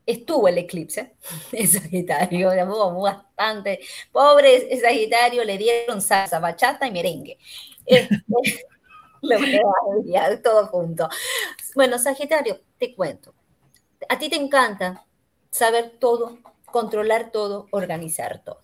Estuvo 0.05 0.49
el 0.49 0.57
eclipse 0.57 1.13
en 1.51 1.67
Sagitario, 1.67 2.49
bastante. 3.01 3.80
Pobre 4.11 4.80
Sagitario, 4.80 5.43
le 5.43 5.57
dieron 5.57 6.01
salsa, 6.01 6.39
bachata 6.39 6.88
y 6.88 6.91
merengue. 6.91 7.38
Este, 7.86 8.24
lo 9.30 9.39
veo 9.39 10.41
todo 10.41 10.67
junto. 10.67 11.07
Bueno, 11.76 11.97
Sagitario, 11.97 12.59
te 12.78 12.93
cuento. 12.93 13.34
A 14.09 14.19
ti 14.19 14.30
te 14.30 14.36
encanta 14.36 15.05
saber 15.49 15.93
todo, 15.97 16.38
controlar 16.65 17.32
todo, 17.32 17.67
organizar 17.71 18.43
todo. 18.43 18.61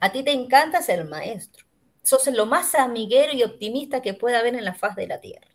A 0.00 0.10
ti 0.10 0.22
te 0.22 0.32
encanta 0.32 0.80
ser 0.80 1.04
maestro. 1.04 1.66
Sos 2.02 2.26
lo 2.28 2.46
más 2.46 2.74
amiguero 2.74 3.34
y 3.34 3.42
optimista 3.42 4.00
que 4.00 4.14
pueda 4.14 4.38
haber 4.38 4.54
en 4.54 4.64
la 4.64 4.74
faz 4.74 4.96
de 4.96 5.06
la 5.06 5.20
tierra. 5.20 5.48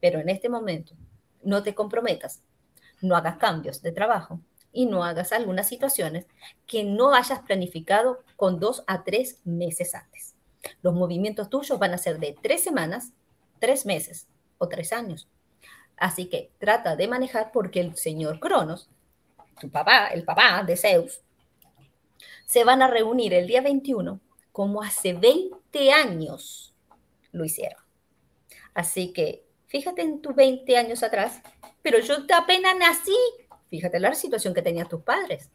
Pero 0.00 0.18
en 0.18 0.30
este 0.30 0.48
momento, 0.48 0.94
no 1.42 1.62
te 1.62 1.74
comprometas, 1.74 2.42
no 3.02 3.16
hagas 3.16 3.36
cambios 3.36 3.82
de 3.82 3.92
trabajo 3.92 4.40
y 4.72 4.86
no 4.86 5.04
hagas 5.04 5.32
algunas 5.32 5.68
situaciones 5.68 6.26
que 6.66 6.84
no 6.84 7.14
hayas 7.14 7.40
planificado 7.40 8.22
con 8.36 8.58
dos 8.60 8.82
a 8.86 9.04
tres 9.04 9.40
meses 9.44 9.94
antes. 9.94 10.36
Los 10.80 10.94
movimientos 10.94 11.50
tuyos 11.50 11.78
van 11.78 11.92
a 11.92 11.98
ser 11.98 12.18
de 12.18 12.36
tres 12.40 12.62
semanas 12.62 13.12
tres 13.58 13.86
meses 13.86 14.26
o 14.58 14.68
tres 14.68 14.92
años. 14.92 15.28
Así 15.96 16.26
que 16.26 16.50
trata 16.58 16.96
de 16.96 17.08
manejar 17.08 17.50
porque 17.52 17.80
el 17.80 17.96
señor 17.96 18.38
Cronos, 18.38 18.88
tu 19.60 19.70
papá, 19.70 20.08
el 20.08 20.24
papá 20.24 20.62
de 20.62 20.76
Zeus, 20.76 21.20
se 22.44 22.64
van 22.64 22.82
a 22.82 22.88
reunir 22.88 23.34
el 23.34 23.46
día 23.46 23.60
21 23.60 24.20
como 24.52 24.82
hace 24.82 25.12
20 25.12 25.92
años 25.92 26.74
lo 27.32 27.44
hicieron. 27.44 27.82
Así 28.74 29.12
que 29.12 29.44
fíjate 29.66 30.02
en 30.02 30.20
tus 30.20 30.34
20 30.34 30.76
años 30.76 31.02
atrás, 31.02 31.42
pero 31.82 31.98
yo 31.98 32.16
apenas 32.34 32.76
nací. 32.78 33.16
Fíjate 33.68 33.98
la 34.00 34.14
situación 34.14 34.54
que 34.54 34.62
tenían 34.62 34.88
tus 34.88 35.02
padres 35.02 35.50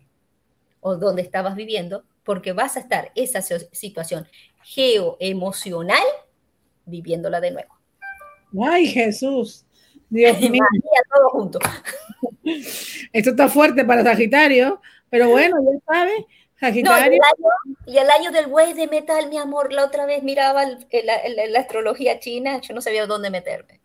o 0.82 0.96
donde 0.98 1.22
estabas 1.22 1.56
viviendo, 1.56 2.04
porque 2.24 2.54
vas 2.54 2.76
a 2.76 2.80
estar 2.80 3.12
esa 3.16 3.42
situación 3.42 4.28
geoemocional 4.64 6.04
viviéndola 6.86 7.40
de 7.40 7.52
nuevo. 7.52 7.81
Ay, 8.60 8.88
Jesús. 8.88 9.66
Dios 10.10 10.40
mío. 10.40 10.64
todo 11.14 11.30
junto. 11.30 11.60
Esto 13.14 13.30
está 13.30 13.48
fuerte 13.48 13.86
para 13.86 14.04
Sagitario, 14.04 14.82
pero 15.10 15.30
bueno, 15.30 15.58
ya 15.62 15.80
sabes. 15.94 16.26
Sagitario. 16.60 17.20
y, 17.88 17.98
el 17.98 18.10
año, 18.10 18.32
del 18.32 18.48
buey 18.48 18.74
de 18.74 18.88
metal, 18.88 19.30
mi 19.30 19.38
amor, 19.38 19.74
la 19.74 19.86
otra 19.86 20.06
vez 20.06 20.22
miraba 20.22 20.64
la 20.66 21.60
astrología 21.60 22.20
china, 22.20 22.62
yo 22.62 22.74
no 22.76 22.82
sabía 22.82 23.08
dónde 23.08 23.30
meterme. 23.30 23.80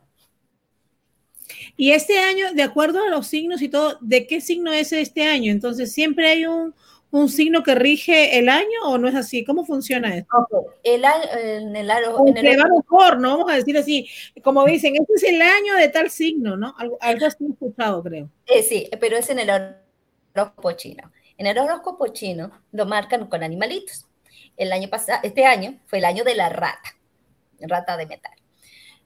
Y 1.75 1.91
este 1.91 2.19
año, 2.19 2.53
de 2.53 2.63
acuerdo 2.63 3.03
a 3.03 3.09
los 3.09 3.27
signos 3.27 3.61
y 3.61 3.69
todo, 3.69 3.97
¿de 4.01 4.27
qué 4.27 4.41
signo 4.41 4.71
es 4.73 4.91
este 4.91 5.23
año? 5.23 5.51
Entonces, 5.51 5.91
siempre 5.91 6.29
hay 6.29 6.45
un, 6.45 6.75
un 7.19 7.29
signo 7.29 7.63
que 7.63 7.75
rige 7.75 8.37
el 8.37 8.49
año 8.49 8.83
o 8.85 8.97
no 8.97 9.07
es 9.07 9.15
así? 9.15 9.43
¿Cómo 9.43 9.65
funciona 9.65 10.15
esto? 10.15 10.47
El 10.83 11.03
en 11.03 11.75
el, 11.75 11.89
en 11.89 12.37
el 12.37 12.59
va 12.59 12.67
mejor, 12.75 13.19
¿no? 13.19 13.37
Vamos 13.37 13.51
a 13.51 13.55
decir 13.55 13.77
así, 13.77 14.09
como 14.43 14.65
dicen, 14.65 14.95
este 14.95 15.13
es 15.15 15.23
el 15.23 15.41
año 15.41 15.75
de 15.75 15.89
tal 15.89 16.09
signo, 16.09 16.55
¿no? 16.57 16.75
Algo, 16.77 16.97
algo 17.01 17.25
así 17.25 17.45
escuchado, 17.49 18.03
creo. 18.03 18.29
Eh, 18.45 18.63
sí, 18.63 18.89
pero 18.99 19.17
es 19.17 19.29
en 19.29 19.39
el 19.39 19.49
horóscopo 20.35 20.71
chino. 20.73 21.11
En 21.37 21.47
el 21.47 21.57
horóscopo 21.57 22.07
chino 22.07 22.51
lo 22.71 22.85
marcan 22.85 23.27
con 23.27 23.43
animalitos. 23.43 24.05
El 24.55 24.71
año 24.71 24.89
pasado, 24.89 25.19
este 25.23 25.45
año 25.45 25.79
fue 25.85 25.99
el 25.99 26.05
año 26.05 26.23
de 26.23 26.35
la 26.35 26.49
rata, 26.49 26.95
rata 27.59 27.97
de 27.97 28.05
metal. 28.05 28.31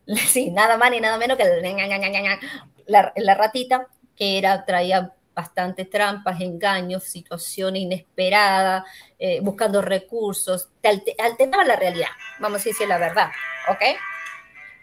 Sí, 0.28 0.50
nada 0.50 0.78
más 0.78 0.92
ni 0.92 1.00
nada 1.00 1.18
menos 1.18 1.38
que 1.38 1.46
la, 2.88 3.14
la 3.16 3.36
ratita 3.36 3.88
que 4.16 4.38
era, 4.38 4.66
traía 4.66 5.14
bastantes 5.34 5.90
trampas, 5.90 6.42
engaños, 6.42 7.04
situación 7.04 7.76
inesperada, 7.76 8.86
eh, 9.18 9.40
buscando 9.42 9.82
recursos, 9.82 10.70
te 10.82 10.90
alteraba 11.18 11.64
la 11.64 11.76
realidad, 11.76 12.10
vamos 12.40 12.62
a 12.62 12.66
decir 12.66 12.88
la 12.88 12.98
verdad, 12.98 13.30
¿ok? 13.70 13.82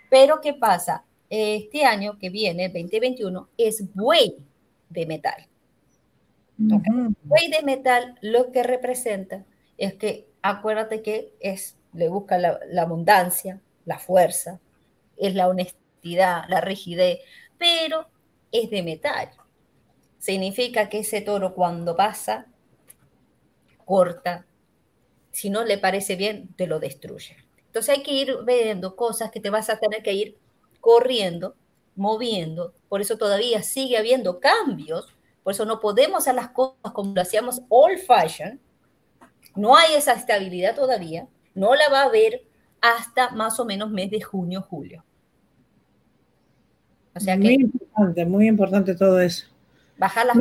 Pero 0.08 0.40
¿qué 0.40 0.54
pasa? 0.54 1.04
Este 1.28 1.84
año 1.84 2.18
que 2.18 2.30
viene, 2.30 2.66
el 2.66 2.72
2021, 2.72 3.48
es 3.58 3.94
buey 3.94 4.36
de 4.88 5.06
metal. 5.06 5.46
Buey 6.56 7.50
de 7.50 7.62
metal 7.62 8.18
lo 8.22 8.50
que 8.50 8.62
representa 8.62 9.44
es 9.76 9.94
que 9.94 10.26
acuérdate 10.42 11.02
que 11.02 11.34
es, 11.40 11.76
le 11.92 12.08
busca 12.08 12.38
la, 12.38 12.58
la 12.70 12.82
abundancia, 12.82 13.60
la 13.84 13.98
fuerza, 13.98 14.58
es 15.16 15.34
la 15.34 15.48
honestidad, 15.48 16.44
la 16.48 16.60
rigidez, 16.60 17.18
pero 17.58 18.08
es 18.50 18.70
de 18.70 18.82
metal 18.82 19.30
significa 20.18 20.88
que 20.88 21.00
ese 21.00 21.20
toro 21.20 21.54
cuando 21.54 21.96
pasa, 21.96 22.46
corta, 23.84 24.46
si 25.30 25.50
no 25.50 25.64
le 25.64 25.78
parece 25.78 26.16
bien, 26.16 26.48
te 26.56 26.66
lo 26.66 26.80
destruye. 26.80 27.36
Entonces 27.66 27.96
hay 27.96 28.02
que 28.02 28.12
ir 28.12 28.36
viendo 28.44 28.96
cosas 28.96 29.30
que 29.30 29.40
te 29.40 29.50
vas 29.50 29.70
a 29.70 29.78
tener 29.78 30.02
que 30.02 30.12
ir 30.12 30.38
corriendo, 30.80 31.54
moviendo, 31.96 32.72
por 32.88 33.00
eso 33.00 33.18
todavía 33.18 33.62
sigue 33.62 33.98
habiendo 33.98 34.40
cambios, 34.40 35.14
por 35.42 35.52
eso 35.52 35.64
no 35.64 35.80
podemos 35.80 36.18
hacer 36.20 36.34
las 36.34 36.50
cosas 36.50 36.92
como 36.92 37.14
lo 37.14 37.20
hacíamos 37.20 37.62
old 37.68 37.98
fashion, 37.98 38.60
no 39.54 39.76
hay 39.76 39.94
esa 39.94 40.12
estabilidad 40.12 40.74
todavía, 40.74 41.26
no 41.54 41.74
la 41.74 41.88
va 41.88 42.02
a 42.02 42.04
haber 42.04 42.42
hasta 42.80 43.30
más 43.30 43.58
o 43.58 43.64
menos 43.64 43.90
mes 43.90 44.10
de 44.10 44.20
junio, 44.20 44.62
julio. 44.62 45.04
O 47.14 47.20
sea 47.20 47.36
muy 47.36 47.54
importante, 47.54 48.24
muy 48.24 48.46
importante 48.46 48.94
todo 48.94 49.20
eso. 49.20 49.47
Bajar 49.98 50.26
las 50.26 50.36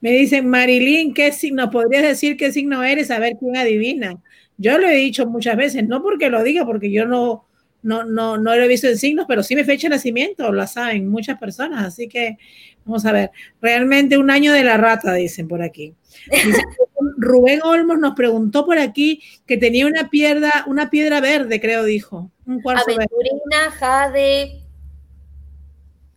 Me 0.00 0.10
dicen, 0.12 0.48
Marilyn, 0.48 1.14
¿qué 1.14 1.32
signo? 1.32 1.70
¿Podrías 1.70 2.02
decir 2.02 2.36
qué 2.36 2.52
signo 2.52 2.84
eres? 2.84 3.10
A 3.10 3.18
ver 3.18 3.36
quién 3.38 3.56
adivina. 3.56 4.16
Yo 4.56 4.78
lo 4.78 4.88
he 4.88 4.94
dicho 4.94 5.26
muchas 5.26 5.56
veces, 5.56 5.86
no 5.86 6.02
porque 6.02 6.28
lo 6.30 6.42
diga, 6.42 6.66
porque 6.66 6.90
yo 6.90 7.06
no, 7.06 7.46
no, 7.82 8.04
no, 8.04 8.36
no 8.36 8.56
lo 8.56 8.62
he 8.62 8.68
visto 8.68 8.88
en 8.88 8.98
signos, 8.98 9.26
pero 9.26 9.42
sí 9.42 9.54
me 9.54 9.64
fecha 9.64 9.88
de 9.88 9.94
nacimiento, 9.94 10.52
lo 10.52 10.66
saben 10.66 11.08
muchas 11.08 11.38
personas. 11.38 11.86
Así 11.86 12.08
que 12.08 12.36
vamos 12.84 13.06
a 13.06 13.12
ver. 13.12 13.30
Realmente 13.62 14.18
un 14.18 14.30
año 14.30 14.52
de 14.52 14.64
la 14.64 14.76
rata, 14.76 15.14
dicen 15.14 15.48
por 15.48 15.62
aquí. 15.62 15.94
Rubén 17.16 17.60
Olmos 17.62 17.98
nos 17.98 18.14
preguntó 18.14 18.64
por 18.66 18.78
aquí 18.78 19.22
que 19.46 19.56
tenía 19.56 19.86
una 19.86 20.10
piedra, 20.10 20.64
una 20.66 20.90
piedra 20.90 21.20
verde, 21.20 21.60
creo, 21.60 21.84
dijo. 21.84 22.30
Un 22.46 22.60
Aventurina, 22.64 23.70
jade, 23.78 24.62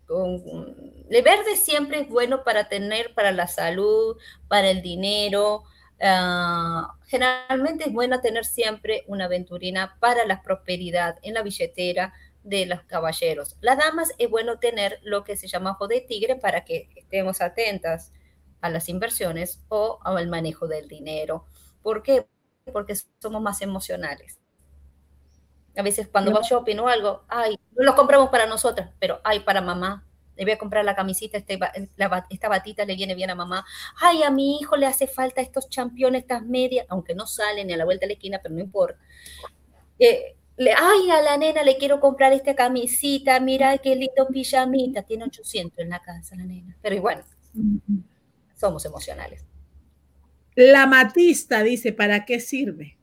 con 0.05 0.41
el 1.12 1.24
verde 1.24 1.57
siempre 1.57 1.99
es 1.99 2.09
bueno 2.09 2.43
para 2.43 2.70
tener 2.70 3.14
para 3.14 3.32
la 3.32 3.47
salud, 3.47 4.18
para 4.47 4.70
el 4.70 4.82
dinero. 4.82 5.64
Ah, 6.01 6.95
generalmente 7.07 7.84
es 7.86 7.93
bueno 7.93 8.22
tener 8.22 8.45
siempre 8.45 9.03
una 9.07 9.26
aventurina 9.26 9.97
para 9.99 10.26
la 10.26 10.41
prosperidad 10.41 11.18
en 11.22 11.34
la 11.34 11.43
billetera 11.43 12.14
de 12.43 12.66
los 12.66 12.82
caballeros. 12.84 13.57
Las 13.59 13.78
damas 13.78 14.14
es 14.18 14.30
bueno 14.30 14.57
tener 14.57 14.99
lo 15.03 15.26
que 15.26 15.36
se 15.36 15.47
llama 15.47 15.72
ojo 15.72 15.88
de 15.88 15.99
tigre 15.99 16.38
para 16.38 16.64
que 16.64 16.89
estemos 16.95 17.41
atentas 17.41 18.14
a 18.62 18.70
las 18.70 18.88
inversiones 18.88 19.59
o 19.68 19.99
al 20.03 20.28
manejo 20.30 20.68
del 20.68 20.88
dinero. 20.88 21.45
¿Por 21.84 22.03
qué? 22.03 22.26
Porque 22.72 22.95
somos 23.20 23.41
más 23.41 23.62
emocionales. 23.62 24.39
A 25.76 25.82
veces 25.82 26.07
cuando 26.07 26.32
va 26.32 26.39
a 26.39 26.43
shopping 26.43 26.78
o 26.78 26.88
algo, 26.88 27.24
ay, 27.28 27.59
no 27.76 27.84
lo 27.84 27.95
compramos 27.95 28.30
para 28.30 28.45
nosotras, 28.45 28.91
pero 28.99 29.20
ay, 29.24 29.41
para 29.41 29.62
mamá, 29.62 30.05
le 30.41 30.45
voy 30.45 30.53
a 30.53 30.57
comprar 30.57 30.83
la 30.83 30.95
camisita, 30.95 31.37
este, 31.37 31.59
esta 32.31 32.49
batita 32.49 32.83
le 32.83 32.95
viene 32.95 33.13
bien 33.13 33.29
a 33.29 33.35
mamá. 33.35 33.63
Ay, 34.01 34.23
a 34.23 34.31
mi 34.31 34.57
hijo 34.57 34.75
le 34.75 34.87
hace 34.87 35.05
falta 35.05 35.39
estos 35.39 35.69
championes, 35.69 36.23
estas 36.23 36.43
medias, 36.43 36.87
aunque 36.89 37.13
no 37.13 37.27
salen 37.27 37.67
ni 37.67 37.73
a 37.73 37.77
la 37.77 37.85
vuelta 37.85 38.05
de 38.05 38.07
la 38.07 38.13
esquina, 38.13 38.39
pero 38.41 38.55
no 38.55 38.59
importa. 38.59 38.99
Eh, 39.99 40.35
le, 40.57 40.73
ay, 40.73 41.11
a 41.11 41.21
la 41.21 41.37
nena 41.37 41.61
le 41.61 41.77
quiero 41.77 41.99
comprar 41.99 42.33
esta 42.33 42.55
camisita, 42.55 43.39
mira 43.39 43.77
qué 43.77 43.95
lindo 43.95 44.27
pijamita, 44.33 45.03
tiene 45.03 45.25
800 45.25 45.77
en 45.77 45.89
la 45.89 45.99
casa 45.99 46.35
la 46.35 46.43
nena. 46.43 46.75
Pero 46.81 46.99
bueno, 47.01 47.21
somos 48.55 48.83
emocionales. 48.83 49.45
La 50.55 50.87
matista 50.87 51.61
dice, 51.61 51.93
¿para 51.93 52.25
qué 52.25 52.39
sirve? 52.39 52.97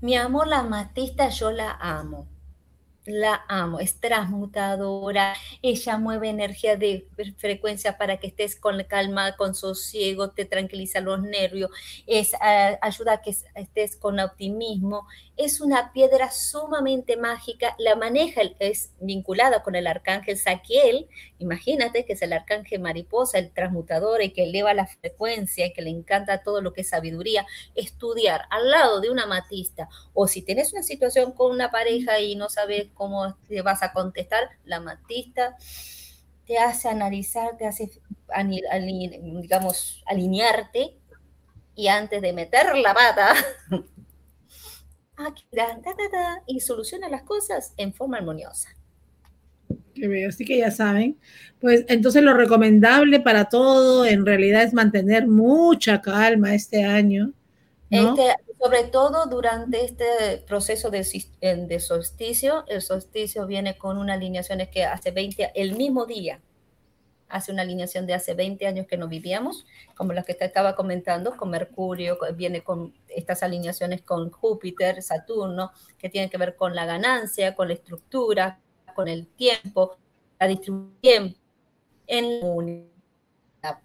Mi 0.00 0.16
amor, 0.16 0.48
la 0.48 0.64
matista 0.64 1.28
yo 1.28 1.52
la 1.52 1.78
amo. 1.80 2.26
La 3.04 3.44
amo, 3.48 3.80
es 3.80 3.98
transmutadora, 4.00 5.34
ella 5.60 5.98
mueve 5.98 6.28
energía 6.28 6.76
de 6.76 7.06
frecuencia 7.36 7.98
para 7.98 8.18
que 8.18 8.28
estés 8.28 8.56
con 8.56 8.82
calma, 8.84 9.36
con 9.36 9.54
sosiego, 9.54 10.30
te 10.30 10.44
tranquiliza 10.44 11.00
los 11.00 11.20
nervios, 11.22 11.70
es, 12.06 12.34
ah, 12.40 12.78
ayuda 12.80 13.14
a 13.14 13.22
que 13.22 13.34
estés 13.54 13.96
con 13.96 14.20
optimismo, 14.20 15.06
es 15.44 15.60
una 15.60 15.92
piedra 15.92 16.30
sumamente 16.30 17.16
mágica, 17.16 17.74
la 17.78 17.96
maneja, 17.96 18.42
es 18.58 18.92
vinculada 19.00 19.62
con 19.62 19.74
el 19.74 19.86
arcángel 19.86 20.38
Saquiel, 20.38 21.08
imagínate 21.38 22.04
que 22.04 22.14
es 22.14 22.22
el 22.22 22.32
arcángel 22.32 22.80
mariposa, 22.80 23.38
el 23.38 23.52
transmutador 23.52 24.22
y 24.22 24.32
que 24.32 24.44
eleva 24.44 24.74
la 24.74 24.86
frecuencia 24.86 25.66
y 25.66 25.72
que 25.72 25.82
le 25.82 25.90
encanta 25.90 26.42
todo 26.42 26.60
lo 26.60 26.72
que 26.72 26.82
es 26.82 26.88
sabiduría, 26.88 27.46
estudiar 27.74 28.42
al 28.50 28.70
lado 28.70 29.00
de 29.00 29.10
una 29.10 29.26
matista 29.26 29.88
o 30.14 30.28
si 30.28 30.42
tienes 30.42 30.72
una 30.72 30.82
situación 30.82 31.32
con 31.32 31.50
una 31.50 31.70
pareja 31.70 32.20
y 32.20 32.36
no 32.36 32.48
sabes 32.48 32.88
cómo 32.94 33.36
te 33.48 33.62
vas 33.62 33.82
a 33.82 33.92
contestar, 33.92 34.48
la 34.64 34.80
matista 34.80 35.56
te 36.46 36.58
hace 36.58 36.88
analizar, 36.88 37.56
te 37.56 37.66
hace, 37.66 37.90
digamos, 39.40 40.02
alinearte 40.06 40.96
y 41.74 41.88
antes 41.88 42.20
de 42.20 42.32
meter 42.32 42.76
la 42.76 42.94
pata, 42.94 43.34
y 46.46 46.60
soluciona 46.60 47.08
las 47.08 47.22
cosas 47.22 47.74
en 47.76 47.92
forma 47.92 48.18
armoniosa. 48.18 48.70
Qué 49.94 50.26
así 50.26 50.44
que 50.44 50.58
ya 50.58 50.70
saben. 50.70 51.18
Pues 51.60 51.84
entonces 51.88 52.22
lo 52.22 52.34
recomendable 52.34 53.20
para 53.20 53.48
todo 53.48 54.06
en 54.06 54.24
realidad 54.26 54.62
es 54.62 54.72
mantener 54.72 55.26
mucha 55.28 56.00
calma 56.00 56.54
este 56.54 56.84
año. 56.84 57.32
Este, 57.90 58.34
sobre 58.58 58.84
todo 58.84 59.26
durante 59.26 59.84
este 59.84 60.42
proceso 60.46 60.90
de, 60.90 61.06
de, 61.42 61.80
solsticio, 61.80 62.64
el 62.68 62.80
solsticio 62.80 63.46
viene 63.46 63.76
con 63.76 63.98
una 63.98 64.14
alineación 64.14 64.60
que 64.72 64.84
hace 64.84 65.10
20, 65.10 65.52
el 65.54 65.76
mismo 65.76 66.06
día, 66.06 66.40
hace 67.32 67.50
una 67.50 67.62
alineación 67.62 68.06
de 68.06 68.14
hace 68.14 68.34
20 68.34 68.66
años 68.66 68.86
que 68.86 68.96
no 68.96 69.08
vivíamos, 69.08 69.66
como 69.94 70.12
las 70.12 70.24
que 70.24 70.34
te 70.34 70.44
estaba 70.44 70.76
comentando, 70.76 71.36
con 71.36 71.50
Mercurio, 71.50 72.18
viene 72.34 72.62
con 72.62 72.94
estas 73.08 73.42
alineaciones 73.42 74.02
con 74.02 74.30
Júpiter, 74.30 75.02
Saturno, 75.02 75.72
que 75.98 76.08
tienen 76.08 76.30
que 76.30 76.38
ver 76.38 76.54
con 76.54 76.74
la 76.74 76.86
ganancia, 76.86 77.54
con 77.54 77.68
la 77.68 77.74
estructura, 77.74 78.60
con 78.94 79.08
el 79.08 79.26
tiempo, 79.26 79.96
la 80.38 80.46
distribución 80.46 81.34
en 82.06 82.92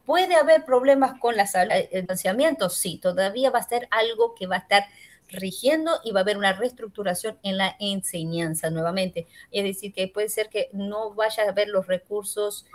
¿Puede 0.06 0.36
haber 0.36 0.66
problemas 0.66 1.20
con 1.20 1.36
la 1.36 1.44
el 1.44 1.88
financiamiento? 1.88 2.70
Sí, 2.70 2.98
todavía 2.98 3.52
va 3.52 3.60
a 3.60 3.70
ser 3.70 3.88
algo 3.92 4.34
que 4.34 4.48
va 4.48 4.56
a 4.56 4.60
estar 4.60 4.86
rigiendo 5.30 6.00
y 6.04 6.12
va 6.12 6.22
a 6.22 6.24
haber 6.24 6.38
una 6.38 6.54
reestructuración 6.54 7.38
en 7.44 7.58
la 7.58 7.76
enseñanza 7.80 8.72
nuevamente. 8.72 9.28
Es 9.52 9.64
decir, 9.64 9.94
que 9.94 10.08
puede 10.08 10.30
ser 10.30 10.50
que 10.50 10.70
no 10.74 11.14
vaya 11.14 11.44
a 11.44 11.50
haber 11.50 11.68
los 11.68 11.86
recursos 11.86 12.66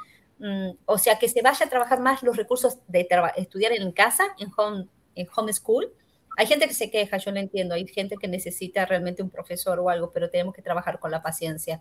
o 0.86 0.98
sea, 0.98 1.18
que 1.18 1.28
se 1.28 1.42
vaya 1.42 1.66
a 1.66 1.68
trabajar 1.68 2.00
más 2.00 2.22
los 2.22 2.36
recursos 2.36 2.78
de 2.88 3.06
estudiar 3.36 3.72
en 3.72 3.92
casa, 3.92 4.24
en 4.38 4.50
home, 4.56 4.88
en 5.14 5.28
homeschool. 5.34 5.92
Hay 6.36 6.46
gente 6.46 6.66
que 6.66 6.74
se 6.74 6.90
queja, 6.90 7.18
yo 7.18 7.30
lo 7.30 7.38
entiendo, 7.38 7.74
hay 7.74 7.86
gente 7.86 8.16
que 8.16 8.26
necesita 8.26 8.86
realmente 8.86 9.22
un 9.22 9.30
profesor 9.30 9.78
o 9.78 9.90
algo, 9.90 10.10
pero 10.10 10.30
tenemos 10.30 10.54
que 10.54 10.62
trabajar 10.62 10.98
con 10.98 11.10
la 11.10 11.22
paciencia, 11.22 11.80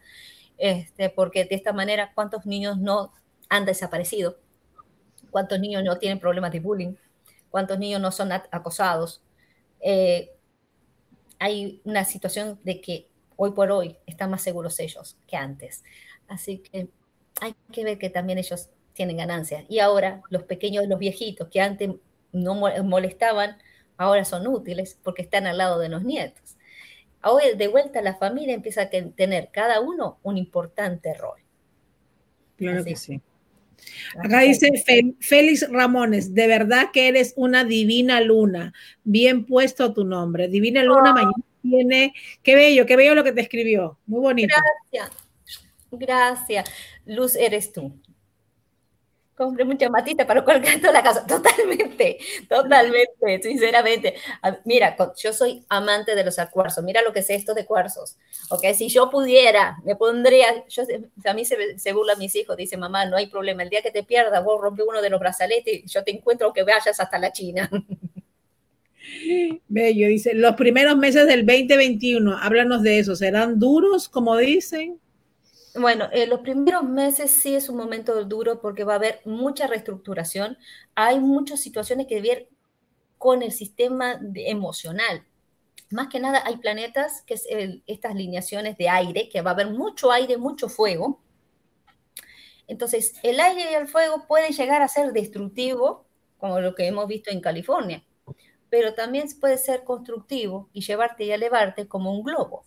este, 0.57 1.09
porque 1.09 1.45
de 1.45 1.55
esta 1.55 1.73
manera, 1.73 2.11
¿cuántos 2.13 2.45
niños 2.45 2.77
no 2.77 3.13
han 3.49 3.65
desaparecido? 3.65 4.37
¿Cuántos 5.31 5.59
niños 5.59 5.83
no 5.83 5.97
tienen 5.97 6.19
problemas 6.19 6.51
de 6.51 6.59
bullying? 6.59 6.95
¿Cuántos 7.49 7.79
niños 7.79 8.01
no 8.01 8.11
son 8.11 8.31
acosados? 8.31 9.23
Eh, 9.79 10.31
hay 11.39 11.81
una 11.85 12.05
situación 12.05 12.59
de 12.63 12.81
que 12.81 13.09
hoy 13.35 13.51
por 13.51 13.71
hoy 13.71 13.97
están 14.05 14.29
más 14.29 14.43
seguros 14.43 14.79
ellos 14.79 15.17
que 15.25 15.37
antes. 15.37 15.83
Así 16.27 16.59
que 16.59 16.89
hay 17.41 17.55
que 17.73 17.83
ver 17.83 17.97
que 17.97 18.09
también 18.09 18.37
ellos 18.37 18.69
tienen 18.93 19.17
ganancias. 19.17 19.65
Y 19.67 19.79
ahora 19.79 20.21
los 20.29 20.43
pequeños, 20.43 20.87
los 20.87 20.99
viejitos 20.99 21.49
que 21.49 21.59
antes 21.59 21.89
no 22.31 22.55
molestaban, 22.55 23.57
ahora 23.97 24.23
son 24.23 24.47
útiles 24.47 24.97
porque 25.03 25.23
están 25.23 25.47
al 25.47 25.57
lado 25.57 25.79
de 25.79 25.89
los 25.89 26.03
nietos. 26.03 26.55
Ahora 27.19 27.45
de 27.55 27.67
vuelta 27.67 28.01
la 28.01 28.15
familia 28.15 28.53
empieza 28.53 28.83
a 28.83 28.89
tener 28.89 29.49
cada 29.51 29.81
uno 29.81 30.19
un 30.23 30.37
importante 30.37 31.13
rol. 31.13 31.39
Claro 32.57 32.85
que 32.85 32.95
sí. 32.95 33.19
Acá 34.23 34.41
dice 34.41 34.69
Félix 35.19 35.67
Ramones, 35.71 36.35
de 36.35 36.45
verdad 36.45 36.89
que 36.93 37.07
eres 37.07 37.33
una 37.35 37.63
divina 37.63 38.21
luna. 38.21 38.73
Bien 39.03 39.45
puesto 39.45 39.93
tu 39.93 40.03
nombre. 40.03 40.47
Divina 40.47 40.83
luna, 40.83 41.11
oh. 41.11 41.13
mañana 41.13 41.43
tiene. 41.63 42.13
Qué 42.43 42.53
bello, 42.53 42.85
qué 42.85 42.95
bello 42.95 43.15
lo 43.15 43.23
que 43.23 43.31
te 43.31 43.41
escribió. 43.41 43.97
Muy 44.05 44.21
bonito. 44.21 44.55
Gracias. 44.91 45.20
Gracias. 45.91 46.69
Luz 47.05 47.35
eres 47.35 47.71
tú. 47.73 47.93
Compré 49.35 49.65
mucha 49.65 49.89
matita 49.89 50.27
para 50.27 50.43
colgar 50.43 50.79
toda 50.79 50.93
la 50.93 51.01
casa. 51.01 51.25
Totalmente, 51.27 52.19
totalmente, 52.47 53.41
sinceramente. 53.41 54.13
Mira, 54.65 54.95
yo 55.17 55.33
soy 55.33 55.65
amante 55.67 56.13
de 56.13 56.23
los 56.23 56.37
cuarzos. 56.51 56.83
Mira 56.83 57.01
lo 57.01 57.11
que 57.11 57.21
es 57.21 57.29
esto 57.31 57.53
de 57.53 57.65
cuarzos. 57.65 58.17
Ok, 58.49 58.65
si 58.75 58.87
yo 58.89 59.09
pudiera, 59.09 59.77
me 59.83 59.95
pondría. 59.95 60.63
Yo, 60.67 60.83
a 61.25 61.33
mí 61.33 61.43
se, 61.43 61.79
se 61.79 61.93
burlan 61.93 62.19
mis 62.19 62.35
hijos. 62.35 62.55
Dice, 62.55 62.77
mamá, 62.77 63.05
no 63.05 63.17
hay 63.17 63.27
problema. 63.27 63.63
El 63.63 63.69
día 63.69 63.81
que 63.81 63.89
te 63.89 64.03
pierdas, 64.03 64.43
vos 64.43 64.61
rompes 64.61 64.85
uno 64.87 65.01
de 65.01 65.09
los 65.09 65.19
brazaletes 65.19 65.85
y 65.85 65.87
yo 65.87 66.03
te 66.03 66.11
encuentro 66.11 66.53
que 66.53 66.63
vayas 66.63 66.99
hasta 66.99 67.17
la 67.17 67.31
China. 67.31 67.69
Bello, 69.67 70.07
dice, 70.07 70.33
los 70.33 70.55
primeros 70.55 70.97
meses 70.97 71.25
del 71.27 71.45
2021, 71.45 72.37
háblanos 72.37 72.83
de 72.83 72.99
eso, 72.99 73.15
¿serán 73.15 73.59
duros, 73.59 74.07
como 74.07 74.37
dicen? 74.37 74.99
Bueno, 75.75 76.09
eh, 76.11 76.27
los 76.27 76.41
primeros 76.41 76.83
meses 76.83 77.31
sí 77.31 77.55
es 77.55 77.69
un 77.69 77.77
momento 77.77 78.25
duro 78.25 78.59
porque 78.59 78.83
va 78.83 78.93
a 78.93 78.95
haber 78.97 79.21
mucha 79.23 79.67
reestructuración. 79.67 80.57
Hay 80.95 81.19
muchas 81.19 81.61
situaciones 81.61 82.07
que 82.07 82.21
ver 82.21 82.49
con 83.17 83.41
el 83.41 83.53
sistema 83.53 84.19
emocional. 84.35 85.25
Más 85.91 86.07
que 86.09 86.19
nada 86.19 86.43
hay 86.45 86.57
planetas, 86.57 87.21
que 87.21 87.35
es 87.35 87.45
estas 87.87 88.11
alineaciones 88.11 88.77
de 88.77 88.89
aire, 88.89 89.29
que 89.29 89.41
va 89.41 89.51
a 89.51 89.53
haber 89.53 89.69
mucho 89.69 90.11
aire, 90.11 90.37
mucho 90.37 90.67
fuego. 90.67 91.21
Entonces, 92.67 93.13
el 93.23 93.39
aire 93.39 93.71
y 93.71 93.75
el 93.75 93.87
fuego 93.87 94.25
pueden 94.27 94.51
llegar 94.53 94.81
a 94.81 94.87
ser 94.87 95.13
destructivo, 95.13 96.05
como 96.37 96.59
lo 96.59 96.75
que 96.75 96.87
hemos 96.87 97.07
visto 97.07 97.31
en 97.31 97.41
California, 97.41 98.03
pero 98.69 98.93
también 98.93 99.27
puede 99.39 99.57
ser 99.57 99.83
constructivo 99.83 100.69
y 100.73 100.81
llevarte 100.81 101.25
y 101.25 101.31
elevarte 101.31 101.87
como 101.87 102.11
un 102.11 102.23
globo 102.23 102.63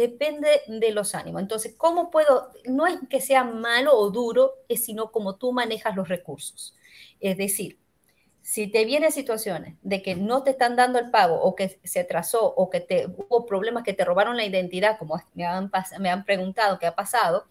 depende 0.00 0.62
de 0.66 0.92
los 0.92 1.14
ánimos. 1.14 1.42
Entonces, 1.42 1.74
¿cómo 1.76 2.10
puedo? 2.10 2.50
No 2.64 2.86
es 2.86 2.98
que 3.08 3.20
sea 3.20 3.44
malo 3.44 3.96
o 3.96 4.10
duro, 4.10 4.54
es 4.68 4.84
sino 4.84 5.12
cómo 5.12 5.36
tú 5.36 5.52
manejas 5.52 5.94
los 5.94 6.08
recursos. 6.08 6.74
Es 7.20 7.36
decir, 7.36 7.78
si 8.42 8.66
te 8.66 8.84
vienen 8.84 9.12
situaciones 9.12 9.76
de 9.82 10.02
que 10.02 10.16
no 10.16 10.42
te 10.42 10.50
están 10.50 10.74
dando 10.74 10.98
el 10.98 11.10
pago 11.10 11.40
o 11.40 11.54
que 11.54 11.78
se 11.84 12.00
atrasó 12.00 12.46
o 12.46 12.70
que 12.70 12.80
te, 12.80 13.06
hubo 13.06 13.44
problemas 13.46 13.84
que 13.84 13.92
te 13.92 14.04
robaron 14.04 14.36
la 14.36 14.46
identidad, 14.46 14.98
como 14.98 15.20
me 15.34 15.44
han, 15.44 15.70
me 15.98 16.10
han 16.10 16.24
preguntado 16.24 16.78
qué 16.78 16.86
ha 16.86 16.94
pasado, 16.94 17.44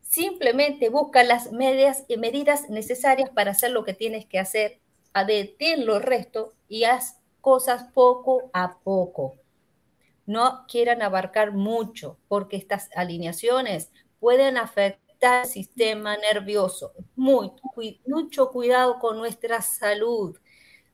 simplemente 0.00 0.88
busca 0.88 1.22
las 1.22 1.52
medidas, 1.52 2.04
medidas 2.18 2.70
necesarias 2.70 3.28
para 3.30 3.50
hacer 3.50 3.70
lo 3.72 3.84
que 3.84 3.92
tienes 3.92 4.24
que 4.24 4.38
hacer, 4.38 4.80
detén 5.26 5.84
lo 5.84 5.98
resto 5.98 6.54
y 6.68 6.84
haz 6.84 7.18
cosas 7.40 7.84
poco 7.92 8.50
a 8.52 8.78
poco 8.78 9.36
no 10.28 10.66
quieran 10.68 11.00
abarcar 11.00 11.52
mucho, 11.52 12.18
porque 12.28 12.58
estas 12.58 12.90
alineaciones 12.94 13.90
pueden 14.20 14.58
afectar 14.58 15.44
el 15.44 15.48
sistema 15.48 16.18
nervioso. 16.18 16.92
Muy, 17.16 17.50
mucho 18.06 18.50
cuidado 18.50 18.98
con 18.98 19.16
nuestra 19.16 19.62
salud. 19.62 20.38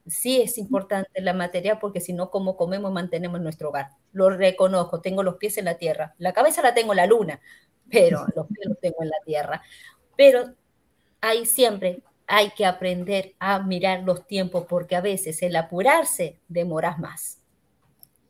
Sí 0.06 0.40
es 0.40 0.56
importante 0.56 1.20
la 1.20 1.32
materia 1.32 1.80
porque 1.80 2.00
si 2.00 2.12
no, 2.12 2.30
como 2.30 2.56
comemos 2.56 2.92
mantenemos 2.92 3.40
nuestro 3.40 3.70
hogar. 3.70 3.88
Lo 4.12 4.30
reconozco, 4.30 5.00
tengo 5.00 5.24
los 5.24 5.34
pies 5.34 5.58
en 5.58 5.64
la 5.64 5.78
tierra. 5.78 6.14
La 6.18 6.32
cabeza 6.32 6.62
la 6.62 6.72
tengo 6.72 6.92
en 6.92 6.98
la 6.98 7.06
luna, 7.06 7.40
pero 7.90 8.24
los 8.36 8.46
pies 8.46 8.68
los 8.68 8.78
tengo 8.78 9.02
en 9.02 9.08
la 9.08 9.18
tierra. 9.26 9.62
Pero 10.16 10.54
hay 11.20 11.44
siempre, 11.44 12.04
hay 12.28 12.50
que 12.50 12.66
aprender 12.66 13.34
a 13.40 13.58
mirar 13.58 14.04
los 14.04 14.28
tiempos 14.28 14.64
porque 14.68 14.94
a 14.94 15.00
veces 15.00 15.42
el 15.42 15.56
apurarse 15.56 16.38
demoras 16.46 17.00
más. 17.00 17.43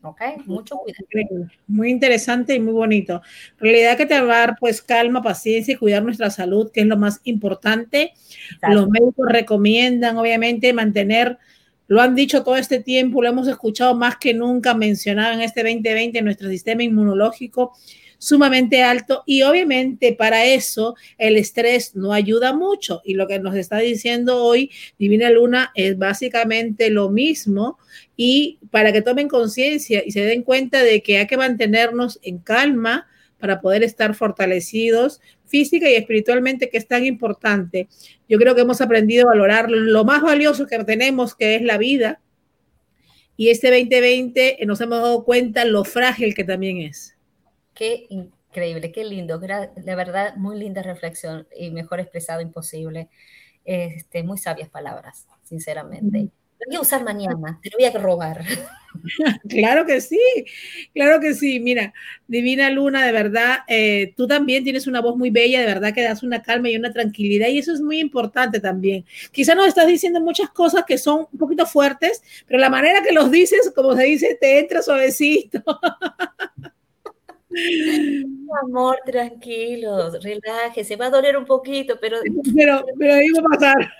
¿Ok? 0.05 0.21
Mucho 0.47 0.77
cuidado. 0.77 1.49
Muy 1.67 1.91
interesante 1.91 2.55
y 2.55 2.61
muy 2.61 2.73
bonito. 2.73 3.23
Realidad 3.59 3.97
que 3.97 4.07
te 4.07 4.21
va 4.21 4.35
a 4.35 4.39
dar 4.39 4.57
pues 4.61 4.83
calma, 4.83 5.23
paciencia 5.23 5.75
y 5.75 5.77
cuidar 5.77 6.03
nuestra 6.03 6.31
salud, 6.31 6.71
que 6.71 6.81
es 6.81 6.87
lo 6.87 6.97
más 6.97 7.21
importante. 7.25 8.13
Los 8.69 8.89
médicos 8.89 9.27
recomiendan 9.29 10.17
obviamente 10.17 10.73
mantener, 10.73 11.39
lo 11.87 12.01
han 12.01 12.15
dicho 12.15 12.45
todo 12.45 12.57
este 12.57 12.81
tiempo, 12.81 13.23
lo 13.23 13.29
hemos 13.29 13.49
escuchado 13.49 13.95
más 13.95 14.17
que 14.17 14.35
nunca 14.35 14.75
mencionado 14.75 15.35
en 15.35 15.41
este 15.41 15.63
2020, 15.63 16.23
nuestro 16.23 16.49
sistema 16.49 16.83
inmunológico 16.83 17.73
sumamente 18.19 18.83
alto 18.83 19.23
y 19.27 19.43
obviamente 19.43 20.13
para 20.13 20.45
eso 20.45 20.95
el 21.19 21.37
estrés 21.37 21.95
no 21.95 22.13
ayuda 22.13 22.55
mucho 22.55 23.03
y 23.05 23.15
lo 23.15 23.27
que 23.27 23.39
nos 23.39 23.55
está 23.55 23.79
diciendo 23.79 24.43
hoy 24.43 24.71
Divina 24.99 25.31
Luna 25.31 25.73
es 25.75 25.99
básicamente 25.99 26.91
lo 26.91 27.11
mismo 27.11 27.79
y 28.17 28.59
para 28.71 28.93
que 28.93 29.03
tomen 29.03 29.29
conciencia 29.29 30.03
y 30.05 30.13
se 30.13 30.25
den 30.25 30.43
cuenta 30.43 30.83
de 30.83 31.03
que 31.03 31.19
hay 31.19 31.27
que 31.27 31.37
mantenernos 31.37 32.19
en 32.23 32.39
calma, 32.39 33.07
para 33.45 33.61
poder 33.61 33.83
estar 33.83 34.15
fortalecidos 34.15 35.21
física 35.45 35.91
y 35.91 35.97
espiritualmente, 35.97 36.71
que 36.71 36.79
es 36.79 36.89
tan 36.89 37.05
importante. 37.05 37.89
Yo 38.27 38.39
creo 38.39 38.55
que 38.55 38.63
hemos 38.63 38.81
aprendido 38.81 39.27
a 39.27 39.33
valorar 39.33 39.71
lo 39.71 40.03
más 40.03 40.23
valioso 40.23 40.67
que 40.67 40.83
tenemos, 40.85 41.35
que 41.35 41.57
es 41.57 41.61
la 41.61 41.77
vida. 41.77 42.23
Y 43.37 43.51
este 43.51 43.69
2020 43.69 44.59
nos 44.65 44.81
hemos 44.81 45.03
dado 45.03 45.25
cuenta 45.25 45.67
lo 45.67 45.85
frágil 45.85 46.35
que 46.35 46.45
también 46.45 46.79
es. 46.79 47.14
Qué 47.75 48.07
increíble, 48.09 48.93
qué 48.93 49.05
lindo. 49.05 49.39
De 49.39 49.95
verdad, 49.97 50.37
muy 50.37 50.59
linda 50.59 50.83
reflexión 50.83 51.47
y 51.57 51.71
mejor 51.71 52.01
expresado 52.01 52.41
imposible. 52.41 53.09
Este, 53.65 54.23
muy 54.23 54.39
sabias 54.39 54.69
palabras, 54.69 55.27
sinceramente. 55.43 56.29
Lo 56.61 56.67
voy 56.69 56.77
a 56.77 56.81
usar 56.81 57.03
mañana, 57.03 57.59
te 57.63 57.71
lo 57.71 57.79
voy 57.79 57.87
a 57.87 57.99
robar. 57.99 58.45
claro 59.49 59.85
que 59.85 60.01
sí, 60.01 60.21
claro 60.95 61.21
que 61.21 61.35
sí. 61.35 61.61
Mira, 61.61 61.93
Divina 62.29 62.71
Luna, 62.71 63.05
de 63.05 63.13
verdad, 63.13 63.59
eh, 63.69 64.15
tú 64.17 64.27
también 64.27 64.65
tienes 64.65 64.87
una 64.87 65.01
voz 65.01 65.17
muy 65.17 65.31
bella, 65.31 65.61
de 65.61 65.67
verdad 65.67 65.93
que 65.93 66.03
das 66.03 66.23
una 66.23 66.43
calma 66.43 66.71
y 66.71 66.77
una 66.77 66.93
tranquilidad 66.93 67.49
y 67.49 67.59
eso 67.59 67.73
es 67.73 67.81
muy 67.81 67.99
importante 67.99 68.61
también. 68.61 69.05
Quizá 69.33 69.55
nos 69.55 69.67
estás 69.67 69.89
diciendo 69.89 70.21
muchas 70.21 70.51
cosas 70.51 70.85
que 70.87 70.97
son 70.97 71.27
un 71.33 71.39
poquito 71.39 71.67
fuertes, 71.67 72.23
pero 72.47 72.61
la 72.61 72.71
manera 72.71 73.03
que 73.03 73.13
los 73.13 73.31
dices, 73.31 73.73
como 73.75 73.95
se 73.97 74.05
dice, 74.05 74.39
te 74.41 74.61
entra 74.61 74.81
suavecito. 74.81 75.63
Amor, 78.63 78.99
tranquilo, 79.05 80.11
relájese, 80.21 80.97
va 80.97 81.07
a 81.07 81.11
doler 81.11 81.37
un 81.37 81.45
poquito, 81.45 81.97
pero... 82.01 82.19
Pero, 82.55 82.85
pero 82.99 83.15
ahí 83.15 83.31
va 83.31 83.41
a 83.41 83.59
pasar. 83.59 83.93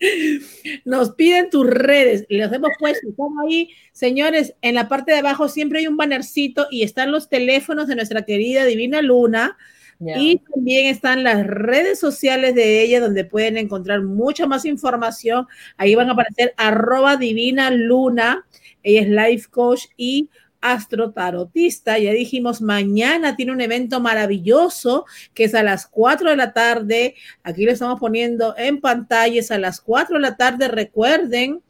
Nos 0.84 1.10
piden 1.10 1.50
tus 1.50 1.66
redes, 1.66 2.24
los 2.30 2.52
hemos 2.52 2.70
puesto, 2.78 3.06
están 3.08 3.28
ahí, 3.46 3.70
señores, 3.92 4.54
en 4.62 4.74
la 4.74 4.88
parte 4.88 5.12
de 5.12 5.18
abajo 5.18 5.48
siempre 5.48 5.80
hay 5.80 5.86
un 5.86 5.98
bannercito 5.98 6.68
y 6.70 6.84
están 6.84 7.12
los 7.12 7.28
teléfonos 7.28 7.86
de 7.86 7.96
nuestra 7.96 8.22
querida 8.22 8.64
Divina 8.64 9.02
Luna. 9.02 9.58
Y 10.02 10.38
también 10.38 10.86
están 10.86 11.24
las 11.24 11.46
redes 11.46 11.98
sociales 12.00 12.54
de 12.54 12.82
ella 12.82 13.00
donde 13.00 13.26
pueden 13.26 13.58
encontrar 13.58 14.00
mucha 14.00 14.46
más 14.46 14.64
información. 14.64 15.46
Ahí 15.76 15.94
van 15.94 16.08
a 16.08 16.12
aparecer 16.12 16.54
arroba 16.56 17.18
divina 17.18 17.70
luna. 17.70 18.46
Ella 18.82 19.02
es 19.02 19.08
life 19.08 19.50
coach 19.50 19.88
y 19.98 20.30
astrotarotista. 20.60 21.98
Ya 21.98 22.12
dijimos, 22.12 22.60
mañana 22.60 23.36
tiene 23.36 23.52
un 23.52 23.60
evento 23.60 24.00
maravilloso 24.00 25.06
que 25.34 25.44
es 25.44 25.54
a 25.54 25.62
las 25.62 25.86
4 25.86 26.30
de 26.30 26.36
la 26.36 26.52
tarde. 26.52 27.14
Aquí 27.42 27.64
lo 27.64 27.72
estamos 27.72 27.98
poniendo 27.98 28.54
en 28.56 28.80
pantallas 28.80 29.50
a 29.50 29.58
las 29.58 29.80
4 29.80 30.16
de 30.16 30.22
la 30.22 30.36
tarde, 30.36 30.68
recuerden. 30.68 31.62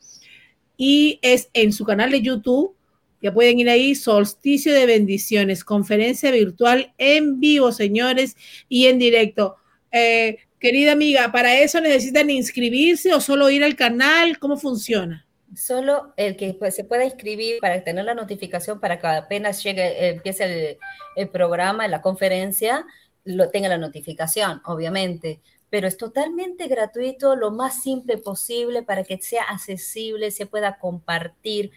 Y 0.77 1.19
es 1.23 1.51
en 1.53 1.73
su 1.73 1.85
canal 1.85 2.11
de 2.11 2.23
YouTube. 2.23 2.75
Ya 3.23 3.35
pueden 3.35 3.59
ir 3.59 3.69
ahí, 3.69 3.95
Solsticio 3.95 4.73
de 4.73 4.87
Bendiciones, 4.87 5.63
conferencia 5.63 6.31
virtual 6.31 6.95
en 6.97 7.39
vivo, 7.39 7.71
señores, 7.71 8.35
y 8.69 8.87
en 8.87 8.99
directo. 8.99 9.57
Eh, 9.93 10.39
querida 10.59 10.93
amiga, 10.93 11.31
¿para 11.31 11.59
eso 11.59 11.81
necesitan 11.81 12.31
inscribirse 12.31 13.13
o 13.13 13.21
solo 13.21 13.51
ir 13.51 13.63
al 13.63 13.77
canal? 13.77 14.39
¿Cómo 14.39 14.57
funciona? 14.57 15.27
Solo 15.57 16.13
el 16.17 16.37
que 16.37 16.55
pues, 16.55 16.77
se 16.77 16.85
pueda 16.85 17.05
inscribir 17.05 17.61
para 17.61 17.83
tener 17.83 18.05
la 18.05 18.15
notificación 18.15 18.79
para 18.79 18.99
que 19.01 19.07
apenas 19.07 19.63
llegue, 19.63 20.11
empiece 20.11 20.45
el, 20.45 20.79
el 21.17 21.29
programa, 21.29 21.89
la 21.89 22.03
conferencia, 22.03 22.87
lo 23.25 23.51
tenga 23.51 23.69
la 23.69 23.79
notificación, 23.79 24.63
obviamente. 24.65 25.41
Pero 25.69 25.87
es 25.87 25.97
totalmente 25.97 26.67
gratuito, 26.67 27.37
lo 27.37 27.51
más 27.51 27.83
simple 27.83 28.19
posible 28.19 28.83
para 28.83 29.05
que 29.05 29.19
sea 29.19 29.45
accesible, 29.45 30.31
se 30.31 30.47
pueda 30.47 30.79
compartir. 30.79 31.71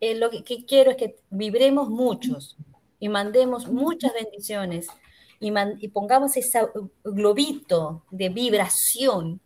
Eh, 0.00 0.14
lo 0.14 0.30
que, 0.30 0.42
quiero 0.66 0.90
es 0.92 0.96
que 0.96 1.16
vibremos 1.30 1.88
muchos 1.88 2.56
y 3.00 3.08
mandemos 3.08 3.68
muchas 3.68 4.12
bendiciones 4.12 4.88
y, 5.40 5.52
y 5.78 5.88
pongamos 5.88 6.36
ese 6.36 6.60
globito 7.02 8.04
de 8.10 8.28
vibración, 8.28 9.40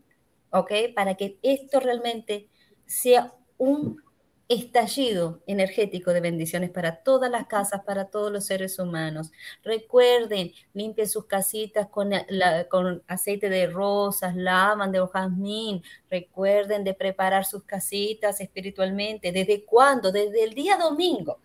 ¿ok? 0.51 0.73
Para 0.95 1.15
que 1.15 1.39
esto 1.43 1.81
realmente 1.81 2.49
sea 2.87 3.33
un 3.59 4.03
estallido 4.49 5.43
energético 5.47 6.13
de 6.15 6.23
bendiciones 6.23 6.71
para 6.71 7.03
todas 7.03 7.31
las 7.31 7.47
casas, 7.47 7.83
para 7.85 8.07
todos 8.07 8.33
los 8.33 8.47
seres 8.47 8.79
humanos. 8.79 9.31
Recuerden, 9.63 10.53
limpien 10.73 11.07
sus 11.07 11.27
casitas 11.27 11.89
con, 11.89 12.11
con 12.71 13.03
aceite 13.07 13.51
de 13.51 13.67
rosas, 13.67 14.35
lavan 14.35 14.91
de 14.91 15.07
jazmín. 15.13 15.83
Recuerden 16.11 16.83
de 16.83 16.95
preparar 16.95 17.45
sus 17.45 17.65
casitas 17.65 18.41
espiritualmente. 18.41 19.33
¿Desde 19.33 19.65
cuándo? 19.65 20.11
Desde 20.11 20.45
el 20.45 20.55
día 20.55 20.79
domingo. 20.79 21.41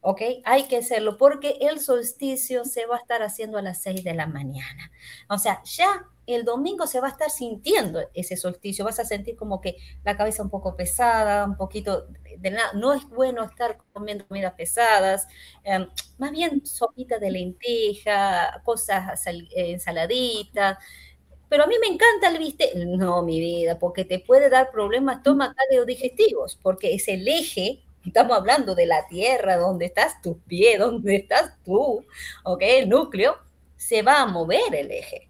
¿ok? 0.00 0.22
Hay 0.44 0.68
que 0.68 0.78
hacerlo 0.78 1.18
porque 1.18 1.58
el 1.60 1.80
solsticio 1.80 2.64
se 2.64 2.86
va 2.86 2.96
a 2.96 3.00
estar 3.00 3.22
haciendo 3.22 3.58
a 3.58 3.62
las 3.62 3.82
6 3.82 4.02
de 4.04 4.14
la 4.14 4.26
mañana. 4.26 4.90
O 5.28 5.36
sea, 5.36 5.62
ya 5.64 6.06
el 6.26 6.44
domingo 6.44 6.86
se 6.86 7.00
va 7.00 7.08
a 7.08 7.10
estar 7.10 7.30
sintiendo 7.30 8.00
ese 8.14 8.36
solsticio, 8.36 8.84
vas 8.84 8.98
a 8.98 9.04
sentir 9.04 9.36
como 9.36 9.60
que 9.60 9.76
la 10.04 10.16
cabeza 10.16 10.42
un 10.42 10.50
poco 10.50 10.76
pesada, 10.76 11.44
un 11.44 11.56
poquito 11.56 12.06
de 12.38 12.50
nada. 12.50 12.72
No 12.74 12.92
es 12.92 13.04
bueno 13.08 13.44
estar 13.44 13.78
comiendo 13.92 14.26
comidas 14.26 14.54
pesadas, 14.54 15.26
em, 15.64 15.88
más 16.18 16.32
bien 16.32 16.64
sopita 16.66 17.18
de 17.18 17.30
lenteja, 17.30 18.60
cosas, 18.64 19.22
ensaladitas. 19.54 20.78
Pero 21.48 21.64
a 21.64 21.66
mí 21.66 21.76
me 21.80 21.86
encanta 21.88 22.28
el 22.28 22.38
bistec. 22.38 22.74
No, 22.74 23.22
mi 23.22 23.38
vida, 23.40 23.78
porque 23.78 24.04
te 24.04 24.18
puede 24.18 24.50
dar 24.50 24.70
problemas 24.72 25.18
estomacales 25.18 25.80
o 25.80 25.84
digestivos, 25.84 26.58
porque 26.62 26.94
es 26.94 27.08
el 27.08 27.26
eje 27.28 27.82
estamos 28.04 28.36
hablando 28.36 28.76
de 28.76 28.86
la 28.86 29.06
tierra, 29.08 29.56
donde 29.56 29.86
estás 29.86 30.22
tu 30.22 30.38
pie, 30.42 30.78
donde 30.78 31.16
estás 31.16 31.52
tú, 31.64 32.04
¿ok? 32.44 32.62
El 32.62 32.88
núcleo, 32.88 33.36
se 33.76 34.02
va 34.02 34.22
a 34.22 34.26
mover 34.26 34.74
el 34.74 34.90
eje 34.92 35.25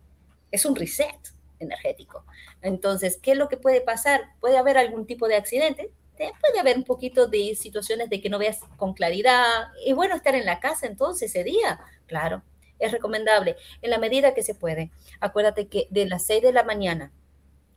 es 0.57 0.64
un 0.64 0.76
reset 0.76 1.16
energético. 1.59 2.24
Entonces, 2.62 3.18
¿qué 3.22 3.32
es 3.32 3.38
lo 3.38 3.48
que 3.48 3.57
puede 3.57 3.80
pasar? 3.80 4.20
Puede 4.40 4.59
haber 4.59 4.78
algún 4.78 5.07
tipo 5.07 5.28
de 5.28 5.36
accidente, 5.36 5.90
puede 6.16 6.59
haber 6.59 6.76
un 6.76 6.84
poquito 6.84 7.26
de 7.26 7.54
situaciones 7.54 8.11
de 8.11 8.20
que 8.20 8.30
no 8.30 8.38
veas 8.38 8.61
con 8.76 8.94
claridad. 8.94 9.68
Es 9.84 9.94
bueno 9.94 10.14
estar 10.14 10.34
en 10.34 10.46
la 10.46 10.61
casa 10.61 10.86
entonces 10.86 11.30
ese 11.30 11.44
día, 11.44 11.80
claro. 12.07 12.42
Es 12.78 12.92
recomendable 12.92 13.57
en 13.80 13.90
la 13.90 13.98
medida 13.98 14.34
que 14.34 14.42
se 14.42 14.54
puede. 14.54 14.90
Acuérdate 15.20 15.66
que 15.68 15.86
de 15.90 16.07
las 16.07 16.26
6 16.26 16.42
de 16.42 16.52
la 16.52 16.62
mañana 16.62 17.11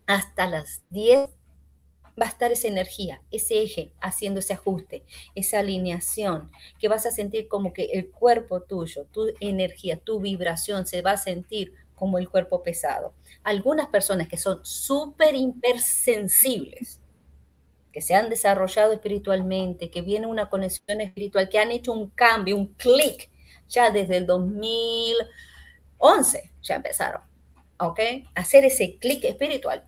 hasta 0.07 0.45
las 0.45 0.82
10 0.89 1.30
va 2.19 2.25
a 2.25 2.30
estar 2.30 2.51
esa 2.51 2.67
energía, 2.67 3.21
ese 3.32 3.61
eje 3.61 3.93
haciendo 4.01 4.41
ese 4.41 4.53
ajuste, 4.53 5.03
esa 5.36 5.59
alineación, 5.59 6.51
que 6.80 6.89
vas 6.89 7.05
a 7.05 7.11
sentir 7.11 7.47
como 7.47 7.71
que 7.71 7.86
el 7.93 8.09
cuerpo 8.09 8.61
tuyo, 8.61 9.05
tu 9.05 9.27
energía, 9.39 9.97
tu 9.97 10.19
vibración 10.19 10.86
se 10.86 11.01
va 11.01 11.11
a 11.11 11.17
sentir 11.17 11.73
como 11.99 12.17
el 12.17 12.29
cuerpo 12.29 12.63
pesado. 12.63 13.13
Algunas 13.43 13.89
personas 13.89 14.29
que 14.29 14.37
son 14.37 14.61
súper 14.63 15.35
hipersensibles, 15.35 17.01
que 17.91 18.01
se 18.01 18.15
han 18.15 18.29
desarrollado 18.29 18.93
espiritualmente, 18.93 19.91
que 19.91 20.01
viene 20.01 20.25
una 20.25 20.49
conexión 20.49 21.01
espiritual, 21.01 21.49
que 21.49 21.59
han 21.59 21.71
hecho 21.71 21.91
un 21.91 22.09
cambio, 22.11 22.55
un 22.55 22.73
clic, 22.75 23.29
ya 23.67 23.91
desde 23.91 24.15
el 24.17 24.25
2011 24.25 26.51
ya 26.61 26.75
empezaron, 26.75 27.21
¿ok? 27.79 27.99
hacer 28.35 28.63
ese 28.65 28.97
clic 28.97 29.23
espiritual. 29.25 29.83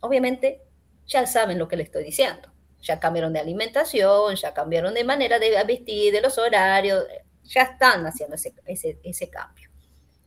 Obviamente 0.00 0.62
ya 1.06 1.26
saben 1.26 1.58
lo 1.58 1.68
que 1.68 1.76
les 1.76 1.86
estoy 1.86 2.04
diciendo. 2.04 2.52
Ya 2.80 3.00
cambiaron 3.00 3.32
de 3.32 3.40
alimentación, 3.40 4.36
ya 4.36 4.54
cambiaron 4.54 4.94
de 4.94 5.02
manera 5.02 5.40
de 5.40 5.50
vestir, 5.64 6.12
de 6.12 6.20
los 6.20 6.38
horarios, 6.38 7.04
ya 7.42 7.62
están 7.62 8.06
haciendo 8.06 8.36
ese, 8.36 8.54
ese, 8.66 9.00
ese 9.02 9.28
cambio. 9.28 9.67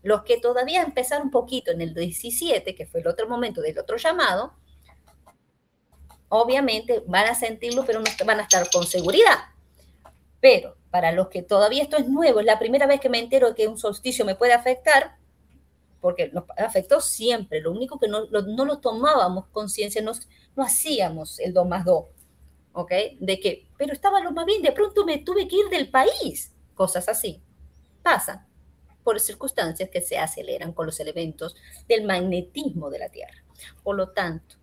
Los 0.03 0.23
que 0.23 0.37
todavía 0.39 0.81
empezaron 0.81 1.27
un 1.27 1.31
poquito 1.31 1.71
en 1.71 1.81
el 1.81 1.93
17, 1.93 2.73
que 2.73 2.85
fue 2.85 3.01
el 3.01 3.07
otro 3.07 3.29
momento 3.29 3.61
del 3.61 3.77
otro 3.77 3.97
llamado, 3.97 4.53
obviamente 6.29 7.03
van 7.05 7.27
a 7.27 7.35
sentirlo, 7.35 7.85
pero 7.85 7.99
no 7.99 8.05
van 8.25 8.39
a 8.39 8.43
estar 8.43 8.67
con 8.71 8.85
seguridad. 8.85 9.37
Pero 10.39 10.75
para 10.89 11.11
los 11.11 11.27
que 11.29 11.43
todavía 11.43 11.83
esto 11.83 11.97
es 11.97 12.07
nuevo, 12.07 12.39
es 12.39 12.45
la 12.45 12.57
primera 12.57 12.87
vez 12.87 12.99
que 12.99 13.09
me 13.09 13.19
entero 13.19 13.53
que 13.53 13.67
un 13.67 13.77
solsticio 13.77 14.25
me 14.25 14.35
puede 14.35 14.53
afectar, 14.53 15.17
porque 15.99 16.29
nos 16.29 16.45
afectó 16.57 16.99
siempre, 16.99 17.61
lo 17.61 17.71
único 17.71 17.99
que 17.99 18.07
no, 18.07 18.25
no 18.25 18.65
lo 18.65 18.79
tomábamos 18.79 19.47
conciencia, 19.47 20.01
no, 20.01 20.13
no 20.55 20.63
hacíamos 20.63 21.39
el 21.39 21.53
2 21.53 21.67
más 21.67 21.85
2, 21.85 22.05
¿ok? 22.73 22.91
De 23.19 23.39
que, 23.39 23.67
pero 23.77 23.93
estaba 23.93 24.19
lo 24.19 24.31
más 24.31 24.47
bien, 24.47 24.63
de 24.63 24.71
pronto 24.71 25.05
me 25.05 25.19
tuve 25.19 25.47
que 25.47 25.57
ir 25.57 25.69
del 25.69 25.91
país, 25.91 26.51
cosas 26.73 27.07
así, 27.07 27.39
pasa 28.01 28.47
por 29.03 29.19
circunstancias 29.19 29.89
que 29.89 30.01
se 30.01 30.17
aceleran 30.17 30.73
con 30.73 30.85
los 30.85 30.99
elementos 30.99 31.55
del 31.87 32.05
magnetismo 32.05 32.89
de 32.89 32.99
la 32.99 33.09
Tierra. 33.09 33.43
Por 33.83 33.95
lo 33.95 34.09
tanto, 34.09 34.55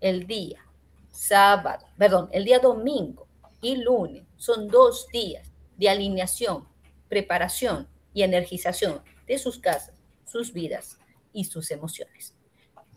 el 0.00 0.26
día 0.26 0.64
sábado, 1.10 1.86
perdón, 1.96 2.28
el 2.32 2.44
día 2.44 2.58
domingo 2.58 3.26
y 3.60 3.76
lunes 3.76 4.22
son 4.36 4.68
dos 4.68 5.08
días 5.12 5.50
de 5.76 5.88
alineación, 5.88 6.66
preparación 7.08 7.88
y 8.14 8.22
energización 8.22 9.02
de 9.26 9.38
sus 9.38 9.58
casas, 9.58 9.94
sus 10.24 10.52
vidas 10.52 10.98
y 11.32 11.44
sus 11.44 11.70
emociones. 11.70 12.34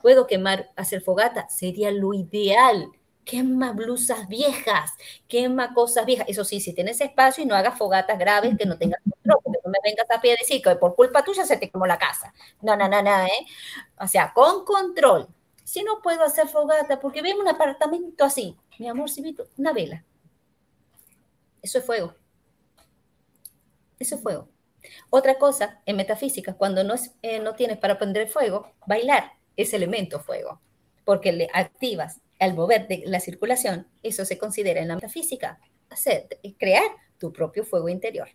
Puedo 0.01 0.27
quemar, 0.27 0.71
hacer 0.75 1.01
fogata, 1.01 1.49
sería 1.49 1.91
lo 1.91 2.13
ideal 2.13 2.91
quema 3.25 3.71
blusas 3.71 4.27
viejas, 4.27 4.91
quema 5.27 5.73
cosas 5.73 6.05
viejas. 6.05 6.27
Eso 6.29 6.43
sí, 6.43 6.59
si 6.59 6.73
tienes 6.73 7.01
espacio 7.01 7.43
y 7.43 7.47
no 7.47 7.55
hagas 7.55 7.77
fogatas 7.77 8.17
graves, 8.19 8.57
que 8.57 8.65
no 8.65 8.77
tengas 8.77 9.01
no 9.23 9.35
me 9.65 9.79
vengas 9.83 10.09
a 10.09 10.19
pie 10.21 10.35
decir 10.39 10.61
que 10.61 10.75
por 10.75 10.95
culpa 10.95 11.23
tuya 11.23 11.45
se 11.45 11.57
te 11.57 11.69
quemó 11.69 11.85
la 11.85 11.97
casa. 11.97 12.33
No, 12.61 12.75
no, 12.75 12.87
no, 12.87 13.01
no, 13.01 13.25
¿eh? 13.25 13.45
O 13.99 14.07
sea, 14.07 14.33
con 14.33 14.65
control. 14.65 15.27
Si 15.63 15.83
no 15.83 16.01
puedo 16.01 16.23
hacer 16.23 16.47
fogata, 16.47 16.99
porque 16.99 17.21
vemos 17.21 17.43
un 17.43 17.47
apartamento 17.47 18.25
así, 18.25 18.57
mi 18.79 18.89
amor, 18.89 19.09
si 19.09 19.35
una 19.57 19.73
vela. 19.73 20.03
Eso 21.61 21.77
es 21.77 21.85
fuego. 21.85 22.15
Eso 23.99 24.15
es 24.15 24.21
fuego. 24.21 24.49
Otra 25.09 25.37
cosa, 25.37 25.81
en 25.85 25.95
metafísica, 25.95 26.55
cuando 26.55 26.83
no, 26.83 26.95
eh, 27.21 27.39
no 27.39 27.55
tienes 27.55 27.77
para 27.77 27.97
prender 27.97 28.27
fuego, 28.27 28.73
bailar 28.87 29.33
es 29.55 29.73
elemento 29.73 30.19
fuego, 30.19 30.59
porque 31.05 31.31
le 31.31 31.49
activas 31.53 32.19
al 32.39 32.55
mover 32.55 32.87
de 32.87 33.03
la 33.05 33.19
circulación, 33.19 33.87
eso 34.01 34.25
se 34.25 34.39
considera 34.39 34.81
en 34.81 34.87
la 34.87 34.95
metafísica, 34.95 35.59
hacer, 35.89 36.27
crear 36.57 36.83
tu 37.21 37.31
propio 37.31 37.63
fuego 37.63 37.87
interior. 37.87 38.27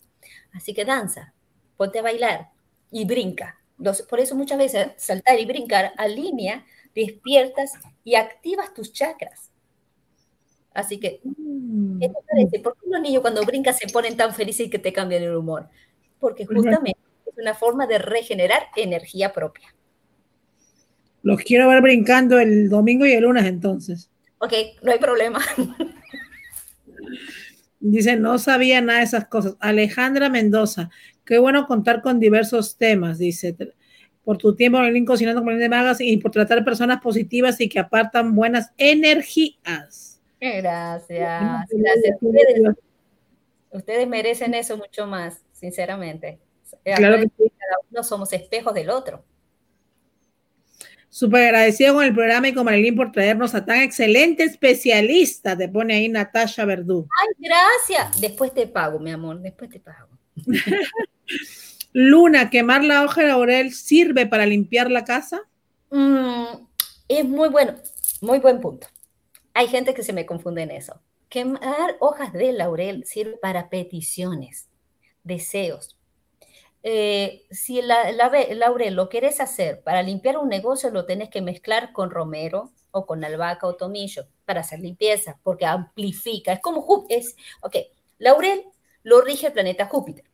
Así 0.52 0.72
que 0.72 0.84
danza, 0.84 1.34
ponte 1.76 1.98
a 1.98 2.02
bailar 2.02 2.50
y 2.92 3.04
brinca. 3.04 3.58
por 4.08 4.20
eso 4.20 4.36
muchas 4.36 4.58
veces 4.58 4.92
saltar 4.96 5.38
y 5.40 5.44
brincar 5.44 5.92
alinea, 5.98 6.64
despiertas 6.94 7.72
y 8.04 8.14
activas 8.14 8.72
tus 8.72 8.92
chakras. 8.92 9.50
Así 10.72 11.00
que, 11.00 11.20
mm. 11.24 11.98
¿qué 11.98 12.08
te 12.08 12.14
parece? 12.28 12.60
¿Por 12.60 12.74
qué 12.74 12.88
los 12.88 13.00
niños 13.00 13.22
cuando 13.22 13.42
brincan 13.44 13.74
se 13.74 13.88
ponen 13.88 14.16
tan 14.16 14.32
felices 14.32 14.68
y 14.68 14.70
que 14.70 14.78
te 14.78 14.92
cambian 14.92 15.24
el 15.24 15.34
humor? 15.34 15.68
Porque 16.20 16.46
justamente 16.46 17.00
es 17.26 17.34
una 17.36 17.54
forma 17.54 17.86
de 17.88 17.98
regenerar 17.98 18.62
energía 18.76 19.32
propia. 19.32 19.74
Los 21.22 21.40
quiero 21.40 21.68
ver 21.68 21.82
brincando 21.82 22.38
el 22.38 22.68
domingo 22.68 23.04
y 23.04 23.12
el 23.12 23.24
lunes 23.24 23.46
entonces. 23.46 24.10
Ok, 24.38 24.52
no 24.82 24.92
hay 24.92 24.98
problema. 24.98 25.40
Dice, 27.88 28.16
no 28.16 28.38
sabía 28.38 28.80
nada 28.80 28.98
de 28.98 29.04
esas 29.04 29.26
cosas. 29.28 29.56
Alejandra 29.60 30.28
Mendoza, 30.28 30.90
qué 31.24 31.38
bueno 31.38 31.66
contar 31.66 32.02
con 32.02 32.18
diversos 32.18 32.76
temas, 32.76 33.18
dice, 33.18 33.56
por 34.24 34.38
tu 34.38 34.56
tiempo 34.56 34.78
en 34.78 34.96
el 34.96 35.04
cocinando 35.04 35.44
con 35.44 35.54
el 35.54 35.60
de 35.60 35.68
magas 35.68 36.00
y 36.00 36.16
por 36.16 36.32
tratar 36.32 36.64
personas 36.64 37.00
positivas 37.00 37.60
y 37.60 37.68
que 37.68 37.78
apartan 37.78 38.34
buenas 38.34 38.72
energías. 38.76 40.20
Gracias, 40.40 41.68
gracias. 41.70 42.16
Ustedes, 42.20 42.74
ustedes 43.70 44.08
merecen 44.08 44.54
eso 44.54 44.76
mucho 44.76 45.06
más, 45.06 45.42
sinceramente. 45.52 46.40
Claro 46.82 47.18
que 47.18 47.30
sí. 47.36 47.52
Cada 47.58 47.76
uno 47.90 48.02
somos 48.02 48.32
espejos 48.32 48.74
del 48.74 48.90
otro. 48.90 49.24
Súper 51.16 51.44
agradecido 51.44 51.94
con 51.94 52.04
el 52.04 52.12
programa 52.12 52.48
y 52.48 52.52
con 52.52 52.66
Marilyn 52.66 52.94
por 52.94 53.10
traernos 53.10 53.54
a 53.54 53.64
tan 53.64 53.80
excelente 53.80 54.42
especialista. 54.42 55.56
Te 55.56 55.66
pone 55.66 55.94
ahí 55.94 56.10
Natasha 56.10 56.66
Verdú. 56.66 57.08
Ay, 57.18 57.28
gracias. 57.38 58.20
Después 58.20 58.52
te 58.52 58.66
pago, 58.66 58.98
mi 58.98 59.12
amor. 59.12 59.40
Después 59.40 59.70
te 59.70 59.80
pago. 59.80 60.10
Luna, 61.94 62.50
¿quemar 62.50 62.84
la 62.84 63.02
hoja 63.02 63.22
de 63.22 63.28
laurel 63.28 63.72
sirve 63.72 64.26
para 64.26 64.44
limpiar 64.44 64.90
la 64.90 65.04
casa? 65.04 65.40
Mm, 65.90 66.66
es 67.08 67.24
muy 67.24 67.48
bueno. 67.48 67.76
Muy 68.20 68.38
buen 68.38 68.60
punto. 68.60 68.86
Hay 69.54 69.68
gente 69.68 69.94
que 69.94 70.02
se 70.02 70.12
me 70.12 70.26
confunde 70.26 70.64
en 70.64 70.70
eso. 70.70 71.00
Quemar 71.30 71.96
hojas 72.00 72.34
de 72.34 72.52
laurel 72.52 73.06
sirve 73.06 73.38
para 73.40 73.70
peticiones, 73.70 74.68
deseos, 75.24 75.95
eh, 76.88 77.48
si 77.50 77.82
la, 77.82 78.12
laurel 78.12 78.94
lo 78.94 79.08
quieres 79.08 79.40
hacer 79.40 79.82
para 79.82 80.04
limpiar 80.04 80.38
un 80.38 80.48
negocio, 80.48 80.88
lo 80.90 81.04
tenés 81.04 81.30
que 81.30 81.42
mezclar 81.42 81.92
con 81.92 82.10
romero 82.12 82.70
o 82.92 83.06
con 83.06 83.24
albahaca 83.24 83.66
o 83.66 83.74
tomillo 83.74 84.28
para 84.44 84.60
hacer 84.60 84.78
limpieza, 84.78 85.40
porque 85.42 85.66
amplifica. 85.66 86.52
Es 86.52 86.60
como 86.60 86.82
Júpiter. 86.82 87.18
Es, 87.18 87.34
ok, 87.60 87.74
laurel 88.18 88.62
lo 89.02 89.20
rige 89.20 89.48
el 89.48 89.52
planeta 89.52 89.86
Júpiter, 89.86 90.26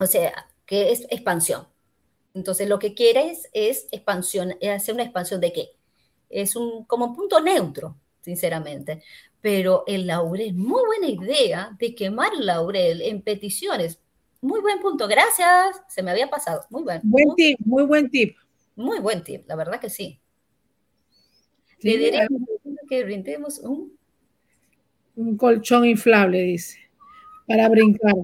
o 0.00 0.06
sea, 0.06 0.48
que 0.64 0.90
es 0.90 1.02
expansión. 1.10 1.68
Entonces, 2.32 2.66
lo 2.66 2.78
que 2.78 2.94
quieres 2.94 3.50
es 3.52 3.86
expansión, 3.92 4.56
es 4.62 4.70
hacer 4.70 4.94
una 4.94 5.04
expansión 5.04 5.38
de 5.42 5.52
qué? 5.52 5.72
Es 6.30 6.56
un, 6.56 6.86
como 6.86 7.08
un 7.08 7.14
punto 7.14 7.40
neutro, 7.40 7.98
sinceramente. 8.22 9.02
Pero 9.42 9.84
el 9.86 10.06
laurel, 10.06 10.54
muy 10.54 10.82
buena 10.86 11.08
idea 11.08 11.76
de 11.78 11.94
quemar 11.94 12.32
laurel 12.38 13.02
en 13.02 13.20
peticiones 13.20 14.00
muy 14.44 14.60
buen 14.60 14.78
punto, 14.78 15.08
gracias. 15.08 15.82
Se 15.88 16.02
me 16.02 16.10
había 16.10 16.28
pasado. 16.28 16.66
Muy 16.68 16.82
buen. 16.82 17.00
Buen 17.02 17.34
tip, 17.34 17.58
muy 17.64 17.84
buen 17.84 18.10
tip. 18.10 18.36
Muy 18.76 19.00
buen 19.00 19.24
tip, 19.24 19.48
la 19.48 19.56
verdad 19.56 19.80
que 19.80 19.88
sí. 19.88 20.20
Le 21.80 21.96
diré 21.96 22.26
que 22.88 23.04
brindemos 23.04 23.58
un... 23.60 23.96
Un 25.16 25.38
colchón 25.38 25.86
inflable, 25.86 26.42
dice, 26.42 26.78
para 27.46 27.68
brincar. 27.70 28.14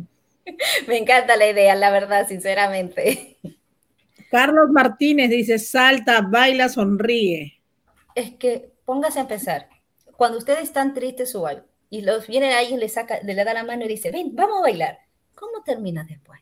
me 0.88 0.98
encanta 0.98 1.36
la 1.36 1.48
idea, 1.48 1.74
la 1.74 1.90
verdad, 1.90 2.28
sinceramente. 2.28 3.38
Carlos 4.30 4.70
Martínez 4.70 5.30
dice, 5.30 5.58
salta, 5.58 6.20
baila, 6.20 6.68
sonríe. 6.68 7.62
Es 8.14 8.32
que 8.34 8.72
póngase 8.84 9.20
a 9.20 9.22
empezar. 9.22 9.68
Cuando 10.16 10.36
ustedes 10.36 10.64
están 10.64 10.92
tristes 10.92 11.34
o 11.34 11.46
algo, 11.46 11.64
y 11.88 12.02
los 12.02 12.26
viene 12.26 12.52
ahí 12.52 12.74
y 12.74 12.76
le, 12.76 12.90
saca, 12.90 13.20
le 13.22 13.34
da 13.34 13.54
la 13.54 13.64
mano 13.64 13.86
y 13.86 13.88
dice, 13.88 14.10
ven, 14.10 14.34
vamos 14.34 14.58
a 14.58 14.62
bailar 14.62 15.09
¿cómo 15.40 15.62
termina 15.62 16.04
después? 16.04 16.40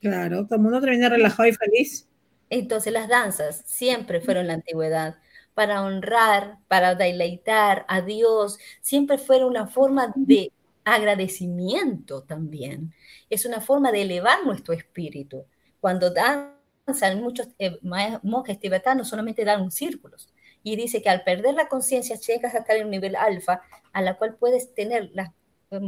Claro, 0.00 0.44
todo 0.44 0.54
el 0.54 0.62
mundo 0.62 0.80
termina 0.80 1.08
relajado 1.08 1.48
y 1.48 1.52
feliz. 1.52 2.08
Entonces 2.48 2.92
las 2.92 3.08
danzas 3.08 3.62
siempre 3.66 4.20
fueron 4.20 4.46
la 4.46 4.54
antigüedad 4.54 5.16
para 5.54 5.82
honrar, 5.82 6.58
para 6.68 6.94
deleitar 6.94 7.84
a 7.88 8.00
Dios, 8.00 8.58
siempre 8.80 9.18
fueron 9.18 9.50
una 9.50 9.66
forma 9.66 10.12
de 10.16 10.52
agradecimiento 10.84 12.22
también. 12.22 12.92
Es 13.30 13.44
una 13.46 13.60
forma 13.60 13.90
de 13.92 14.02
elevar 14.02 14.44
nuestro 14.44 14.74
espíritu. 14.74 15.44
Cuando 15.80 16.10
danzan 16.10 17.22
muchos 17.22 17.48
eh, 17.58 17.78
monjes 18.22 18.58
tibetanos 18.58 19.08
solamente 19.08 19.44
dan 19.44 19.70
círculos 19.70 20.28
y 20.62 20.76
dice 20.76 21.02
que 21.02 21.08
al 21.08 21.24
perder 21.24 21.54
la 21.54 21.68
conciencia 21.68 22.16
llegas 22.16 22.54
a 22.54 22.58
estar 22.58 22.76
en 22.76 22.86
un 22.86 22.90
nivel 22.90 23.16
alfa 23.16 23.62
a 23.92 24.02
la 24.02 24.16
cual 24.16 24.36
puedes 24.36 24.74
tener 24.74 25.10
las 25.14 25.30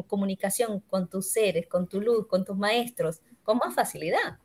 comunicación 0.07 0.81
con 0.81 1.09
tus 1.09 1.31
seres, 1.31 1.67
con 1.67 1.89
tu 1.89 2.01
luz, 2.01 2.27
con 2.29 2.45
tus 2.45 2.57
maestros, 2.57 3.21
con 3.43 3.59
más 3.59 3.75
facilidad. 3.75 4.39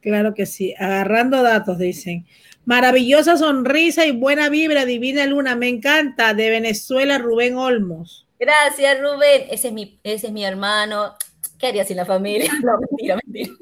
Claro 0.00 0.34
que 0.34 0.46
sí, 0.46 0.74
agarrando 0.78 1.42
datos, 1.42 1.78
dicen. 1.78 2.26
Maravillosa 2.64 3.36
sonrisa 3.36 4.06
y 4.06 4.12
buena 4.12 4.48
vibra, 4.48 4.86
divina 4.86 5.26
luna, 5.26 5.56
me 5.56 5.68
encanta, 5.68 6.34
de 6.34 6.50
Venezuela, 6.50 7.18
Rubén 7.18 7.56
Olmos. 7.56 8.26
Gracias, 8.38 8.98
Rubén. 9.00 9.42
Ese 9.50 9.68
es 9.68 9.74
mi, 9.74 10.00
ese 10.02 10.28
es 10.28 10.32
mi 10.32 10.44
hermano. 10.44 11.14
¿Qué 11.58 11.66
haría 11.66 11.84
sin 11.84 11.98
la 11.98 12.06
familia? 12.06 12.50
No, 12.64 12.78
mentira, 12.78 13.18
mentira. 13.22 13.52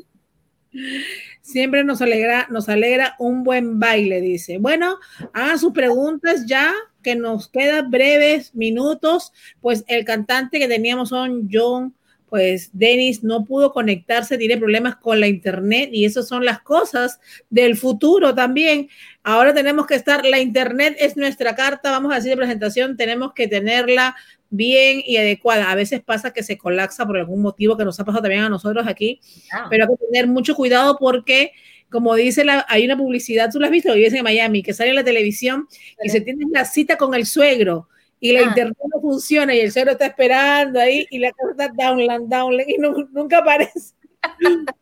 Siempre 1.42 1.82
nos 1.82 2.00
alegra, 2.02 2.46
nos 2.50 2.68
alegra 2.68 3.16
un 3.18 3.42
buen 3.42 3.80
baile, 3.80 4.20
dice. 4.20 4.58
Bueno, 4.58 4.98
hagan 5.32 5.58
sus 5.58 5.72
preguntas 5.72 6.44
ya, 6.46 6.72
que 7.08 7.16
nos 7.16 7.48
quedan 7.48 7.90
breves 7.90 8.54
minutos. 8.54 9.32
Pues 9.62 9.82
el 9.88 10.04
cantante 10.04 10.58
que 10.58 10.68
teníamos 10.68 11.08
son 11.08 11.48
John, 11.50 11.94
pues 12.28 12.68
Denis 12.74 13.24
no 13.24 13.46
pudo 13.46 13.72
conectarse, 13.72 14.36
tiene 14.36 14.58
problemas 14.58 14.96
con 14.96 15.18
la 15.18 15.26
internet 15.26 15.88
y 15.90 16.04
esas 16.04 16.28
son 16.28 16.44
las 16.44 16.60
cosas 16.60 17.18
del 17.48 17.78
futuro 17.78 18.34
también. 18.34 18.90
Ahora 19.22 19.54
tenemos 19.54 19.86
que 19.86 19.94
estar, 19.94 20.26
la 20.26 20.38
internet 20.38 20.96
es 20.98 21.16
nuestra 21.16 21.54
carta, 21.54 21.90
vamos 21.90 22.12
a 22.12 22.16
decir 22.16 22.32
de 22.32 22.36
presentación, 22.36 22.98
tenemos 22.98 23.32
que 23.32 23.48
tenerla 23.48 24.14
bien 24.50 25.00
y 25.02 25.16
adecuada. 25.16 25.70
A 25.70 25.74
veces 25.74 26.02
pasa 26.02 26.34
que 26.34 26.42
se 26.42 26.58
colapsa 26.58 27.06
por 27.06 27.16
algún 27.16 27.40
motivo 27.40 27.78
que 27.78 27.86
nos 27.86 27.98
ha 28.00 28.04
pasado 28.04 28.22
también 28.22 28.42
a 28.42 28.50
nosotros 28.50 28.86
aquí, 28.86 29.20
ah. 29.50 29.66
pero 29.70 29.84
hay 29.84 29.96
que 29.96 30.06
tener 30.12 30.26
mucho 30.26 30.54
cuidado 30.54 30.98
porque, 30.98 31.52
como 31.90 32.14
dice, 32.14 32.44
la, 32.44 32.64
hay 32.68 32.84
una 32.84 32.96
publicidad, 32.96 33.50
tú 33.50 33.58
la 33.58 33.66
has 33.66 33.72
visto, 33.72 33.94
vives 33.94 34.12
en 34.12 34.24
Miami, 34.24 34.62
que 34.62 34.74
sale 34.74 34.90
en 34.90 34.96
la 34.96 35.04
televisión 35.04 35.66
y 36.02 36.08
se 36.10 36.20
tiene 36.20 36.44
la 36.52 36.64
cita 36.64 36.96
con 36.96 37.14
el 37.14 37.26
suegro 37.26 37.88
y 38.20 38.32
la 38.32 38.40
ah. 38.40 38.44
internet 38.44 38.76
no 38.92 39.00
funciona 39.00 39.54
y 39.54 39.60
el 39.60 39.72
suegro 39.72 39.92
está 39.92 40.06
esperando 40.06 40.80
ahí 40.80 41.06
y 41.10 41.18
la 41.18 41.32
cosa 41.32 41.50
está 41.52 41.68
downland, 41.68 42.28
downland 42.28 42.68
y 42.68 42.76
nunca 43.12 43.38
aparece. 43.38 43.94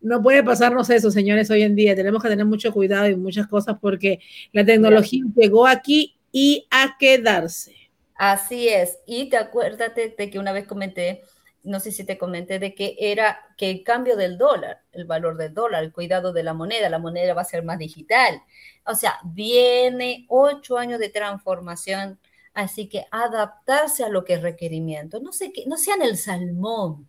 no 0.00 0.22
puede 0.22 0.42
pasarnos 0.42 0.90
eso, 0.90 1.10
señores, 1.10 1.50
hoy 1.50 1.62
en 1.62 1.74
día. 1.74 1.94
Tenemos 1.96 2.22
que 2.22 2.28
tener 2.28 2.44
mucho 2.44 2.72
cuidado 2.72 3.08
y 3.08 3.16
muchas 3.16 3.46
cosas 3.46 3.76
porque 3.80 4.20
la 4.52 4.64
tecnología 4.64 5.22
llegó 5.36 5.66
aquí 5.66 6.16
y 6.30 6.66
a 6.70 6.96
quedarse. 6.98 7.74
Así 8.14 8.68
es. 8.68 8.98
Y 9.06 9.30
te 9.30 9.36
acuérdate 9.36 10.14
de 10.16 10.30
que 10.30 10.38
una 10.38 10.52
vez 10.52 10.66
comenté, 10.66 11.22
no 11.62 11.80
sé 11.80 11.92
si 11.92 12.04
te 12.04 12.18
comenté, 12.18 12.58
de 12.58 12.74
que 12.74 12.96
era 12.98 13.40
que 13.56 13.70
el 13.70 13.84
cambio 13.84 14.16
del 14.16 14.38
dólar, 14.38 14.82
el 14.92 15.04
valor 15.04 15.36
del 15.36 15.54
dólar, 15.54 15.84
el 15.84 15.92
cuidado 15.92 16.32
de 16.32 16.42
la 16.42 16.54
moneda, 16.54 16.88
la 16.88 16.98
moneda 16.98 17.34
va 17.34 17.42
a 17.42 17.44
ser 17.44 17.64
más 17.64 17.78
digital. 17.78 18.42
O 18.86 18.94
sea, 18.94 19.18
viene 19.24 20.26
ocho 20.28 20.76
años 20.78 20.98
de 20.98 21.08
transformación, 21.08 22.18
así 22.54 22.88
que 22.88 23.06
adaptarse 23.10 24.04
a 24.04 24.08
lo 24.08 24.24
que 24.24 24.34
es 24.34 24.42
requerimiento. 24.42 25.20
No, 25.20 25.32
sé 25.32 25.52
que, 25.52 25.66
no 25.66 25.76
sean 25.76 26.02
el 26.02 26.16
salmón, 26.16 27.08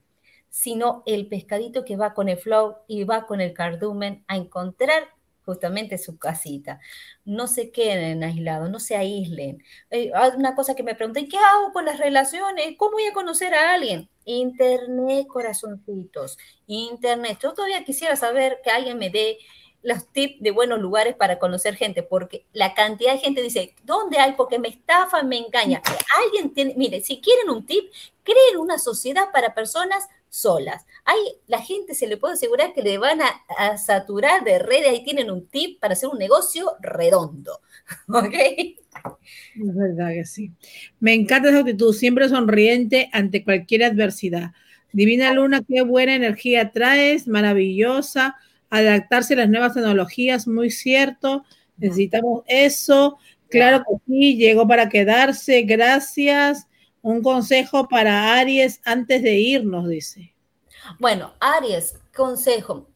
sino 0.49 1.03
el 1.05 1.27
pescadito 1.27 1.83
que 1.83 1.97
va 1.97 2.13
con 2.13 2.29
el 2.29 2.37
flow 2.37 2.77
y 2.87 3.03
va 3.05 3.25
con 3.25 3.41
el 3.41 3.53
cardumen 3.53 4.23
a 4.27 4.37
encontrar 4.37 5.03
justamente 5.45 5.97
su 5.97 6.17
casita. 6.17 6.79
No 7.25 7.47
se 7.47 7.71
queden 7.71 8.23
aislados, 8.23 8.69
no 8.69 8.79
se 8.79 8.95
aíslen. 8.95 9.63
Eh, 9.89 10.11
una 10.37 10.55
cosa 10.55 10.75
que 10.75 10.83
me 10.83 10.95
pregunté, 10.95 11.27
¿qué 11.27 11.37
hago 11.37 11.73
con 11.73 11.85
las 11.85 11.99
relaciones? 11.99 12.75
¿Cómo 12.77 12.93
voy 12.93 13.05
a 13.05 13.13
conocer 13.13 13.53
a 13.53 13.73
alguien? 13.73 14.09
Internet, 14.25 15.27
corazoncitos, 15.27 16.37
internet. 16.67 17.39
Yo 17.41 17.53
todavía 17.53 17.83
quisiera 17.83 18.15
saber 18.15 18.59
que 18.63 18.71
alguien 18.71 18.97
me 18.97 19.09
dé 19.09 19.37
los 19.83 20.07
tips 20.11 20.41
de 20.41 20.51
buenos 20.51 20.79
lugares 20.79 21.15
para 21.15 21.37
conocer 21.39 21.75
gente, 21.75 22.03
porque 22.03 22.45
la 22.53 22.73
cantidad 22.73 23.13
de 23.13 23.19
gente 23.19 23.41
dice, 23.41 23.75
¿dónde 23.83 24.17
hay? 24.17 24.31
Porque 24.33 24.57
me 24.57 24.69
estafan, 24.69 25.27
me 25.27 25.37
engañan. 25.37 25.81
Alguien 26.23 26.53
tiene, 26.53 26.73
mire, 26.77 27.01
si 27.01 27.19
quieren 27.19 27.49
un 27.49 27.65
tip, 27.65 27.91
creen 28.23 28.57
una 28.57 28.79
sociedad 28.79 29.25
para 29.33 29.53
personas 29.53 30.07
solas. 30.33 30.83
Hay, 31.05 31.19
la 31.45 31.61
gente 31.61 31.93
se 31.93 32.07
le 32.07 32.17
puede 32.17 32.33
asegurar 32.33 32.73
que 32.73 32.81
le 32.81 32.97
van 32.97 33.19
a, 33.21 33.77
saturar 33.77 34.43
de 34.43 34.57
redes, 34.57 34.87
ahí 34.89 35.03
tienen 35.03 35.29
un 35.29 35.47
tip 35.47 35.79
para 35.79 35.93
hacer 35.93 36.09
un 36.09 36.17
negocio 36.17 36.71
redondo. 36.81 37.61
¿Ok? 38.07 38.33
Es 38.33 39.75
verdad 39.75 40.09
que 40.09 40.25
sí. 40.25 40.51
Me 40.99 41.13
encanta 41.13 41.49
esa 41.49 41.59
actitud, 41.59 41.93
siempre 41.93 42.27
sonriente 42.29 43.09
ante 43.13 43.43
cualquier 43.43 43.83
adversidad. 43.83 44.53
Divina 44.91 45.31
Luna, 45.33 45.63
qué 45.67 45.83
buena 45.83 46.15
energía 46.15 46.71
traes, 46.71 47.27
maravillosa. 47.27 48.35
Adaptarse 48.71 49.35
a 49.35 49.37
las 49.37 49.49
nuevas 49.49 49.75
tecnologías, 49.75 50.47
muy 50.47 50.71
cierto. 50.71 51.45
Necesitamos 51.77 52.43
eso. 52.47 53.19
Claro 53.49 53.83
que 53.87 53.97
sí, 54.07 54.37
llegó 54.37 54.67
para 54.67 54.89
quedarse. 54.89 55.61
Gracias. 55.61 56.67
Un 57.03 57.21
consejo 57.21 57.89
para 57.89 58.37
Aries 58.39 58.79
antes 58.85 59.21
de 59.21 59.33
irnos, 59.35 59.89
dice. 59.89 60.33
Bueno, 60.99 61.33
Aries, 61.41 61.99
consejo. 62.15 62.87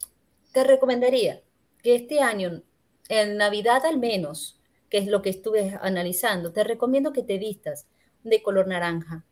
Te 0.53 0.63
recomendaría 0.63 1.41
que 1.83 1.95
este 1.95 2.21
año, 2.21 2.63
en 3.09 3.35
Navidad 3.35 3.85
al 3.85 3.97
menos, 3.97 4.61
que 4.89 4.99
es 4.99 5.07
lo 5.07 5.21
que 5.21 5.29
estuve 5.29 5.77
analizando, 5.81 6.53
te 6.53 6.63
recomiendo 6.63 7.11
que 7.11 7.21
te 7.21 7.37
vistas 7.37 7.85
de 8.23 8.41
color 8.41 8.67
naranja. 8.67 9.25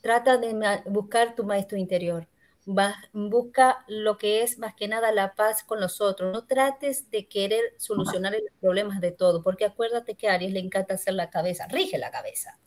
Trata 0.00 0.36
de 0.36 0.80
buscar 0.86 1.34
tu 1.34 1.42
maestro 1.42 1.76
interior. 1.76 2.28
busca 3.12 3.84
lo 3.88 4.16
que 4.16 4.44
es 4.44 4.60
más 4.60 4.76
que 4.76 4.86
nada 4.86 5.10
la 5.10 5.34
paz 5.34 5.64
con 5.64 5.80
los 5.80 6.00
otros. 6.00 6.32
No 6.32 6.46
trates 6.46 7.10
de 7.10 7.26
querer 7.26 7.74
solucionar 7.78 8.34
los 8.34 8.52
problemas 8.60 9.00
de 9.00 9.10
todo, 9.10 9.42
porque 9.42 9.64
acuérdate 9.64 10.14
que 10.14 10.28
a 10.28 10.34
Aries 10.34 10.52
le 10.52 10.60
encanta 10.60 10.94
hacer 10.94 11.14
la 11.14 11.30
cabeza, 11.30 11.66
rige 11.66 11.98
la 11.98 12.12
cabeza 12.12 12.60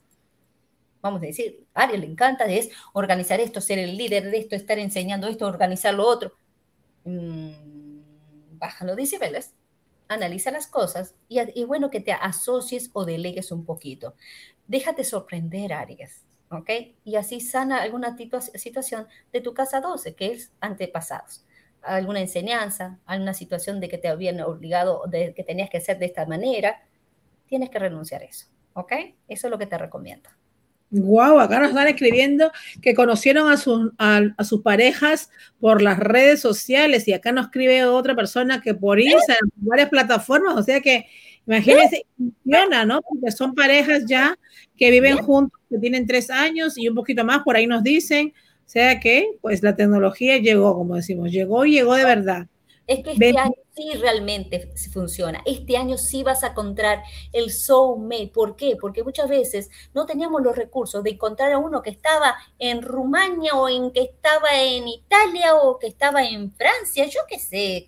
vamos 1.04 1.22
a 1.22 1.26
decir, 1.26 1.68
a 1.74 1.84
Aries 1.84 2.00
le 2.00 2.08
encanta, 2.08 2.46
es 2.46 2.70
organizar 2.94 3.40
esto, 3.42 3.62
ser 3.62 3.78
el 3.78 3.98
líder 3.98 4.32
de 4.32 4.38
esto, 4.38 4.56
estar 4.56 4.80
enseñando 4.80 5.28
esto, 5.28 5.46
organizar 5.46 5.94
lo 5.94 6.08
otro. 6.08 6.34
Mm, 7.04 7.52
baja 8.54 8.86
los 8.86 8.96
decibeles, 8.96 9.54
analiza 10.08 10.50
las 10.50 10.68
cosas 10.68 11.16
y, 11.28 11.40
y, 11.60 11.66
bueno 11.66 11.90
que 11.90 12.00
te 12.00 12.14
asocies 12.14 12.90
o 12.94 13.04
delegues 13.04 13.52
un 13.52 13.66
poquito. 13.66 14.16
Déjate 14.68 15.04
sorprender, 15.04 15.74
Aries, 15.74 16.24
¿ok? 16.50 16.70
Y 17.04 17.18
así 17.18 17.42
sana 17.42 17.82
alguna 17.82 18.16
situación 18.56 19.08
de 19.34 19.42
tu 19.42 19.54
casa 19.54 19.82
12, 19.82 20.16
que 20.16 20.32
es 20.32 20.52
antepasados. 20.62 21.46
Alguna 21.82 22.22
enseñanza, 22.22 23.00
alguna 23.06 23.34
situación 23.34 23.82
de 23.82 23.90
que 23.90 23.98
te 23.98 24.08
habían 24.08 24.40
obligado, 24.40 25.04
de 25.08 25.34
que 25.34 25.44
tenías 25.44 25.70
que 25.70 25.80
hacer 25.80 26.00
de 26.00 26.06
esta 26.06 26.26
manera, 26.26 26.82
tienes 27.48 27.70
que 27.70 27.80
renunciar 27.80 28.22
a 28.22 28.26
eso, 28.26 28.48
¿ok? 28.74 28.94
Eso 29.28 29.48
es 29.48 29.52
lo 29.52 29.60
que 29.60 29.68
te 29.68 29.78
recomiendo. 29.78 30.30
Wow, 30.96 31.40
acá 31.40 31.60
nos 31.60 31.70
están 31.70 31.88
escribiendo 31.88 32.52
que 32.80 32.94
conocieron 32.94 33.52
a, 33.52 33.58
sus 33.58 33.92
a, 33.98 34.22
sus 34.44 34.62
parejas 34.62 35.32
por 35.60 35.82
las 35.82 35.98
redes 35.98 36.40
sociales 36.40 37.08
y 37.08 37.14
acá 37.14 37.32
nos 37.32 37.46
escribe 37.46 37.84
otra 37.86 38.16
persona 38.16 38.62
que 38.62 38.76
por 38.76 39.00
Instagram, 39.00 39.50
varias 39.56 39.90
plataformas, 39.90 40.56
o 40.56 40.62
sea 40.62 40.82
que 40.82 41.08
imagínense, 41.48 42.06
funciona, 42.16 42.86
¿no? 42.86 43.02
Porque 43.02 43.32
son 43.32 43.56
parejas 43.56 44.04
ya 44.06 44.38
que 44.78 44.92
viven 44.92 45.18
juntos, 45.18 45.60
que 45.68 45.80
tienen 45.80 46.06
tres 46.06 46.30
años 46.30 46.78
y 46.78 46.88
un 46.88 46.94
poquito 46.94 47.26
más, 47.26 47.42
por 47.42 47.56
ahí 47.56 47.66
nos 47.66 47.82
dicen, 47.82 48.32
o 48.64 48.70
sea 48.70 49.00
que 49.00 49.26
pues 49.42 49.64
la 49.64 49.76
tecnología 49.76 50.38
llegó, 50.38 50.76
como 50.76 50.96
decimos, 50.96 51.32
llegó 51.32 51.66
y 51.66 51.72
llegó 51.72 51.96
de 51.96 52.06
verdad. 52.06 52.48
Es 52.86 53.04
que 53.04 53.12
este 53.14 53.38
año 53.38 53.54
sí 53.74 53.94
realmente 53.94 54.74
funciona. 54.92 55.42
Este 55.46 55.78
año 55.78 55.98
sí 55.98 56.22
vas 56.22 56.44
a 56.44 56.48
encontrar 56.48 57.04
el 57.32 57.52
soulmate. 57.52 58.32
¿Por 58.34 58.56
qué? 58.58 58.76
Porque 58.76 59.04
muchas 59.04 59.30
veces 59.30 59.70
no 59.94 60.06
teníamos 60.06 60.42
los 60.42 60.56
recursos 60.56 61.02
de 61.04 61.12
encontrar 61.12 61.54
a 61.54 61.58
uno 61.60 61.82
que 61.82 61.92
estaba 61.92 62.36
en 62.60 62.82
Rumania 62.82 63.56
o 63.56 63.70
en 63.70 63.92
que 63.92 64.02
estaba 64.02 64.50
en 64.62 64.88
Italia 64.88 65.56
o 65.56 65.80
que 65.80 65.88
estaba 65.88 66.24
en 66.24 66.52
Francia, 66.54 67.06
yo 67.06 67.22
qué 67.30 67.40
sé. 67.40 67.88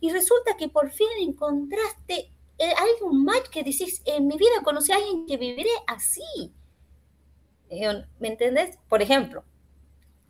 Y 0.00 0.10
resulta 0.10 0.56
que 0.56 0.68
por 0.68 0.90
fin 0.90 1.08
encontraste 1.20 2.32
eh, 2.58 2.72
algún 2.78 3.24
match 3.24 3.48
que 3.50 3.62
decís, 3.62 4.02
en 4.06 4.26
mi 4.26 4.38
vida 4.38 4.62
conocí 4.64 4.92
a 4.92 4.96
alguien 4.96 5.26
que 5.26 5.36
viviré 5.36 5.70
así. 5.86 6.54
Eh, 7.68 8.04
¿Me 8.18 8.28
entendés? 8.28 8.78
Por 8.88 9.02
ejemplo, 9.02 9.44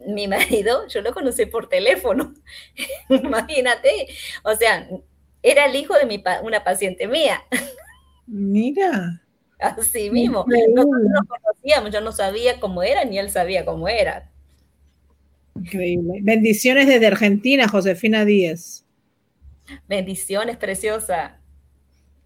mi 0.07 0.29
marido, 0.29 0.87
yo 0.89 1.03
lo 1.03 1.13
conocí 1.13 1.47
por 1.47 1.69
teléfono. 1.69 2.35
Imagínate. 3.09 4.09
O 4.43 4.55
sea, 4.55 4.89
era 5.43 5.67
el 5.67 5.77
hijo 5.77 5.95
de 5.95 6.07
mi 6.07 6.23
una 6.43 6.65
paciente 6.65 7.07
mía. 7.07 7.43
Mira. 8.27 9.23
Así 9.59 10.11
mismo. 10.11 10.47
Nosotros 10.49 11.03
nos 11.03 11.27
conocíamos, 11.27 11.93
yo 11.93 12.01
no 12.01 12.13
sabía 12.13 12.61
cómo 12.61 12.83
era, 12.83 13.05
ni 13.05 13.19
él 13.19 13.31
sabía 13.31 13.65
cómo 13.65 13.89
era. 13.89 14.31
Increíble. 15.55 16.21
Bendiciones 16.23 16.87
desde 16.87 17.07
Argentina, 17.07 17.69
Josefina 17.69 18.25
Díez. 18.25 18.87
Bendiciones, 19.87 20.57
preciosa. 20.57 21.39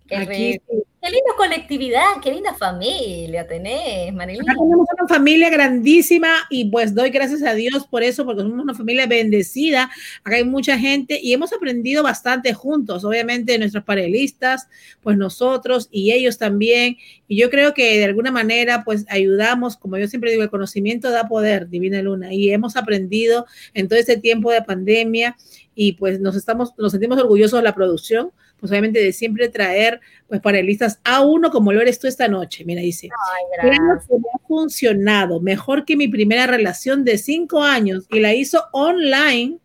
Qué, 0.07 0.61
Qué 1.05 1.11
linda 1.11 1.32
colectividad, 1.36 2.07
qué 2.22 2.32
linda 2.32 2.55
familia 2.55 3.46
tenés, 3.46 4.11
Marilyn. 4.14 4.42
tenemos 4.42 4.86
una 4.98 5.07
familia 5.07 5.50
grandísima 5.50 6.30
y 6.48 6.70
pues 6.70 6.94
doy 6.94 7.11
gracias 7.11 7.42
a 7.42 7.52
Dios 7.52 7.86
por 7.86 8.02
eso, 8.02 8.24
porque 8.24 8.40
somos 8.40 8.59
una 8.59 8.72
familia 8.72 9.07
bendecida. 9.07 9.90
Acá 10.22 10.36
hay 10.36 10.44
mucha 10.44 10.78
gente 10.78 11.20
y 11.22 11.34
hemos 11.34 11.52
aprendido 11.52 12.02
bastante 12.02 12.55
juntos, 12.55 13.05
obviamente 13.05 13.59
nuestros 13.59 13.84
panelistas, 13.84 14.66
pues 15.02 15.18
nosotros 15.18 15.90
y 15.90 16.12
ellos 16.12 16.38
también. 16.38 16.96
Y 17.28 17.36
yo 17.36 17.50
creo 17.50 17.74
que 17.74 17.98
de 17.98 18.05
alguna 18.07 18.30
manera 18.30 18.82
pues 18.82 19.05
ayudamos, 19.11 19.76
como 19.76 19.98
yo 19.98 20.09
siempre 20.09 20.30
digo, 20.30 20.42
el 20.42 20.48
conocimiento 20.48 21.11
da 21.11 21.28
poder, 21.28 21.68
Divina 21.68 22.00
Luna, 22.00 22.32
y 22.32 22.48
hemos 22.48 22.76
aprendido 22.76 23.44
en 23.74 23.88
todo 23.88 23.98
este 23.98 24.16
tiempo 24.16 24.50
de 24.50 24.62
pandemia 24.62 25.36
y 25.74 25.92
pues 25.92 26.18
nos 26.18 26.34
estamos, 26.34 26.72
nos 26.78 26.92
sentimos 26.92 27.18
orgullosos 27.18 27.59
de 27.59 27.64
la 27.64 27.74
producción 27.74 28.30
pues 28.64 28.72
obviamente 28.72 28.98
de 28.98 29.12
siempre 29.12 29.50
traer 29.50 30.00
pues 30.26 30.40
panelistas 30.40 30.98
a 31.04 31.20
uno 31.20 31.50
como 31.50 31.70
lo 31.70 31.82
eres 31.82 31.98
tú 31.98 32.06
esta 32.06 32.28
noche. 32.28 32.64
Mira, 32.64 32.80
dice, 32.80 33.10
que 33.60 33.68
ha 33.68 34.48
funcionado 34.48 35.38
mejor 35.38 35.84
que 35.84 35.98
mi 35.98 36.08
primera 36.08 36.46
relación 36.46 37.04
de 37.04 37.18
cinco 37.18 37.62
años 37.62 38.06
y 38.08 38.20
la 38.20 38.32
hizo 38.32 38.64
online. 38.72 39.58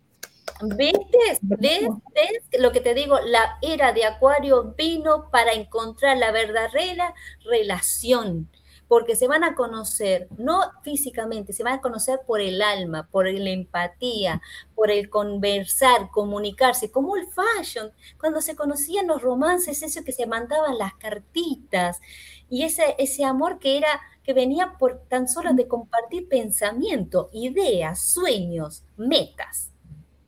¿Ves? 0.75 0.91
¿Ves? 1.39 1.87
¿Ves? 2.13 2.59
Lo 2.59 2.73
que 2.73 2.81
te 2.81 2.93
digo, 2.93 3.21
la 3.25 3.57
era 3.61 3.93
de 3.93 4.03
Acuario 4.03 4.75
vino 4.77 5.29
para 5.31 5.53
encontrar 5.53 6.17
la 6.17 6.33
verdadera 6.33 7.13
relación 7.45 8.49
porque 8.89 9.15
se 9.15 9.27
van 9.27 9.43
a 9.43 9.53
conocer, 9.53 10.27
no 10.37 10.61
físicamente, 10.83 11.53
se 11.53 11.63
van 11.63 11.75
a 11.75 11.81
conocer 11.81 12.21
por 12.25 12.41
el 12.41 12.59
alma, 12.59 13.07
por 13.11 13.31
la 13.31 13.51
empatía, 13.51 14.41
por 14.73 14.89
el 14.89 15.11
conversar, 15.11 16.09
comunicarse, 16.11 16.89
como 16.89 17.15
el 17.15 17.27
fashion, 17.27 17.91
cuando 18.19 18.41
se 18.41 18.55
conocían 18.55 19.05
los 19.05 19.21
romances, 19.21 19.83
eso 19.83 20.03
que 20.03 20.11
se 20.11 20.25
mandaban 20.25 20.79
las 20.79 20.95
cartitas, 20.95 22.01
y 22.49 22.63
ese, 22.63 22.95
ese 22.97 23.23
amor 23.23 23.59
que 23.59 23.77
era, 23.77 24.01
que 24.23 24.33
venía 24.33 24.73
por 24.79 25.03
tan 25.07 25.27
solo 25.27 25.53
de 25.53 25.67
compartir 25.67 26.27
pensamiento, 26.27 27.29
ideas, 27.31 28.01
sueños, 28.01 28.83
metas. 28.97 29.69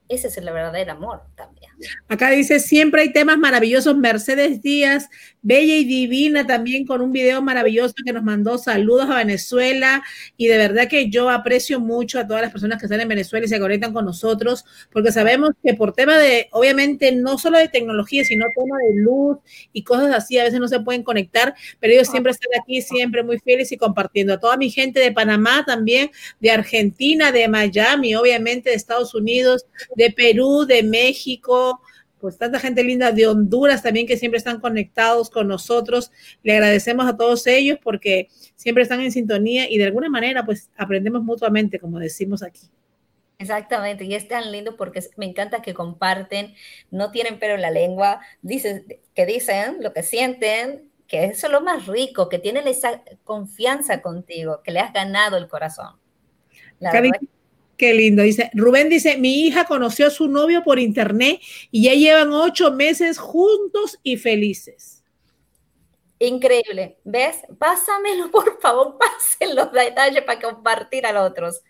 Ese 0.07 0.27
es 0.27 0.37
el 0.37 0.45
verdadero 0.45 0.91
amor 0.91 1.23
también. 1.35 1.71
Acá 2.09 2.29
dice, 2.29 2.59
siempre 2.59 3.01
hay 3.01 3.13
temas 3.13 3.37
maravillosos. 3.37 3.95
Mercedes 3.95 4.61
Díaz, 4.61 5.09
bella 5.41 5.75
y 5.75 5.83
divina, 5.85 6.45
también 6.45 6.85
con 6.85 7.01
un 7.01 7.11
video 7.11 7.41
maravilloso 7.41 7.93
que 8.05 8.13
nos 8.13 8.23
mandó 8.23 8.57
saludos 8.57 9.09
a 9.09 9.17
Venezuela. 9.17 10.03
Y 10.37 10.47
de 10.47 10.57
verdad 10.57 10.87
que 10.87 11.09
yo 11.09 11.29
aprecio 11.29 11.79
mucho 11.79 12.19
a 12.19 12.27
todas 12.27 12.41
las 12.41 12.51
personas 12.51 12.79
que 12.79 12.85
están 12.85 13.01
en 13.01 13.07
Venezuela 13.07 13.45
y 13.45 13.49
se 13.49 13.59
conectan 13.59 13.93
con 13.93 14.05
nosotros, 14.05 14.65
porque 14.91 15.11
sabemos 15.11 15.51
que 15.63 15.73
por 15.73 15.93
tema 15.93 16.17
de, 16.17 16.47
obviamente, 16.51 17.11
no 17.11 17.37
solo 17.37 17.57
de 17.57 17.67
tecnología, 17.67 18.23
sino 18.23 18.45
tema 18.55 18.77
de 18.89 19.01
luz 19.01 19.37
y 19.73 19.83
cosas 19.83 20.13
así, 20.13 20.37
a 20.37 20.43
veces 20.43 20.59
no 20.59 20.67
se 20.67 20.79
pueden 20.79 21.03
conectar, 21.03 21.55
pero 21.79 21.93
ellos 21.93 22.07
siempre 22.07 22.31
están 22.31 22.51
aquí, 22.61 22.81
siempre 22.81 23.23
muy 23.23 23.39
fieles 23.39 23.71
y 23.71 23.77
compartiendo. 23.77 24.33
A 24.33 24.39
toda 24.39 24.57
mi 24.57 24.69
gente 24.69 24.99
de 24.99 25.11
Panamá 25.11 25.63
también, 25.65 26.11
de 26.39 26.51
Argentina, 26.51 27.31
de 27.31 27.47
Miami, 27.47 28.15
obviamente 28.15 28.69
de 28.69 28.75
Estados 28.75 29.15
Unidos, 29.15 29.65
de 29.95 30.11
Perú, 30.11 30.65
de 30.65 30.83
México, 30.83 31.81
pues 32.21 32.37
tanta 32.37 32.59
gente 32.59 32.83
linda 32.83 33.11
de 33.11 33.27
Honduras 33.27 33.83
también 33.83 34.07
que 34.07 34.15
siempre 34.15 34.37
están 34.37 34.61
conectados 34.61 35.29
con 35.29 35.47
nosotros. 35.47 36.11
Le 36.43 36.53
agradecemos 36.53 37.07
a 37.07 37.17
todos 37.17 37.47
ellos 37.47 37.79
porque 37.83 38.29
siempre 38.55 38.83
están 38.83 39.01
en 39.01 39.11
sintonía 39.11 39.69
y 39.69 39.77
de 39.77 39.85
alguna 39.85 40.09
manera 40.09 40.45
pues 40.45 40.69
aprendemos 40.77 41.23
mutuamente, 41.23 41.79
como 41.79 41.99
decimos 41.99 42.43
aquí. 42.43 42.61
Exactamente, 43.39 44.05
y 44.05 44.13
es 44.13 44.27
tan 44.27 44.51
lindo 44.51 44.77
porque 44.77 45.03
me 45.17 45.25
encanta 45.25 45.63
que 45.63 45.73
comparten, 45.73 46.53
no 46.91 47.09
tienen 47.09 47.39
pero 47.39 47.55
en 47.55 47.61
la 47.61 47.71
lengua, 47.71 48.21
dicen, 48.43 48.85
que 49.15 49.25
dicen 49.25 49.77
lo 49.81 49.93
que 49.93 50.03
sienten, 50.03 50.91
que 51.07 51.25
eso 51.25 51.47
es 51.47 51.51
lo 51.51 51.61
más 51.61 51.87
rico, 51.87 52.29
que 52.29 52.37
tienen 52.37 52.67
esa 52.67 53.01
confianza 53.23 54.03
contigo, 54.03 54.61
que 54.63 54.71
le 54.71 54.79
has 54.79 54.93
ganado 54.93 55.37
el 55.37 55.47
corazón. 55.47 55.95
Qué 57.81 57.95
lindo. 57.95 58.21
Dice, 58.21 58.51
Rubén 58.53 58.89
dice, 58.89 59.17
mi 59.17 59.47
hija 59.47 59.65
conoció 59.65 60.05
a 60.05 60.11
su 60.11 60.27
novio 60.27 60.61
por 60.63 60.77
internet 60.77 61.41
y 61.71 61.85
ya 61.85 61.95
llevan 61.95 62.31
ocho 62.31 62.71
meses 62.71 63.17
juntos 63.17 63.97
y 64.03 64.17
felices. 64.17 65.03
Increíble. 66.19 66.99
¿Ves? 67.03 67.37
Pásamelo, 67.57 68.29
por 68.31 68.61
favor, 68.61 68.99
pasen 68.99 69.55
los 69.55 69.71
detalles 69.71 70.21
para 70.21 70.39
compartir 70.39 71.07
a 71.07 71.11
los 71.11 71.31
otros. 71.31 71.63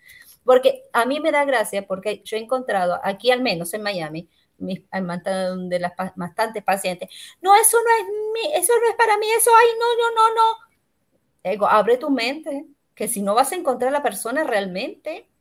Porque 0.44 0.82
a 0.92 1.06
mí 1.06 1.18
me 1.18 1.32
da 1.32 1.46
gracia 1.46 1.86
porque 1.86 2.20
yo 2.22 2.36
he 2.36 2.40
encontrado 2.40 3.00
aquí 3.02 3.30
al 3.30 3.40
menos 3.40 3.72
en 3.72 3.82
Miami, 3.82 4.28
mis, 4.58 4.80
de 4.80 5.78
las 5.80 5.92
bastantes 6.14 6.62
pacientes, 6.62 7.08
no, 7.40 7.56
eso 7.56 7.78
no 7.78 7.90
es 7.96 8.06
mi, 8.34 8.54
eso 8.54 8.74
no 8.78 8.90
es 8.90 8.96
para 8.96 9.16
mí, 9.16 9.28
eso, 9.34 9.50
ay, 9.58 9.68
no, 9.80 9.96
no, 9.96 11.54
no, 11.54 11.58
no. 11.58 11.68
Abre 11.68 11.96
tu 11.96 12.10
mente, 12.10 12.66
que 12.94 13.08
si 13.08 13.22
no 13.22 13.34
vas 13.34 13.52
a 13.52 13.56
encontrar 13.56 13.88
a 13.88 13.92
la 13.92 14.02
persona 14.02 14.44
realmente. 14.44 15.31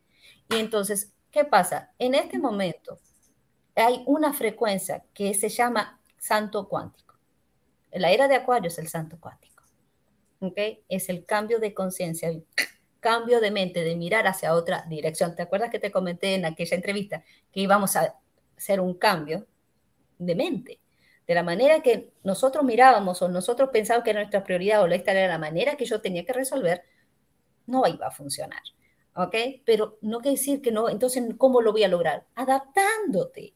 Y 0.49 0.55
entonces, 0.55 1.13
¿qué 1.31 1.45
pasa? 1.45 1.93
En 1.99 2.15
este 2.15 2.39
momento 2.39 2.99
hay 3.75 4.03
una 4.05 4.33
frecuencia 4.33 5.03
que 5.13 5.33
se 5.33 5.49
llama 5.49 5.99
santo 6.17 6.67
cuántico. 6.67 7.15
En 7.91 8.01
la 8.01 8.11
era 8.11 8.27
de 8.27 8.35
Acuario 8.35 8.67
es 8.67 8.77
el 8.77 8.87
santo 8.87 9.19
cuántico. 9.19 9.63
¿Ok? 10.39 10.57
Es 10.89 11.09
el 11.09 11.25
cambio 11.25 11.59
de 11.59 11.73
conciencia 11.73 12.31
cambio 13.01 13.41
de 13.41 13.51
mente, 13.51 13.83
de 13.83 13.97
mirar 13.97 14.27
hacia 14.27 14.53
otra 14.53 14.85
dirección. 14.87 15.35
¿Te 15.35 15.41
acuerdas 15.41 15.69
que 15.71 15.79
te 15.79 15.91
comenté 15.91 16.35
en 16.35 16.45
aquella 16.45 16.75
entrevista 16.75 17.23
que 17.51 17.59
íbamos 17.59 17.97
a 17.97 18.15
hacer 18.55 18.79
un 18.79 18.93
cambio 18.93 19.45
de 20.19 20.35
mente? 20.35 20.79
De 21.27 21.35
la 21.35 21.43
manera 21.43 21.81
que 21.81 22.13
nosotros 22.23 22.63
mirábamos 22.63 23.21
o 23.21 23.27
nosotros 23.27 23.69
pensábamos 23.73 24.05
que 24.05 24.11
era 24.11 24.21
nuestra 24.21 24.43
prioridad 24.43 24.83
o 24.83 24.87
esta 24.87 25.11
era 25.11 25.27
la 25.27 25.39
manera 25.39 25.75
que 25.75 25.85
yo 25.85 25.99
tenía 25.99 26.23
que 26.23 26.33
resolver, 26.33 26.83
no 27.65 27.85
iba 27.87 28.07
a 28.07 28.11
funcionar. 28.11 28.61
¿Ok? 29.15 29.35
Pero 29.65 29.97
no 30.01 30.19
quiere 30.19 30.37
decir 30.37 30.61
que 30.61 30.71
no, 30.71 30.89
entonces, 30.89 31.23
¿cómo 31.37 31.61
lo 31.61 31.71
voy 31.71 31.83
a 31.83 31.89
lograr? 31.89 32.25
Adaptándote. 32.35 33.53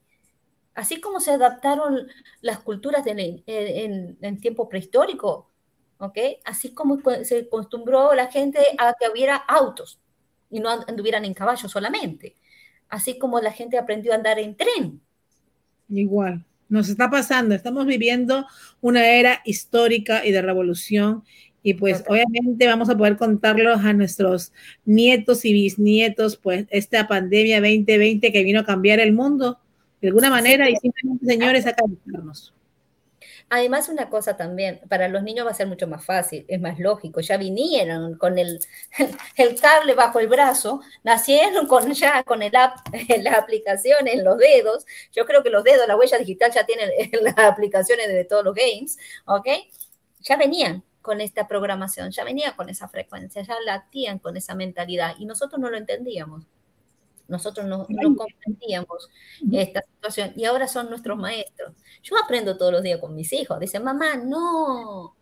Así 0.74 1.00
como 1.00 1.22
se 1.22 1.32
adaptaron 1.32 2.08
las 2.42 2.60
culturas 2.60 3.08
en, 3.08 3.20
en, 3.20 4.18
en 4.20 4.40
tiempo 4.42 4.68
prehistórico, 4.68 5.50
¿ok? 6.00 6.18
Así 6.44 6.74
como 6.74 7.00
se 7.24 7.40
acostumbró 7.40 8.14
la 8.14 8.28
gente 8.28 8.60
a 8.78 8.94
que 9.00 9.10
hubiera 9.10 9.38
autos 9.38 10.00
y 10.50 10.60
no 10.60 10.70
anduvieran 10.70 11.26
en 11.26 11.34
caballo 11.34 11.70
solamente. 11.70 12.36
Así 12.90 13.18
como 13.18 13.40
la 13.40 13.52
gente 13.52 13.78
aprendió 13.78 14.12
a 14.12 14.16
andar 14.16 14.38
en 14.40 14.56
tren. 14.56 15.02
Igual, 15.90 16.46
nos 16.68 16.90
está 16.90 17.10
pasando, 17.10 17.56
estamos 17.56 17.86
viviendo 17.86 18.46
una 18.82 19.08
era 19.08 19.42
histórica 19.46 20.26
y 20.26 20.32
de 20.32 20.42
revolución 20.42 21.24
y 21.66 21.74
pues 21.74 22.04
obviamente 22.08 22.68
vamos 22.68 22.92
a 22.92 22.96
poder 22.96 23.18
contarlos 23.18 23.84
a 23.84 23.92
nuestros 23.92 24.54
nietos 24.86 25.46
y 25.46 25.52
bisnietos, 25.52 26.38
pues 26.38 26.68
esta 26.70 27.08
pandemia 27.08 27.60
2020 27.60 28.32
que 28.32 28.44
vino 28.44 28.60
a 28.60 28.66
cambiar 28.66 29.00
el 29.00 29.14
mundo 29.14 29.58
de 30.00 30.10
alguna 30.10 30.30
manera 30.30 30.70
y 30.70 30.76
simplemente, 30.76 31.26
señores, 31.26 31.66
a 31.66 31.74
cambiarnos. 31.74 32.54
Además, 33.50 33.90
una 33.90 34.12
cosa 34.12 34.38
también, 34.38 34.80
para 34.90 35.08
los 35.08 35.24
niños 35.24 35.48
va 35.48 35.52
a 35.52 35.56
ser 35.56 35.66
mucho 35.66 35.88
más 35.88 36.06
fácil, 36.06 36.46
es 36.48 36.62
más 36.62 36.78
lógico, 36.78 37.20
ya 37.22 37.38
vinieron 37.38 38.16
con 38.20 38.38
el, 38.38 38.60
el 39.36 39.60
cable 39.60 39.96
bajo 39.96 40.20
el 40.20 40.28
brazo, 40.28 40.82
nacieron 41.04 41.66
con 41.66 41.92
ya 41.94 42.24
con 42.24 42.44
el 42.44 42.56
app, 42.56 42.78
las 43.24 43.40
aplicaciones 43.40 44.14
en 44.14 44.24
los 44.24 44.38
dedos, 44.38 44.86
yo 45.12 45.26
creo 45.26 45.42
que 45.42 45.50
los 45.50 45.64
dedos, 45.64 45.88
la 45.88 45.98
huella 45.98 46.20
digital 46.20 46.52
ya 46.54 46.64
tienen 46.64 46.92
las 47.24 47.40
aplicaciones 47.40 48.08
de 48.08 48.24
todos 48.24 48.46
los 48.46 48.54
games, 48.54 49.00
¿ok? 49.26 49.48
Ya 50.22 50.38
venían 50.38 50.84
con 51.06 51.22
esta 51.22 51.48
programación, 51.48 52.10
ya 52.10 52.24
venía 52.24 52.56
con 52.56 52.68
esa 52.68 52.88
frecuencia, 52.88 53.44
ya 53.44 53.56
latían 53.64 54.18
con 54.18 54.36
esa 54.38 54.56
mentalidad 54.56 55.14
y 55.20 55.26
nosotros 55.26 55.62
no 55.62 55.70
lo 55.70 55.78
entendíamos. 55.78 56.48
Nosotros 57.28 57.68
no, 57.68 57.86
no 57.88 58.16
comprendíamos 58.16 59.10
esta 59.52 59.82
situación 59.84 60.34
y 60.36 60.46
ahora 60.46 60.68
son 60.68 60.90
nuestros 60.90 61.16
maestros. 61.16 61.74
Yo 62.02 62.16
aprendo 62.18 62.58
todos 62.58 62.72
los 62.72 62.82
días 62.82 63.00
con 63.00 63.16
mis 63.16 63.32
hijos. 63.34 63.60
Dicen, 63.60 63.84
mamá, 63.84 64.16
no, 64.16 65.16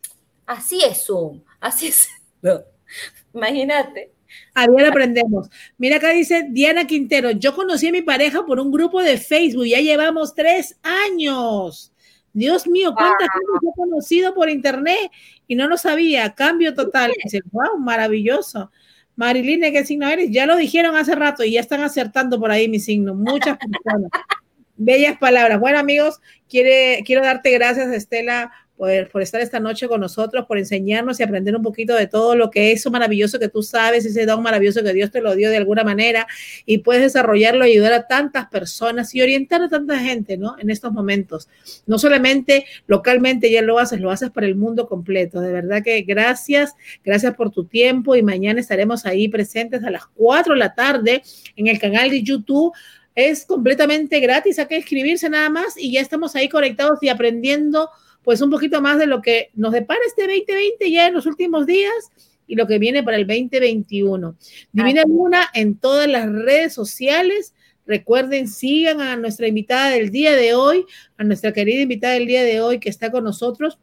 así 0.45 0.81
es 0.81 1.03
Zoom, 1.03 1.41
así 1.59 1.87
es. 1.87 2.07
Imagínate. 3.33 4.13
A 4.53 4.65
día 4.67 4.87
aprendemos. 4.87 5.49
Mira 5.77 5.97
acá 5.97 6.11
dice 6.11 6.47
Diana 6.49 6.87
Quintero, 6.87 7.31
yo 7.31 7.53
conocí 7.53 7.87
a 7.87 7.91
mi 7.91 8.03
pareja 8.03 8.45
por 8.45 8.57
un 8.61 8.71
grupo 8.71 9.01
de 9.01 9.17
Facebook, 9.17 9.65
ya 9.65 9.81
llevamos 9.81 10.33
tres 10.33 10.79
años. 10.81 11.93
Dios 12.33 12.65
mío, 12.67 12.93
cuántas 12.95 13.27
gente 13.31 13.67
he 13.67 13.75
conocido 13.75 14.33
por 14.33 14.49
internet 14.49 15.11
y 15.53 15.55
no 15.55 15.67
lo 15.67 15.77
sabía. 15.77 16.33
Cambio 16.33 16.73
total. 16.73 17.13
Dice, 17.23 17.41
wow, 17.51 17.77
maravilloso. 17.79 18.71
Mariline, 19.15 19.71
¿qué 19.71 19.85
signo 19.85 20.09
eres? 20.09 20.31
Ya 20.31 20.47
lo 20.47 20.55
dijeron 20.55 20.95
hace 20.95 21.13
rato 21.13 21.43
y 21.43 21.51
ya 21.51 21.59
están 21.59 21.81
acertando 21.81 22.39
por 22.39 22.49
ahí 22.49 22.67
mi 22.67 22.79
signo. 22.79 23.13
Muchas 23.13 23.57
personas. 23.57 24.09
Bellas 24.75 25.19
palabras. 25.19 25.59
Bueno, 25.59 25.77
amigos, 25.77 26.19
quiere, 26.49 27.03
quiero 27.05 27.21
darte 27.21 27.51
gracias, 27.51 27.93
Estela, 27.93 28.51
por, 28.77 29.21
estar 29.21 29.39
esta 29.39 29.59
noche 29.59 29.87
con 29.87 30.01
nosotros, 30.01 30.45
por 30.45 30.57
enseñarnos 30.57 31.19
y 31.19 31.23
aprender 31.23 31.55
un 31.55 31.61
poquito 31.61 31.95
de 31.95 32.07
todo 32.07 32.35
lo 32.35 32.49
que 32.49 32.71
es 32.71 32.79
eso 32.79 32.91
maravilloso 32.91 33.39
que 33.39 33.47
tú 33.47 33.63
sabes, 33.63 34.05
ese 34.05 34.25
don 34.25 34.41
maravilloso 34.41 34.83
que 34.83 34.93
Dios 34.93 35.11
te 35.11 35.21
lo 35.21 35.35
dio 35.35 35.49
de 35.49 35.57
alguna 35.57 35.83
manera 35.83 36.27
y 36.65 36.79
puedes 36.79 37.03
desarrollarlo 37.03 37.63
ayudar 37.63 37.93
a 37.93 38.07
tantas 38.07 38.47
personas 38.49 39.13
y 39.15 39.21
orientar 39.21 39.61
a 39.61 39.69
tanta 39.69 39.99
gente, 39.99 40.37
¿no? 40.37 40.57
En 40.59 40.69
estos 40.69 40.91
momentos. 40.91 41.47
No 41.85 41.97
solamente 41.99 42.65
localmente 42.87 43.49
ya 43.49 43.61
lo 43.61 43.79
haces, 43.79 43.99
lo 44.01 44.11
haces 44.11 44.31
para 44.31 44.47
el 44.47 44.55
mundo 44.55 44.87
completo. 44.87 45.39
De 45.39 45.51
verdad 45.51 45.83
que 45.83 46.01
gracias, 46.01 46.73
gracias 47.05 47.35
por 47.35 47.51
tu 47.51 47.65
tiempo 47.65 48.15
y 48.15 48.23
mañana 48.23 48.59
estaremos 48.59 49.05
ahí 49.05 49.27
presentes 49.27 49.83
a 49.83 49.91
las 49.91 50.07
4 50.15 50.53
de 50.53 50.59
la 50.59 50.73
tarde 50.73 51.21
en 51.55 51.67
el 51.67 51.79
canal 51.79 52.09
de 52.09 52.23
YouTube 52.23 52.73
es 53.15 53.45
completamente 53.45 54.19
gratis, 54.19 54.57
hay 54.57 54.65
que 54.65 54.77
escribirse 54.77 55.29
nada 55.29 55.49
más 55.49 55.77
y 55.77 55.91
ya 55.91 56.01
estamos 56.01 56.35
ahí 56.35 56.49
conectados 56.49 56.97
y 57.01 57.09
aprendiendo 57.09 57.89
pues 58.23 58.41
un 58.41 58.49
poquito 58.49 58.81
más 58.81 58.97
de 58.97 59.07
lo 59.07 59.21
que 59.21 59.49
nos 59.53 59.73
depara 59.73 59.99
este 60.07 60.23
2020 60.23 60.91
ya 60.91 61.07
en 61.07 61.13
los 61.13 61.25
últimos 61.25 61.65
días 61.65 62.11
y 62.47 62.55
lo 62.55 62.67
que 62.67 62.79
viene 62.79 63.03
para 63.03 63.17
el 63.17 63.27
2021. 63.27 64.35
Divina 64.71 65.03
Luna 65.07 65.49
en 65.53 65.75
todas 65.75 66.07
las 66.07 66.31
redes 66.31 66.73
sociales. 66.73 67.53
Recuerden, 67.85 68.47
sigan 68.47 69.01
a 69.01 69.15
nuestra 69.17 69.47
invitada 69.47 69.89
del 69.89 70.09
día 70.09 70.35
de 70.35 70.53
hoy, 70.53 70.85
a 71.17 71.23
nuestra 71.23 71.51
querida 71.51 71.81
invitada 71.81 72.13
del 72.13 72.27
día 72.27 72.43
de 72.43 72.61
hoy 72.61 72.79
que 72.79 72.89
está 72.89 73.11
con 73.11 73.23
nosotros. 73.23 73.77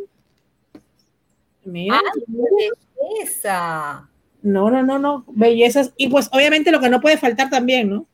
Miren. 1.63 1.99
belleza! 2.27 4.09
No, 4.41 4.69
no, 4.69 4.83
no, 4.83 4.99
no, 4.99 5.23
bellezas. 5.29 5.93
Y 5.95 6.09
pues 6.09 6.29
obviamente 6.31 6.71
lo 6.71 6.81
que 6.81 6.89
no 6.89 6.99
puede 6.99 7.17
faltar 7.17 7.49
también, 7.49 7.89
¿no? 7.89 8.05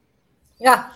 Ya. 0.60 0.94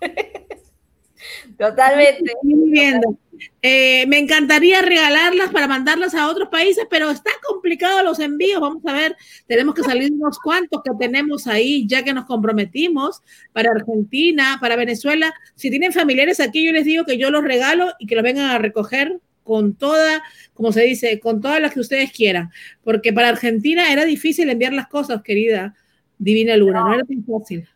Totalmente. 1.56 2.32
Viendo. 2.42 3.16
Eh, 3.62 4.06
me 4.06 4.18
encantaría 4.18 4.82
regalarlas 4.82 5.50
para 5.50 5.68
mandarlas 5.68 6.14
a 6.14 6.28
otros 6.28 6.48
países, 6.48 6.86
pero 6.90 7.10
está 7.10 7.30
complicado 7.46 8.02
los 8.02 8.18
envíos. 8.18 8.60
Vamos 8.60 8.84
a 8.86 8.92
ver, 8.92 9.16
tenemos 9.46 9.74
que 9.74 9.82
salir 9.82 10.12
unos 10.12 10.38
cuantos 10.38 10.82
que 10.82 10.90
tenemos 10.98 11.46
ahí, 11.46 11.86
ya 11.86 12.02
que 12.02 12.14
nos 12.14 12.26
comprometimos 12.26 13.20
para 13.52 13.70
Argentina, 13.70 14.58
para 14.60 14.76
Venezuela. 14.76 15.32
Si 15.54 15.70
tienen 15.70 15.92
familiares 15.92 16.40
aquí, 16.40 16.64
yo 16.64 16.72
les 16.72 16.84
digo 16.84 17.04
que 17.04 17.18
yo 17.18 17.30
los 17.30 17.44
regalo 17.44 17.92
y 17.98 18.06
que 18.06 18.14
los 18.14 18.24
vengan 18.24 18.50
a 18.50 18.58
recoger 18.58 19.20
con 19.42 19.74
toda, 19.74 20.22
como 20.54 20.72
se 20.72 20.82
dice, 20.82 21.18
con 21.18 21.40
todas 21.40 21.60
las 21.60 21.72
que 21.72 21.80
ustedes 21.80 22.12
quieran, 22.12 22.50
porque 22.84 23.12
para 23.12 23.30
Argentina 23.30 23.92
era 23.92 24.04
difícil 24.04 24.48
enviar 24.48 24.72
las 24.72 24.86
cosas, 24.86 25.22
querida 25.22 25.74
Divina 26.18 26.56
Luna, 26.56 26.80
no, 26.80 26.94
era 26.94 27.04
tan 27.04 27.24
fácil. 27.24 27.68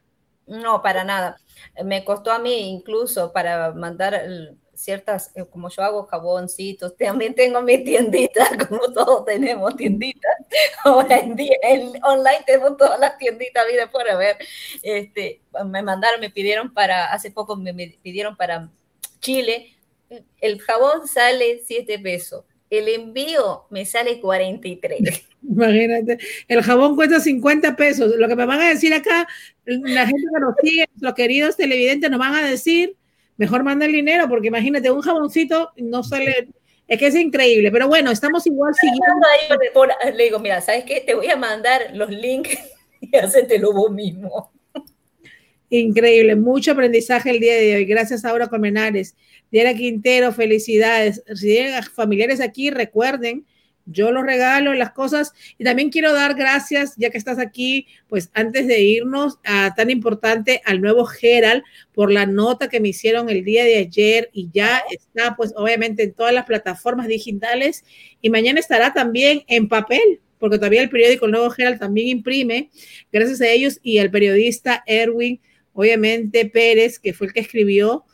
No, 0.47 0.83
para 0.83 1.03
nada. 1.03 1.39
Me 1.85 2.05
costó 2.05 2.31
a 2.31 2.39
mí 2.39 2.69
incluso 2.71 3.33
para 3.33 3.73
mandar 3.73 4.23
ciertas, 4.85 5.33
eh, 5.35 5.45
como 5.51 5.69
yo 5.71 5.83
hago 5.83 6.05
jaboncitos, 6.05 6.97
también 6.99 7.35
tengo 7.35 7.63
mi 7.63 7.83
tiendita, 7.83 8.49
como 8.69 8.93
todos 8.93 9.25
tenemos 9.25 9.77
tienditas. 9.77 10.33
Ahora 10.85 11.19
en 11.19 11.37
día, 11.37 11.57
online 12.03 12.45
tenemos 12.47 12.77
todas 12.77 13.01
las 13.01 13.19
tienditas, 13.19 13.65
mira 13.71 13.91
por 13.91 14.05
ver. 14.19 14.37
Este, 14.83 15.41
me 15.67 15.83
mandaron, 15.83 16.21
me 16.21 16.31
pidieron 16.31 16.73
para, 16.73 17.07
hace 17.07 17.31
poco 17.31 17.57
me, 17.57 17.73
me 17.73 17.99
pidieron 18.03 18.37
para 18.37 18.71
Chile, 19.21 19.77
el 20.41 20.61
jabón 20.61 21.09
sale 21.09 21.63
7 21.65 21.99
pesos 21.99 22.45
el 22.79 22.89
envío 22.89 23.67
me 23.71 23.85
sale 23.85 24.21
43. 24.21 25.01
Imagínate, 25.49 26.19
el 26.49 26.63
jabón 26.63 26.97
cuesta 26.97 27.21
50 27.21 27.77
pesos. 27.77 28.15
Lo 28.17 28.29
que 28.29 28.37
me 28.37 28.47
van 28.47 28.61
a 28.61 28.69
decir 28.69 28.93
acá, 28.95 29.27
la 29.65 30.07
gente 30.07 30.23
que 30.23 30.41
nos 30.41 30.55
sigue, 30.63 30.89
los 31.01 31.15
queridos 31.15 31.57
televidentes, 31.57 32.11
nos 32.11 32.19
van 32.19 32.35
a 32.35 32.47
decir, 32.47 32.97
mejor 33.37 33.65
manda 33.65 33.87
el 33.87 33.93
dinero, 33.93 34.29
porque 34.29 34.49
imagínate, 34.49 34.91
un 34.91 35.01
jaboncito 35.01 35.73
no 35.77 36.03
sale, 36.03 36.49
es 36.87 36.99
que 36.99 37.07
es 37.07 37.15
increíble, 37.15 37.71
pero 37.71 37.89
bueno, 37.89 38.11
estamos 38.11 38.47
igual 38.47 38.75
siguiendo. 38.75 40.17
le 40.17 40.25
digo, 40.25 40.39
mira, 40.39 40.61
¿sabes 40.61 40.85
qué? 40.85 41.01
Te 41.01 41.15
voy 41.15 41.29
a 41.29 41.37
mandar 41.37 41.91
los 41.95 42.11
links 42.11 42.59
y 43.01 43.17
hacételo 43.17 43.73
vos 43.73 43.91
mismo. 43.91 44.53
Increíble, 45.71 46.37
mucho 46.37 46.73
aprendizaje 46.73 47.31
el 47.31 47.41
día 47.41 47.55
de 47.55 47.77
hoy. 47.77 47.85
Gracias, 47.85 48.25
Aura 48.25 48.47
Colmenares. 48.47 49.17
Diana 49.51 49.75
Quintero, 49.75 50.33
felicidades. 50.33 51.23
Si 51.35 51.47
tienen 51.47 51.83
familiares 51.83 52.41
aquí, 52.41 52.71
recuerden, 52.71 53.45
yo 53.87 54.11
los 54.13 54.25
regalo 54.25 54.75
las 54.75 54.93
cosas. 54.93 55.33
Y 55.59 55.65
también 55.65 55.91
quiero 55.91 56.13
dar 56.13 56.35
gracias, 56.35 56.95
ya 56.97 57.11
que 57.11 57.19
estás 57.19 57.39
aquí, 57.39 57.87
pues 58.09 58.31
antes 58.35 58.67
de 58.67 58.81
irnos 58.81 59.39
a 59.45 59.75
tan 59.75 59.91
importante 59.91 60.61
al 60.65 60.81
nuevo 60.81 61.05
Gerald 61.05 61.63
por 61.93 62.11
la 62.11 62.27
nota 62.27 62.69
que 62.69 62.81
me 62.81 62.89
hicieron 62.89 63.29
el 63.29 63.45
día 63.45 63.65
de 63.65 63.77
ayer. 63.77 64.31
Y 64.33 64.51
ya 64.53 64.83
está 64.91 65.37
pues 65.37 65.53
obviamente 65.57 66.03
en 66.03 66.13
todas 66.13 66.33
las 66.33 66.47
plataformas 66.47 67.09
digitales. 67.09 67.85
Y 68.21 68.31
mañana 68.31 68.61
estará 68.61 68.93
también 68.93 69.43
en 69.49 69.69
papel 69.69 70.21
porque 70.39 70.59
todavía 70.59 70.83
el 70.83 70.91
periódico 70.91 71.25
El 71.25 71.33
Nuevo 71.33 71.49
Gerald 71.49 71.79
también 71.79 72.09
imprime, 72.09 72.69
gracias 73.11 73.41
a 73.41 73.49
ellos 73.49 73.81
y 73.83 73.99
al 73.99 74.11
periodista 74.11 74.83
Erwin, 74.87 75.41
obviamente 75.73 76.45
Pérez, 76.45 76.99
que 76.99 77.15
fue 77.15 77.29
el 77.29 77.33
que 77.33 77.41
escribió 77.41 78.05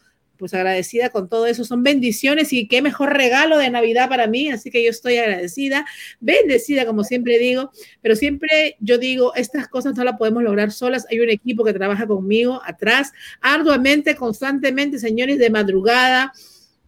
pues 0.40 0.54
agradecida 0.54 1.10
con 1.10 1.28
todo 1.28 1.46
eso. 1.46 1.64
Son 1.64 1.82
bendiciones 1.82 2.52
y 2.52 2.66
qué 2.66 2.80
mejor 2.82 3.12
regalo 3.12 3.58
de 3.58 3.70
Navidad 3.70 4.08
para 4.08 4.26
mí, 4.26 4.50
así 4.50 4.70
que 4.70 4.82
yo 4.82 4.90
estoy 4.90 5.18
agradecida, 5.18 5.86
bendecida, 6.18 6.86
como 6.86 7.04
siempre 7.04 7.38
digo, 7.38 7.70
pero 8.00 8.16
siempre 8.16 8.76
yo 8.80 8.96
digo, 8.98 9.34
estas 9.36 9.68
cosas 9.68 9.94
no 9.96 10.02
las 10.02 10.16
podemos 10.16 10.42
lograr 10.42 10.72
solas. 10.72 11.06
Hay 11.10 11.20
un 11.20 11.28
equipo 11.28 11.62
que 11.62 11.74
trabaja 11.74 12.06
conmigo 12.06 12.60
atrás, 12.64 13.12
arduamente, 13.42 14.16
constantemente, 14.16 14.98
señores, 14.98 15.38
de 15.38 15.50
madrugada. 15.50 16.32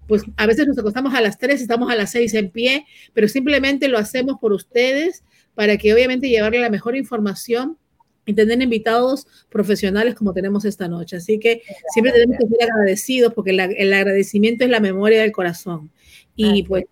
Pues 0.09 0.23
a 0.37 0.47
veces 0.47 0.67
nos 0.67 0.79
acostamos 0.79 1.15
a 1.15 1.21
las 1.21 1.39
3, 1.39 1.61
estamos 1.61 1.91
a 1.93 1.95
las 1.95 2.11
6 2.11 2.35
en 2.35 2.51
pie, 2.51 2.87
pero 3.13 3.29
simplemente 3.29 3.87
lo 3.87 3.99
hacemos 3.99 4.39
por 4.41 4.53
ustedes 4.53 5.23
para 5.55 5.77
que 5.77 5.93
obviamente 5.93 6.29
llevarle 6.29 6.59
la 6.59 6.71
mejor 6.71 6.97
información 6.97 7.77
y 8.25 8.35
tener 8.35 8.61
invitados 8.63 9.27
profesionales 9.49 10.15
como 10.15 10.33
tenemos 10.33 10.65
esta 10.65 10.89
noche. 10.89 11.17
Así 11.17 11.39
que 11.39 11.63
siempre 11.93 12.13
tenemos 12.13 12.37
que 12.39 12.47
ser 12.47 12.71
agradecidos 12.71 13.33
porque 13.35 13.51
el 13.51 13.93
agradecimiento 13.93 14.65
es 14.65 14.71
la 14.71 14.81
memoria 14.81 15.23
del 15.23 15.33
corazón. 15.33 15.91
Y 16.35 16.63
pues 16.63 16.85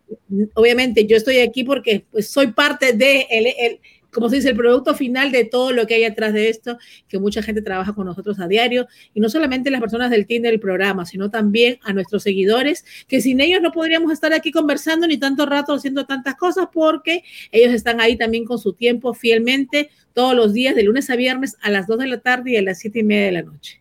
obviamente 0.55 1.07
yo 1.07 1.17
estoy 1.17 1.39
aquí 1.39 1.65
porque 1.65 2.05
pues, 2.11 2.29
soy 2.29 2.49
parte 2.49 2.93
de 2.93 3.27
el, 3.31 3.81
como 4.13 4.29
se 4.29 4.37
dice, 4.37 4.51
el 4.51 4.57
producto 4.57 4.95
final 4.95 5.33
de 5.33 5.45
todo 5.45 5.73
lo 5.73 5.87
que 5.87 5.95
hay 5.95 6.05
atrás 6.05 6.33
de 6.33 6.49
esto, 6.49 6.79
que 7.09 7.19
mucha 7.19 7.43
gente 7.43 7.63
trabaja 7.63 7.95
con 7.95 8.07
nosotros 8.07 8.39
a 8.41 8.49
diario, 8.49 8.87
y 9.15 9.21
no 9.21 9.29
solamente 9.29 9.71
las 9.71 9.81
personas 9.81 10.11
del 10.11 10.27
team 10.27 10.43
del 10.43 10.61
programa, 10.61 11.07
sino 11.07 11.31
también 11.31 11.79
a 11.83 11.93
nuestros 11.93 12.23
seguidores, 12.23 12.85
que 13.09 13.21
sin 13.21 13.41
ellos 13.41 13.61
no 13.63 13.73
podríamos 13.73 14.13
estar 14.13 14.33
aquí 14.33 14.51
conversando 14.51 15.07
ni 15.07 15.19
tanto 15.19 15.47
rato 15.47 15.73
haciendo 15.73 16.07
tantas 16.07 16.35
cosas, 16.37 16.69
porque 16.73 17.25
ellos 17.53 17.73
están 17.73 18.01
ahí 18.01 18.17
también 18.17 18.45
con 18.45 18.59
su 18.59 18.73
tiempo 18.73 19.15
fielmente 19.15 19.91
todos 20.13 20.35
los 20.35 20.53
días, 20.53 20.75
de 20.75 20.83
lunes 20.83 21.09
a 21.11 21.17
viernes, 21.17 21.57
a 21.63 21.71
las 21.71 21.87
2 21.87 21.99
de 21.99 22.07
la 22.07 22.21
tarde 22.21 22.53
y 22.53 22.57
a 22.57 22.63
las 22.63 22.79
7 22.79 22.99
y 22.99 23.03
media 23.03 23.27
de 23.27 23.33
la 23.33 23.43
noche. 23.43 23.81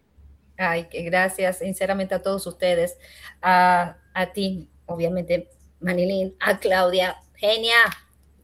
Ay, 0.58 0.88
que 0.90 1.04
gracias 1.04 1.60
sinceramente 1.60 2.14
a 2.14 2.22
todos 2.22 2.46
ustedes, 2.46 2.98
a, 3.42 3.98
a 4.14 4.34
ti, 4.34 4.68
obviamente, 4.86 5.50
Manilín, 5.80 6.36
a 6.40 6.60
Claudia, 6.60 7.18
genia, 7.36 7.78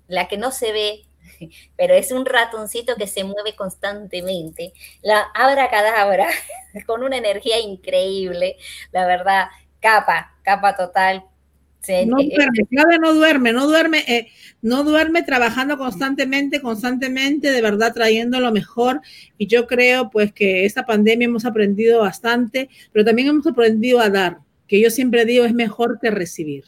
la 0.07 0.27
que 0.27 0.37
no 0.37 0.51
se 0.51 0.71
ve, 0.71 1.04
pero 1.75 1.93
es 1.93 2.11
un 2.11 2.25
ratoncito 2.25 2.95
que 2.95 3.07
se 3.07 3.23
mueve 3.23 3.55
constantemente. 3.55 4.73
La 5.01 5.21
abra 5.33 5.69
cadabra 5.69 6.27
con 6.85 7.03
una 7.03 7.17
energía 7.17 7.59
increíble, 7.59 8.57
la 8.91 9.05
verdad, 9.05 9.47
capa, 9.79 10.35
capa 10.43 10.75
total. 10.75 11.23
no 12.07 12.19
eh, 12.19 12.31
duerme, 12.35 12.99
no 12.99 13.13
duerme, 13.13 13.53
no 13.53 13.67
duerme, 13.67 13.99
eh, 14.07 14.27
no 14.61 14.83
duerme 14.83 15.23
trabajando 15.23 15.77
constantemente, 15.77 16.61
constantemente, 16.61 17.51
de 17.51 17.61
verdad 17.61 17.93
trayendo 17.93 18.39
lo 18.39 18.51
mejor. 18.51 19.01
Y 19.37 19.47
yo 19.47 19.67
creo 19.67 20.09
pues 20.09 20.33
que 20.33 20.65
esta 20.65 20.85
pandemia 20.85 21.25
hemos 21.25 21.45
aprendido 21.45 22.01
bastante, 22.01 22.69
pero 22.91 23.05
también 23.05 23.27
hemos 23.27 23.47
aprendido 23.47 23.99
a 23.99 24.09
dar, 24.09 24.39
que 24.67 24.81
yo 24.81 24.89
siempre 24.89 25.25
digo 25.25 25.45
es 25.45 25.53
mejor 25.53 25.99
que 25.99 26.09
recibir. 26.11 26.65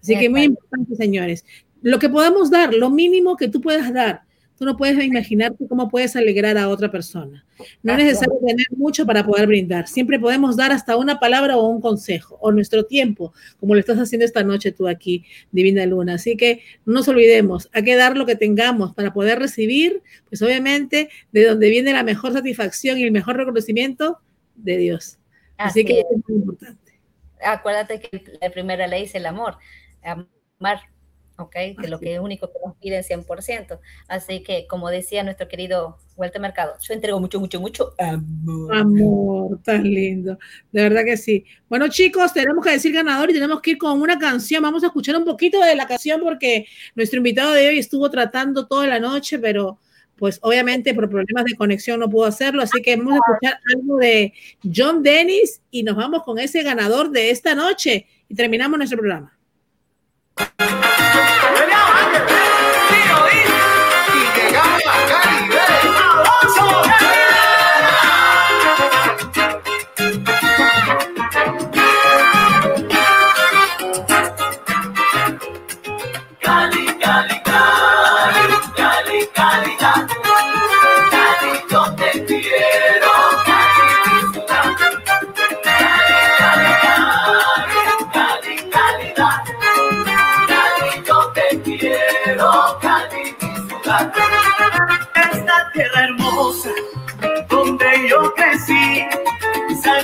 Así 0.00 0.16
que 0.16 0.28
muy 0.28 0.44
importante, 0.44 0.94
señores 0.94 1.44
lo 1.82 1.98
que 1.98 2.08
podamos 2.08 2.50
dar, 2.50 2.74
lo 2.74 2.90
mínimo 2.90 3.36
que 3.36 3.48
tú 3.48 3.60
puedas 3.60 3.92
dar. 3.92 4.22
Tú 4.58 4.64
no 4.64 4.76
puedes 4.76 5.02
imaginarte 5.04 5.68
cómo 5.68 5.88
puedes 5.88 6.16
alegrar 6.16 6.58
a 6.58 6.68
otra 6.68 6.90
persona. 6.90 7.46
No 7.80 7.92
es 7.92 7.98
necesario 7.98 8.34
tener 8.44 8.66
mucho 8.76 9.06
para 9.06 9.24
poder 9.24 9.46
brindar. 9.46 9.86
Siempre 9.86 10.18
podemos 10.18 10.56
dar 10.56 10.72
hasta 10.72 10.96
una 10.96 11.20
palabra 11.20 11.56
o 11.56 11.68
un 11.68 11.80
consejo 11.80 12.36
o 12.40 12.50
nuestro 12.50 12.84
tiempo, 12.84 13.32
como 13.60 13.74
lo 13.74 13.80
estás 13.80 13.98
haciendo 13.98 14.24
esta 14.24 14.42
noche 14.42 14.72
tú 14.72 14.88
aquí, 14.88 15.24
Divina 15.52 15.86
Luna. 15.86 16.14
Así 16.14 16.36
que 16.36 16.64
no 16.84 16.94
nos 16.94 17.06
olvidemos, 17.06 17.70
hay 17.72 17.84
que 17.84 17.94
dar 17.94 18.16
lo 18.16 18.26
que 18.26 18.34
tengamos 18.34 18.92
para 18.94 19.12
poder 19.12 19.38
recibir, 19.38 20.02
pues 20.28 20.42
obviamente, 20.42 21.08
de 21.30 21.44
donde 21.44 21.70
viene 21.70 21.92
la 21.92 22.02
mejor 22.02 22.32
satisfacción 22.32 22.98
y 22.98 23.04
el 23.04 23.12
mejor 23.12 23.36
reconocimiento 23.36 24.18
de 24.56 24.76
Dios. 24.76 25.18
Así, 25.56 25.84
que 25.84 26.00
es 26.00 26.06
muy 26.26 26.36
importante. 26.36 26.98
Acuérdate 27.44 28.00
que 28.00 28.24
la 28.40 28.50
primera 28.50 28.88
ley 28.88 29.04
es 29.04 29.14
el 29.14 29.26
amor. 29.26 29.56
Amar 30.02 30.80
¿ok? 31.38 31.54
De 31.80 31.88
lo 31.88 31.98
que 31.98 32.14
es 32.14 32.20
único 32.20 32.48
que 32.48 32.58
nos 32.64 32.76
piden 32.76 33.02
100%. 33.02 33.78
Así 34.08 34.42
que, 34.42 34.66
como 34.66 34.90
decía 34.90 35.22
nuestro 35.22 35.48
querido 35.48 35.98
Walter 36.16 36.40
Mercado, 36.40 36.74
yo 36.80 36.94
entrego 36.94 37.20
mucho, 37.20 37.40
mucho, 37.40 37.60
mucho 37.60 37.94
amor. 37.98 38.74
Amor, 38.76 39.62
tan 39.62 39.84
lindo. 39.84 40.38
De 40.72 40.82
verdad 40.82 41.04
que 41.04 41.16
sí. 41.16 41.44
Bueno, 41.68 41.88
chicos, 41.88 42.32
tenemos 42.32 42.64
que 42.64 42.72
decir 42.72 42.92
ganador 42.92 43.30
y 43.30 43.34
tenemos 43.34 43.60
que 43.60 43.72
ir 43.72 43.78
con 43.78 44.00
una 44.00 44.18
canción. 44.18 44.62
Vamos 44.62 44.82
a 44.82 44.88
escuchar 44.88 45.16
un 45.16 45.24
poquito 45.24 45.60
de 45.60 45.76
la 45.76 45.86
canción 45.86 46.20
porque 46.20 46.66
nuestro 46.94 47.18
invitado 47.18 47.52
de 47.52 47.68
hoy 47.68 47.78
estuvo 47.78 48.10
tratando 48.10 48.66
toda 48.66 48.86
la 48.86 48.98
noche, 48.98 49.38
pero 49.38 49.78
pues 50.16 50.40
obviamente 50.42 50.92
por 50.94 51.08
problemas 51.08 51.44
de 51.44 51.54
conexión 51.54 52.00
no 52.00 52.10
pudo 52.10 52.24
hacerlo, 52.24 52.62
así 52.62 52.82
que 52.82 52.96
vamos 52.96 53.14
a 53.14 53.16
escuchar 53.16 53.60
algo 53.72 53.98
de 53.98 54.32
John 54.74 55.00
Dennis 55.00 55.62
y 55.70 55.84
nos 55.84 55.94
vamos 55.94 56.24
con 56.24 56.40
ese 56.40 56.64
ganador 56.64 57.10
de 57.10 57.30
esta 57.30 57.54
noche 57.54 58.06
y 58.28 58.34
terminamos 58.34 58.78
nuestro 58.78 58.98
programa. 58.98 59.38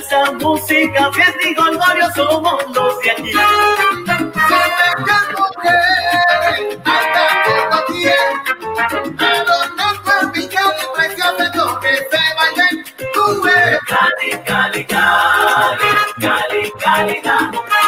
Salsa, 0.09 0.31
música, 0.33 1.11
fiesta 1.11 1.49
y 1.49 1.53
golgorio 1.55 2.09
somos 2.15 2.63
los 2.73 2.99
de 2.99 3.11
aquí. 3.11 3.31
Se 3.31 3.37
te 3.37 5.03
canto 5.05 5.45
que 5.61 5.69
hasta 6.85 7.45
poco 17.51 17.84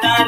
cantar. 0.00 0.26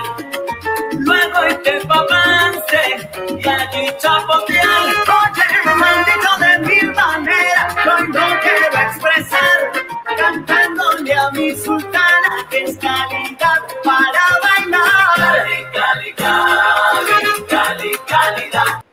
Luego 0.98 1.42
este 1.48 1.86
papance 1.86 3.10
y 3.28 3.48
allí 3.48 3.88
chapotear. 3.98 4.66
Oye, 4.68 5.42
romántico 5.64 6.38
de 6.38 6.58
mil 6.66 6.92
maneras, 6.94 7.76
hoy 7.86 8.08
no 8.08 8.40
quiero 8.40 8.88
expresar. 8.88 9.72
Cantándole 10.16 11.14
a 11.14 11.30
mi 11.30 11.56
sultana, 11.56 12.46
que 12.50 12.64
es 12.64 12.76
calidad 12.76 13.60
para 13.82 14.20
bailar. 14.42 14.86
Cali, 15.16 15.64
cali, 15.72 16.12
cali, 16.14 17.44
cali, 17.48 17.90
calidad. 18.06 18.84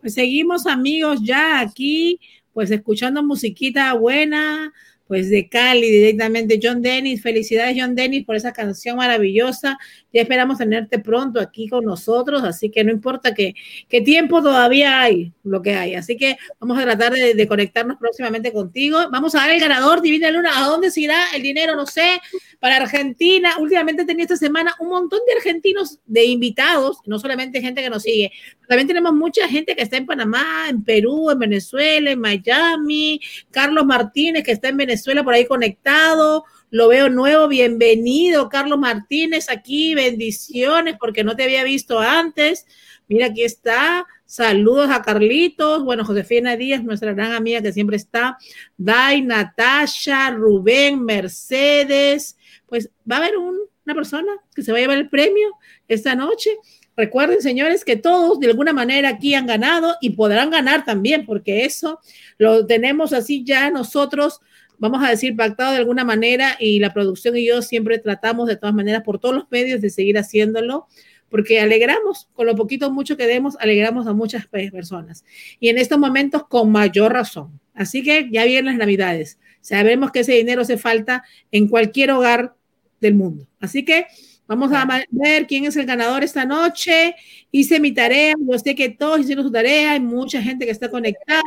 Pues 0.00 0.14
seguimos 0.14 0.66
amigos 0.66 1.20
ya 1.22 1.60
aquí, 1.60 2.20
pues 2.52 2.70
escuchando 2.70 3.22
musiquita 3.22 3.94
buena, 3.94 4.72
pues 5.14 5.30
de 5.30 5.48
Cali, 5.48 5.88
directamente 5.88 6.58
John 6.60 6.82
Dennis. 6.82 7.22
Felicidades, 7.22 7.76
John 7.78 7.94
Dennis, 7.94 8.24
por 8.24 8.34
esa 8.34 8.52
canción 8.52 8.96
maravillosa. 8.96 9.78
Ya 10.14 10.22
esperamos 10.22 10.58
tenerte 10.58 11.00
pronto 11.00 11.40
aquí 11.40 11.68
con 11.68 11.84
nosotros, 11.84 12.44
así 12.44 12.70
que 12.70 12.84
no 12.84 12.92
importa 12.92 13.34
qué, 13.34 13.54
qué 13.88 14.00
tiempo 14.00 14.40
todavía 14.40 15.00
hay, 15.00 15.32
lo 15.42 15.60
que 15.60 15.74
hay. 15.74 15.96
Así 15.96 16.16
que 16.16 16.36
vamos 16.60 16.78
a 16.78 16.82
tratar 16.82 17.12
de, 17.12 17.34
de, 17.34 17.48
conectarnos 17.48 17.98
próximamente 17.98 18.52
contigo. 18.52 18.98
Vamos 19.10 19.34
a 19.34 19.38
dar 19.38 19.50
el 19.50 19.60
ganador, 19.60 20.00
Divina 20.00 20.30
Luna. 20.30 20.56
¿A 20.56 20.68
dónde 20.68 20.92
se 20.92 21.00
irá 21.00 21.16
el 21.34 21.42
dinero? 21.42 21.74
No 21.74 21.84
sé. 21.84 22.20
Para 22.60 22.76
Argentina, 22.76 23.54
últimamente 23.58 24.04
tenía 24.04 24.22
esta 24.22 24.36
semana 24.36 24.72
un 24.78 24.88
montón 24.88 25.18
de 25.26 25.34
argentinos 25.34 25.98
de 26.06 26.24
invitados, 26.24 26.98
no 27.04 27.18
solamente 27.18 27.60
gente 27.60 27.82
que 27.82 27.90
nos 27.90 28.04
sigue, 28.04 28.30
también 28.68 28.88
tenemos 28.88 29.12
mucha 29.12 29.48
gente 29.48 29.76
que 29.76 29.82
está 29.82 29.96
en 29.96 30.06
Panamá, 30.06 30.68
en 30.68 30.82
Perú, 30.84 31.30
en 31.30 31.38
Venezuela, 31.38 32.10
en 32.10 32.20
Miami. 32.20 33.20
Carlos 33.50 33.84
Martínez, 33.84 34.44
que 34.44 34.52
está 34.52 34.68
en 34.68 34.76
Venezuela 34.76 35.22
por 35.22 35.34
ahí 35.34 35.46
conectado. 35.46 36.44
Lo 36.74 36.88
veo 36.88 37.08
nuevo. 37.08 37.46
Bienvenido, 37.46 38.48
Carlos 38.48 38.80
Martínez, 38.80 39.48
aquí. 39.48 39.94
Bendiciones, 39.94 40.96
porque 40.98 41.22
no 41.22 41.36
te 41.36 41.44
había 41.44 41.62
visto 41.62 42.00
antes. 42.00 42.66
Mira, 43.06 43.26
aquí 43.26 43.44
está. 43.44 44.08
Saludos 44.26 44.90
a 44.90 45.00
Carlitos. 45.00 45.84
Bueno, 45.84 46.04
Josefina 46.04 46.56
Díaz, 46.56 46.82
nuestra 46.82 47.12
gran 47.12 47.30
amiga 47.30 47.62
que 47.62 47.72
siempre 47.72 47.96
está. 47.96 48.38
Dai, 48.76 49.22
Natasha, 49.22 50.32
Rubén, 50.32 51.04
Mercedes. 51.04 52.36
Pues 52.66 52.90
va 53.08 53.18
a 53.18 53.18
haber 53.20 53.36
un, 53.36 53.56
una 53.86 53.94
persona 53.94 54.32
que 54.52 54.62
se 54.64 54.72
va 54.72 54.78
a 54.78 54.80
llevar 54.80 54.98
el 54.98 55.08
premio 55.08 55.52
esta 55.86 56.16
noche. 56.16 56.56
Recuerden, 56.96 57.40
señores, 57.40 57.84
que 57.84 57.94
todos 57.94 58.40
de 58.40 58.48
alguna 58.48 58.72
manera 58.72 59.10
aquí 59.10 59.34
han 59.34 59.46
ganado 59.46 59.96
y 60.00 60.10
podrán 60.10 60.50
ganar 60.50 60.84
también, 60.84 61.24
porque 61.24 61.64
eso 61.64 62.00
lo 62.36 62.66
tenemos 62.66 63.12
así 63.12 63.44
ya 63.44 63.70
nosotros, 63.70 64.40
vamos 64.78 65.02
a 65.04 65.10
decir, 65.10 65.36
pactado 65.36 65.72
de 65.72 65.78
alguna 65.78 66.04
manera 66.04 66.56
y 66.58 66.78
la 66.78 66.92
producción 66.92 67.36
y 67.36 67.46
yo 67.46 67.62
siempre 67.62 67.98
tratamos 67.98 68.48
de 68.48 68.56
todas 68.56 68.74
maneras 68.74 69.02
por 69.02 69.18
todos 69.18 69.34
los 69.34 69.50
medios 69.50 69.80
de 69.80 69.90
seguir 69.90 70.18
haciéndolo, 70.18 70.86
porque 71.28 71.60
alegramos, 71.60 72.28
con 72.34 72.46
lo 72.46 72.54
poquito 72.54 72.90
mucho 72.90 73.16
que 73.16 73.26
demos, 73.26 73.56
alegramos 73.58 74.06
a 74.06 74.12
muchas 74.12 74.46
personas. 74.46 75.24
Y 75.58 75.68
en 75.68 75.78
estos 75.78 75.98
momentos 75.98 76.44
con 76.48 76.70
mayor 76.70 77.12
razón. 77.12 77.60
Así 77.74 78.02
que 78.02 78.28
ya 78.30 78.44
vienen 78.44 78.66
las 78.66 78.76
navidades. 78.76 79.38
Sabemos 79.60 80.12
que 80.12 80.20
ese 80.20 80.32
dinero 80.32 80.62
hace 80.62 80.78
falta 80.78 81.24
en 81.50 81.66
cualquier 81.66 82.12
hogar 82.12 82.54
del 83.00 83.14
mundo. 83.14 83.48
Así 83.58 83.84
que 83.84 84.06
Vamos 84.46 84.72
a 84.72 84.86
ver 85.10 85.46
quién 85.46 85.64
es 85.64 85.76
el 85.76 85.86
ganador 85.86 86.22
esta 86.22 86.44
noche. 86.44 87.14
Hice 87.50 87.80
mi 87.80 87.92
tarea, 87.92 88.34
yo 88.38 88.58
sé 88.58 88.74
que 88.74 88.90
todos 88.90 89.20
hicieron 89.20 89.44
su 89.44 89.50
tarea, 89.50 89.92
hay 89.92 90.00
mucha 90.00 90.42
gente 90.42 90.66
que 90.66 90.70
está 90.70 90.90
conectada. 90.90 91.42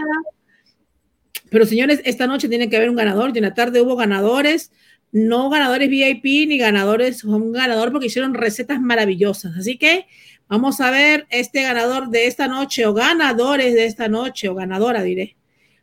Pero 1.50 1.66
señores, 1.66 2.02
esta 2.06 2.28
noche 2.28 2.50
tiene 2.50 2.70
que 2.70 2.78
haber 2.78 2.90
un 2.90 2.96
ganador. 2.96 3.36
Y 3.36 3.42
la 3.42 3.54
tarde 3.54 3.82
hubo 3.82 3.96
ganadores, 3.96 4.72
no 5.12 5.50
ganadores 5.50 5.90
VIP 5.90 6.48
ni 6.48 6.58
ganadores, 6.58 7.24
un 7.24 7.52
ganador 7.52 7.92
porque 7.92 8.08
hicieron 8.08 8.34
recetas 8.34 8.80
maravillosas. 8.82 9.58
Así 9.58 9.78
que 9.78 10.06
vamos 10.48 10.82
a 10.82 10.92
ver 10.92 11.28
este 11.30 11.64
ganador 11.64 12.10
de 12.10 12.28
esta 12.28 12.48
noche 12.48 12.86
o 12.86 12.94
ganadores 12.94 13.74
de 13.74 13.86
esta 13.86 14.08
noche 14.08 14.50
o 14.50 14.56
ganadora, 14.56 15.04
diré. 15.04 15.36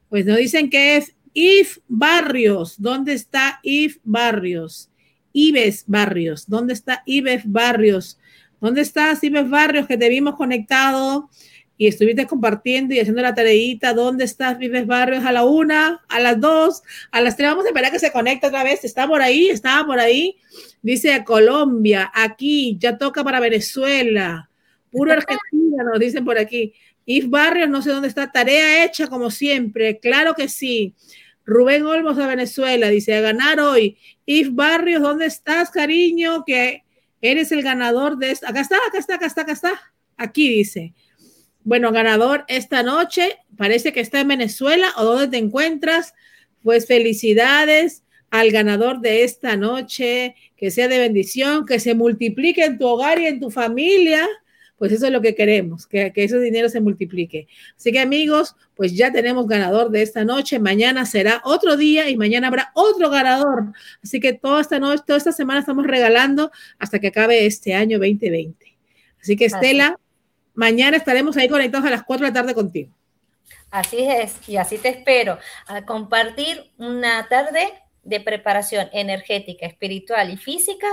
Pues 0.08 0.26
nos 0.26 0.38
dicen 0.38 0.70
que 0.70 0.96
es 0.96 1.14
If 1.32 1.78
Barrios. 1.88 2.80
¿Dónde 2.80 3.14
está 3.14 3.60
If 3.62 3.98
Barrios? 4.04 4.90
Ives 5.32 5.84
Barrios. 5.86 6.48
¿Dónde 6.48 6.74
está 6.74 7.02
Ives 7.06 7.42
Barrios? 7.44 8.18
¿Dónde 8.64 8.80
estás, 8.80 9.22
Ives 9.22 9.50
Barrios, 9.50 9.86
que 9.86 9.98
te 9.98 10.08
vimos 10.08 10.36
conectado 10.36 11.28
y 11.76 11.88
estuviste 11.88 12.26
compartiendo 12.26 12.94
y 12.94 13.00
haciendo 13.00 13.22
la 13.22 13.34
tareita? 13.34 13.92
¿Dónde 13.92 14.24
estás, 14.24 14.60
Ives 14.60 14.86
Barrios? 14.86 15.24
A 15.24 15.32
la 15.32 15.44
una, 15.44 16.02
a 16.08 16.20
las 16.20 16.40
dos, 16.40 16.82
a 17.10 17.20
las 17.20 17.36
tres. 17.36 17.50
Vamos 17.50 17.64
a 17.64 17.68
esperar 17.68 17.90
que 17.90 17.98
se 17.98 18.12
conecte 18.12 18.46
otra 18.46 18.64
vez. 18.64 18.84
Está 18.84 19.06
por 19.06 19.22
ahí, 19.22 19.48
estaba 19.48 19.86
por 19.86 19.98
ahí. 19.98 20.36
Dice 20.82 21.24
Colombia, 21.24 22.10
aquí, 22.14 22.76
ya 22.78 22.96
toca 22.96 23.24
para 23.24 23.40
Venezuela. 23.40 24.48
Puro 24.90 25.12
Argentina, 25.12 25.82
nos 25.84 25.98
dicen 25.98 26.24
por 26.24 26.38
aquí. 26.38 26.74
Ives 27.06 27.28
Barrios, 27.28 27.68
no 27.68 27.82
sé 27.82 27.90
dónde 27.90 28.08
está. 28.08 28.30
Tarea 28.30 28.84
hecha 28.84 29.08
como 29.08 29.30
siempre. 29.30 29.98
Claro 29.98 30.34
que 30.34 30.48
sí. 30.48 30.94
Rubén 31.44 31.84
Olmos 31.84 32.18
a 32.18 32.26
Venezuela, 32.26 32.88
dice, 32.88 33.14
a 33.14 33.20
ganar 33.20 33.60
hoy. 33.60 33.98
If 34.24 34.48
Barrios, 34.52 35.02
¿dónde 35.02 35.26
estás, 35.26 35.70
cariño? 35.70 36.44
Que 36.46 36.84
eres 37.20 37.52
el 37.52 37.62
ganador 37.62 38.16
de 38.16 38.30
esto. 38.30 38.46
Acá 38.46 38.60
está, 38.60 38.76
acá 38.88 38.98
está, 38.98 39.14
acá 39.16 39.26
está, 39.26 39.42
acá 39.42 39.52
está. 39.52 39.92
Aquí 40.16 40.48
dice. 40.48 40.94
Bueno, 41.64 41.92
ganador 41.92 42.44
esta 42.48 42.82
noche, 42.82 43.38
parece 43.56 43.92
que 43.92 44.00
está 44.00 44.20
en 44.20 44.28
Venezuela 44.28 44.92
o 44.96 45.04
dónde 45.04 45.28
te 45.28 45.38
encuentras. 45.38 46.14
Pues 46.62 46.86
felicidades 46.86 48.04
al 48.30 48.50
ganador 48.50 49.00
de 49.00 49.24
esta 49.24 49.56
noche, 49.56 50.34
que 50.56 50.70
sea 50.70 50.88
de 50.88 50.98
bendición, 50.98 51.66
que 51.66 51.80
se 51.80 51.94
multiplique 51.94 52.64
en 52.64 52.78
tu 52.78 52.86
hogar 52.86 53.18
y 53.18 53.26
en 53.26 53.40
tu 53.40 53.50
familia 53.50 54.28
pues 54.76 54.92
eso 54.92 55.06
es 55.06 55.12
lo 55.12 55.20
que 55.20 55.34
queremos, 55.34 55.86
que, 55.86 56.12
que 56.12 56.24
ese 56.24 56.38
dinero 56.40 56.68
se 56.68 56.80
multiplique. 56.80 57.46
Así 57.76 57.92
que 57.92 58.00
amigos, 58.00 58.56
pues 58.74 58.94
ya 58.94 59.12
tenemos 59.12 59.46
ganador 59.46 59.90
de 59.90 60.02
esta 60.02 60.24
noche, 60.24 60.58
mañana 60.58 61.06
será 61.06 61.40
otro 61.44 61.76
día 61.76 62.10
y 62.10 62.16
mañana 62.16 62.48
habrá 62.48 62.72
otro 62.74 63.08
ganador. 63.08 63.72
Así 64.02 64.20
que 64.20 64.32
toda 64.32 64.60
esta 64.60 64.78
noche, 64.78 65.02
toda 65.06 65.18
esta 65.18 65.32
semana 65.32 65.60
estamos 65.60 65.86
regalando 65.86 66.50
hasta 66.78 66.98
que 66.98 67.08
acabe 67.08 67.46
este 67.46 67.74
año 67.74 67.98
2020. 67.98 68.76
Así 69.20 69.36
que 69.36 69.46
Estela, 69.46 69.98
mañana 70.54 70.96
estaremos 70.96 71.36
ahí 71.36 71.48
conectados 71.48 71.86
a 71.86 71.90
las 71.90 72.04
4 72.04 72.24
de 72.24 72.30
la 72.30 72.40
tarde 72.40 72.54
contigo. 72.54 72.92
Así 73.70 74.04
es, 74.04 74.48
y 74.48 74.56
así 74.56 74.78
te 74.78 74.88
espero, 74.88 75.38
a 75.66 75.84
compartir 75.84 76.72
una 76.78 77.28
tarde 77.28 77.72
de 78.04 78.20
preparación 78.20 78.88
energética, 78.92 79.66
espiritual 79.66 80.30
y 80.30 80.36
física 80.36 80.88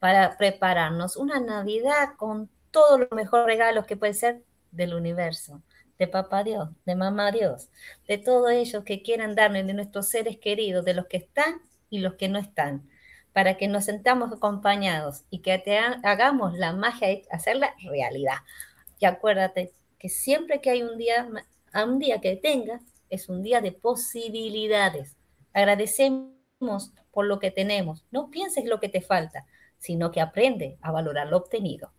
para 0.00 0.36
prepararnos 0.36 1.16
una 1.16 1.40
Navidad 1.40 2.10
con 2.16 2.50
todos 2.70 3.00
los 3.00 3.12
mejores 3.12 3.46
regalos 3.46 3.86
que 3.86 3.96
puede 3.96 4.14
ser 4.14 4.42
del 4.72 4.94
universo, 4.94 5.62
de 5.98 6.08
Papá 6.08 6.42
Dios, 6.42 6.70
de 6.84 6.96
Mamá 6.96 7.30
Dios, 7.30 7.68
de 8.08 8.18
todos 8.18 8.50
ellos 8.50 8.82
que 8.84 9.02
quieran 9.02 9.36
darnos, 9.36 9.66
de 9.66 9.74
nuestros 9.74 10.08
seres 10.08 10.36
queridos, 10.38 10.84
de 10.84 10.94
los 10.94 11.06
que 11.06 11.18
están 11.18 11.62
y 11.88 12.00
los 12.00 12.14
que 12.14 12.28
no 12.28 12.38
están, 12.38 12.88
para 13.32 13.56
que 13.56 13.68
nos 13.68 13.84
sentamos 13.84 14.32
acompañados 14.32 15.22
y 15.30 15.38
que 15.38 15.62
hagamos 16.02 16.54
la 16.54 16.72
magia 16.72 17.08
de 17.08 17.22
hacerla 17.30 17.74
realidad. 17.80 18.38
Y 18.98 19.06
acuérdate 19.06 19.72
que 19.98 20.08
siempre 20.08 20.60
que 20.60 20.70
hay 20.70 20.82
un 20.82 20.98
día, 20.98 21.28
a 21.72 21.84
un 21.84 21.98
día 21.98 22.20
que 22.20 22.36
tengas, 22.36 22.82
es 23.10 23.28
un 23.28 23.42
día 23.42 23.60
de 23.60 23.72
posibilidades. 23.72 25.16
Agradecemos 25.52 26.92
por 27.10 27.26
lo 27.26 27.38
que 27.38 27.50
tenemos. 27.50 28.04
No 28.10 28.30
pienses 28.30 28.64
lo 28.64 28.80
que 28.80 28.88
te 28.88 29.00
falta, 29.00 29.46
sino 29.78 30.10
que 30.10 30.20
aprende 30.20 30.78
a 30.80 30.90
valorar 30.90 31.28
lo 31.28 31.36
obtenido. 31.38 31.92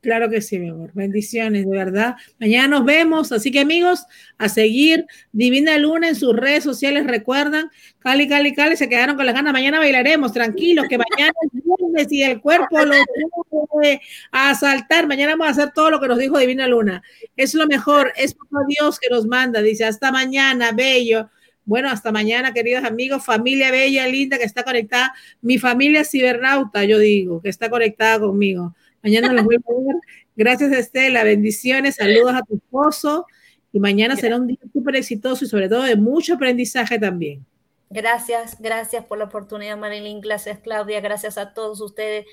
Claro 0.00 0.30
que 0.30 0.40
sí, 0.40 0.58
mi 0.58 0.70
amor. 0.70 0.92
Bendiciones, 0.94 1.68
de 1.68 1.76
verdad. 1.76 2.16
Mañana 2.38 2.68
nos 2.68 2.86
vemos. 2.86 3.32
Así 3.32 3.50
que, 3.50 3.60
amigos, 3.60 4.06
a 4.38 4.48
seguir 4.48 5.04
Divina 5.30 5.76
Luna 5.76 6.08
en 6.08 6.14
sus 6.14 6.34
redes 6.34 6.64
sociales. 6.64 7.06
Recuerdan, 7.06 7.70
Cali, 7.98 8.26
Cali, 8.26 8.54
Cali, 8.54 8.78
se 8.78 8.88
quedaron 8.88 9.16
con 9.16 9.26
las 9.26 9.34
ganas. 9.34 9.52
Mañana 9.52 9.78
bailaremos, 9.78 10.32
tranquilos, 10.32 10.86
que 10.88 10.96
mañana 10.96 11.32
es 11.42 11.62
viernes 11.62 12.10
y 12.12 12.22
el 12.22 12.40
cuerpo 12.40 12.78
lo 12.82 13.66
puede 13.66 14.00
a 14.32 14.54
saltar. 14.54 15.06
Mañana 15.06 15.32
vamos 15.32 15.48
a 15.48 15.50
hacer 15.50 15.74
todo 15.74 15.90
lo 15.90 16.00
que 16.00 16.08
nos 16.08 16.18
dijo 16.18 16.38
Divina 16.38 16.66
Luna. 16.66 17.02
Es 17.36 17.52
lo 17.52 17.66
mejor, 17.66 18.10
es 18.16 18.32
por 18.32 18.66
Dios 18.66 18.98
que 18.98 19.10
nos 19.10 19.26
manda. 19.26 19.60
Dice, 19.60 19.84
hasta 19.84 20.10
mañana, 20.10 20.72
bello. 20.72 21.28
Bueno, 21.66 21.90
hasta 21.90 22.10
mañana, 22.10 22.54
queridos 22.54 22.84
amigos, 22.84 23.22
familia 23.22 23.70
bella, 23.70 24.06
linda 24.06 24.38
que 24.38 24.44
está 24.44 24.64
conectada. 24.64 25.12
Mi 25.42 25.58
familia 25.58 26.04
cibernauta, 26.04 26.84
yo 26.84 26.98
digo, 26.98 27.42
que 27.42 27.50
está 27.50 27.68
conectada 27.68 28.18
conmigo. 28.18 28.74
Mañana 29.02 29.32
los 29.32 29.44
voy 29.44 29.56
a 29.56 29.58
ver. 29.58 29.96
Gracias, 30.36 30.72
Estela. 30.72 31.24
Bendiciones. 31.24 31.96
Saludos 31.96 32.34
a 32.34 32.42
tu 32.42 32.56
esposo. 32.56 33.26
Y 33.72 33.80
mañana 33.80 34.16
será 34.16 34.36
un 34.36 34.48
día 34.48 34.58
súper 34.72 34.96
exitoso 34.96 35.44
y 35.44 35.48
sobre 35.48 35.68
todo 35.68 35.84
de 35.84 35.96
mucho 35.96 36.34
aprendizaje 36.34 36.98
también. 36.98 37.46
Gracias, 37.88 38.56
gracias 38.60 39.04
por 39.04 39.18
la 39.18 39.24
oportunidad, 39.24 39.76
Marilyn. 39.76 40.20
Gracias, 40.20 40.58
Claudia. 40.58 41.00
Gracias 41.00 41.38
a 41.38 41.54
todos 41.54 41.80
ustedes 41.80 42.26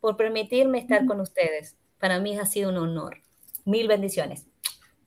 por 0.00 0.16
permitirme 0.16 0.78
estar 0.78 1.06
con 1.06 1.20
ustedes. 1.20 1.76
Para 1.98 2.20
mí 2.20 2.36
ha 2.38 2.46
sido 2.46 2.70
un 2.70 2.76
honor. 2.76 3.18
Mil 3.64 3.88
bendiciones. 3.88 4.46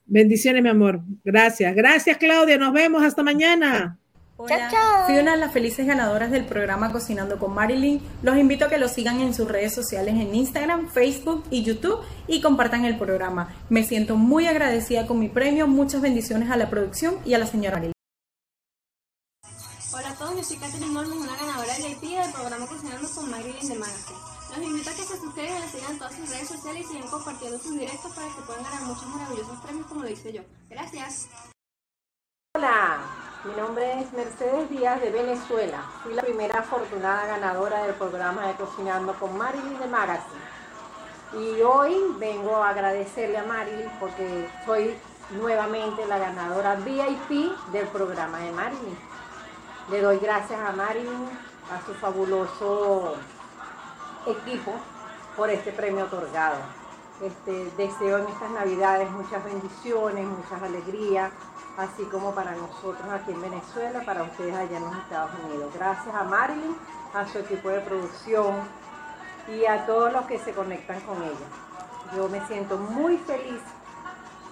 Bendiciones, 0.05 0.61
mi 0.61 0.69
amor. 0.69 1.01
Gracias. 1.23 1.73
Gracias, 1.75 2.17
Claudia. 2.17 2.57
Nos 2.57 2.73
vemos. 2.73 3.03
Hasta 3.03 3.23
mañana. 3.23 3.97
Hola, 4.35 5.03
fui 5.05 5.17
una 5.19 5.33
de 5.33 5.37
las 5.37 5.53
felices 5.53 5.85
ganadoras 5.85 6.31
del 6.31 6.45
programa 6.45 6.91
Cocinando 6.91 7.37
con 7.37 7.53
Marilyn. 7.53 8.01
Los 8.23 8.35
invito 8.35 8.65
a 8.65 8.69
que 8.69 8.79
lo 8.79 8.87
sigan 8.87 9.21
en 9.21 9.35
sus 9.35 9.47
redes 9.47 9.75
sociales 9.75 10.15
en 10.15 10.33
Instagram, 10.33 10.89
Facebook 10.89 11.43
y 11.51 11.63
YouTube 11.63 11.99
y 12.27 12.41
compartan 12.41 12.83
el 12.85 12.97
programa. 12.97 13.53
Me 13.69 13.83
siento 13.83 14.15
muy 14.15 14.47
agradecida 14.47 15.05
con 15.05 15.19
mi 15.19 15.29
premio. 15.29 15.67
Muchas 15.67 16.01
bendiciones 16.01 16.49
a 16.49 16.57
la 16.57 16.71
producción 16.71 17.19
y 17.25 17.35
a 17.35 17.37
la 17.37 17.45
señora 17.45 17.75
Marilyn. 17.77 17.93
Hola 19.93 20.09
a 20.09 20.15
todos, 20.15 20.35
yo 20.35 20.43
soy 20.43 20.57
Catherine 20.57 20.97
Olmos, 20.97 21.15
una 21.15 21.35
ganadora 21.35 21.77
de 21.77 21.89
VIP 21.89 22.17
del 22.17 22.33
programa 22.33 22.65
Cocinando 22.65 23.07
con 23.13 23.29
Marilyn 23.29 23.69
de 23.69 23.75
Magazine. 23.75 24.19
Los 24.49 24.65
invito 24.65 24.89
a 24.89 24.93
que 24.93 25.03
se 25.03 25.17
suscriban 25.17 25.57
y 25.57 25.59
la 25.59 25.67
sigan 25.67 25.91
en 25.91 25.99
todas 25.99 26.15
sus 26.15 26.29
redes 26.29 26.47
sociales 26.47 26.85
y 26.85 26.93
sigan 26.93 27.07
compartiendo 27.07 27.59
sus 27.59 27.77
directos 27.77 28.11
para 28.13 28.27
que 28.27 28.41
puedan 28.47 28.63
ganar 28.63 28.81
muchos 28.81 29.05
maravillosos 29.05 29.61
premios 29.61 29.85
como 29.85 30.01
lo 30.01 30.09
hice 30.09 30.33
yo. 30.33 30.41
Gracias. 30.69 31.27
Hola, 32.55 33.32
mi 33.45 33.53
nombre 33.55 33.99
es 33.99 34.13
Mercedes 34.13 34.69
Díaz 34.69 35.01
de 35.01 35.11
Venezuela. 35.11 35.83
Fui 36.01 36.13
la 36.13 36.21
primera 36.21 36.59
afortunada 36.59 37.25
ganadora 37.25 37.83
del 37.83 37.93
programa 37.95 38.47
de 38.47 38.53
Cocinando 38.53 39.13
con 39.15 39.37
Marilyn 39.37 39.79
de 39.79 39.87
Magazine. 39.87 40.43
Y 41.33 41.61
hoy 41.61 41.93
vengo 42.19 42.55
a 42.55 42.69
agradecerle 42.69 43.37
a 43.37 43.43
Marilyn 43.43 43.89
porque 43.99 44.47
soy 44.65 44.95
nuevamente 45.31 46.05
la 46.05 46.19
ganadora 46.19 46.75
VIP 46.75 47.51
del 47.73 47.87
programa 47.87 48.39
de 48.39 48.51
Marilyn. 48.53 48.97
Le 49.91 50.01
doy 50.01 50.19
gracias 50.19 50.59
a 50.61 50.71
Marilyn, 50.71 51.27
a 51.69 51.85
su 51.85 51.93
fabuloso 51.95 53.15
equipo 54.25 54.71
por 55.35 55.49
este 55.49 55.73
premio 55.73 56.05
otorgado. 56.05 56.59
Este, 57.21 57.69
deseo 57.75 58.19
en 58.19 58.27
estas 58.27 58.51
navidades 58.51 59.09
muchas 59.11 59.43
bendiciones, 59.43 60.25
muchas 60.25 60.61
alegrías, 60.61 61.31
así 61.77 62.03
como 62.03 62.33
para 62.33 62.55
nosotros 62.55 63.07
aquí 63.11 63.31
en 63.31 63.41
Venezuela, 63.41 64.01
para 64.05 64.23
ustedes 64.23 64.55
allá 64.55 64.77
en 64.77 64.83
los 64.83 64.95
Estados 64.97 65.31
Unidos. 65.45 65.73
Gracias 65.73 66.13
a 66.13 66.23
Marilyn, 66.23 66.75
a 67.13 67.27
su 67.27 67.39
equipo 67.39 67.69
de 67.69 67.79
producción 67.81 68.55
y 69.47 69.65
a 69.65 69.85
todos 69.85 70.11
los 70.13 70.25
que 70.25 70.39
se 70.39 70.51
conectan 70.51 71.01
con 71.01 71.17
ella. 71.23 71.47
Yo 72.15 72.29
me 72.29 72.45
siento 72.47 72.77
muy 72.77 73.17
feliz 73.17 73.61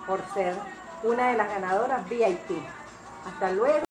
por 0.07 0.21
ser 0.33 0.55
una 1.03 1.31
de 1.31 1.37
las 1.37 1.47
ganadoras 1.47 2.07
VIP. 2.09 2.57
Hasta 3.27 3.51
luego. 3.51 3.83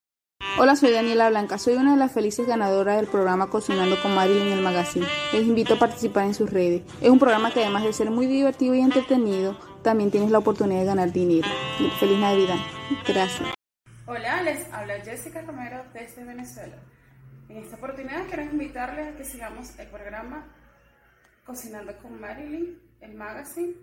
Hola, 0.58 0.76
soy 0.76 0.90
Daniela 0.90 1.30
Blanca. 1.30 1.56
Soy 1.58 1.74
una 1.74 1.92
de 1.92 1.98
las 1.98 2.12
felices 2.12 2.46
ganadoras 2.46 2.96
del 2.96 3.06
programa 3.06 3.48
Cocinando 3.48 3.96
con 4.02 4.14
Marilyn 4.14 4.48
en 4.48 4.58
el 4.58 4.62
Magazine. 4.62 5.06
Les 5.32 5.44
invito 5.44 5.74
a 5.74 5.78
participar 5.78 6.24
en 6.24 6.34
sus 6.34 6.50
redes. 6.50 6.82
Es 7.00 7.08
un 7.08 7.18
programa 7.18 7.52
que 7.52 7.60
además 7.60 7.84
de 7.84 7.92
ser 7.92 8.10
muy 8.10 8.26
divertido 8.26 8.74
y 8.74 8.80
entretenido, 8.80 9.56
también 9.82 10.10
tienes 10.10 10.30
la 10.30 10.38
oportunidad 10.38 10.80
de 10.80 10.86
ganar 10.86 11.12
dinero. 11.12 11.48
Feliz 11.98 12.18
Navidad. 12.18 12.56
Gracias. 13.06 13.54
Hola, 14.06 14.42
les 14.42 14.72
habla 14.72 15.00
Jessica 15.00 15.42
Romero 15.42 15.84
desde 15.92 16.24
Venezuela. 16.24 16.76
En 17.48 17.58
esta 17.58 17.76
oportunidad 17.76 18.26
quiero 18.26 18.42
invitarles 18.42 19.14
a 19.14 19.16
que 19.16 19.24
sigamos 19.24 19.78
el 19.78 19.86
programa 19.88 20.52
Cocinando 21.44 21.96
con 21.98 22.20
Marilyn, 22.20 22.80
el 23.00 23.14
magazine, 23.14 23.74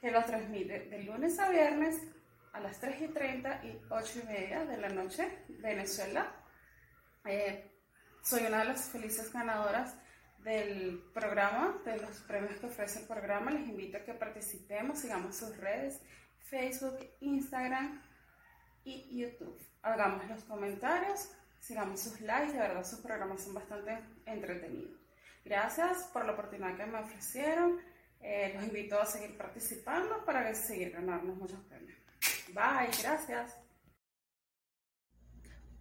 que 0.00 0.12
lo 0.12 0.24
transmite 0.24 0.88
de 0.88 1.02
lunes 1.02 1.38
a 1.40 1.50
viernes 1.50 1.96
a 2.52 2.60
las 2.60 2.78
3 2.78 3.02
y 3.02 3.08
30 3.08 3.64
y 3.64 3.80
8 3.90 4.20
y 4.22 4.26
media 4.26 4.64
de 4.64 4.76
la 4.76 4.88
noche, 4.88 5.28
Venezuela. 5.48 6.32
Eh, 7.24 7.72
soy 8.22 8.46
una 8.46 8.58
de 8.60 8.66
las 8.66 8.88
felices 8.88 9.32
ganadoras 9.32 9.96
del 10.38 11.02
programa, 11.12 11.80
de 11.84 11.96
los 11.96 12.20
premios 12.20 12.60
que 12.60 12.66
ofrece 12.66 13.00
el 13.00 13.08
programa. 13.08 13.50
Les 13.50 13.68
invito 13.68 13.98
a 13.98 14.04
que 14.04 14.14
participemos, 14.14 15.00
sigamos 15.00 15.36
sus 15.36 15.56
redes, 15.56 16.00
Facebook, 16.38 16.98
Instagram 17.20 18.00
y 18.84 19.18
YouTube. 19.18 19.58
Hagamos 19.82 20.26
los 20.28 20.44
comentarios, 20.44 21.30
sigamos 21.60 22.00
sus 22.00 22.20
likes, 22.20 22.52
de 22.52 22.58
verdad 22.58 22.84
sus 22.84 23.00
programas 23.00 23.42
son 23.42 23.54
bastante 23.54 23.98
entretenidos. 24.26 25.00
Gracias 25.44 26.04
por 26.12 26.24
la 26.24 26.32
oportunidad 26.32 26.76
que 26.76 26.86
me 26.86 26.98
ofrecieron. 26.98 27.80
Eh, 28.20 28.52
los 28.54 28.64
invito 28.64 28.98
a 28.98 29.04
seguir 29.04 29.36
participando 29.36 30.24
para 30.24 30.54
seguir 30.54 30.92
ganarnos 30.92 31.36
muchos 31.36 31.60
premios. 31.64 31.98
Bye, 32.54 32.90
gracias. 33.02 33.63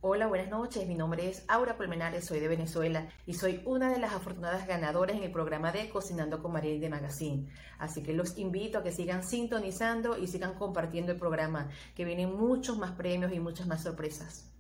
Hola, 0.06 0.28
buenas 0.28 0.50
noches. 0.50 0.86
Mi 0.86 0.96
nombre 0.96 1.30
es 1.30 1.46
Aura 1.48 1.78
Colmenares, 1.78 2.26
soy 2.26 2.42
de 2.42 2.50
Venezuela 2.50 3.08
y 3.26 3.36
soy 3.36 3.62
una 3.64 3.90
de 3.90 4.00
las 4.00 4.12
afortunadas 4.12 4.68
ganadoras 4.68 5.16
en 5.16 5.24
el 5.24 5.32
programa 5.32 5.72
de 5.72 5.88
Cocinando 5.90 6.44
con 6.44 6.52
María 6.52 6.78
de 6.78 6.90
Magazine. 6.90 7.48
Así 7.80 8.04
que 8.04 8.12
los 8.12 8.38
invito 8.38 8.80
a 8.80 8.84
que 8.84 8.92
sigan 8.92 9.24
sintonizando 9.24 10.18
y 10.18 10.28
sigan 10.28 10.56
compartiendo 10.56 11.14
el 11.14 11.20
programa, 11.20 11.70
que 11.96 12.04
vienen 12.04 12.36
muchos 12.36 12.78
más 12.78 12.92
premios 12.92 13.32
y 13.32 13.40
muchas 13.40 13.66
más 13.66 13.84
sorpresas. 13.84 14.53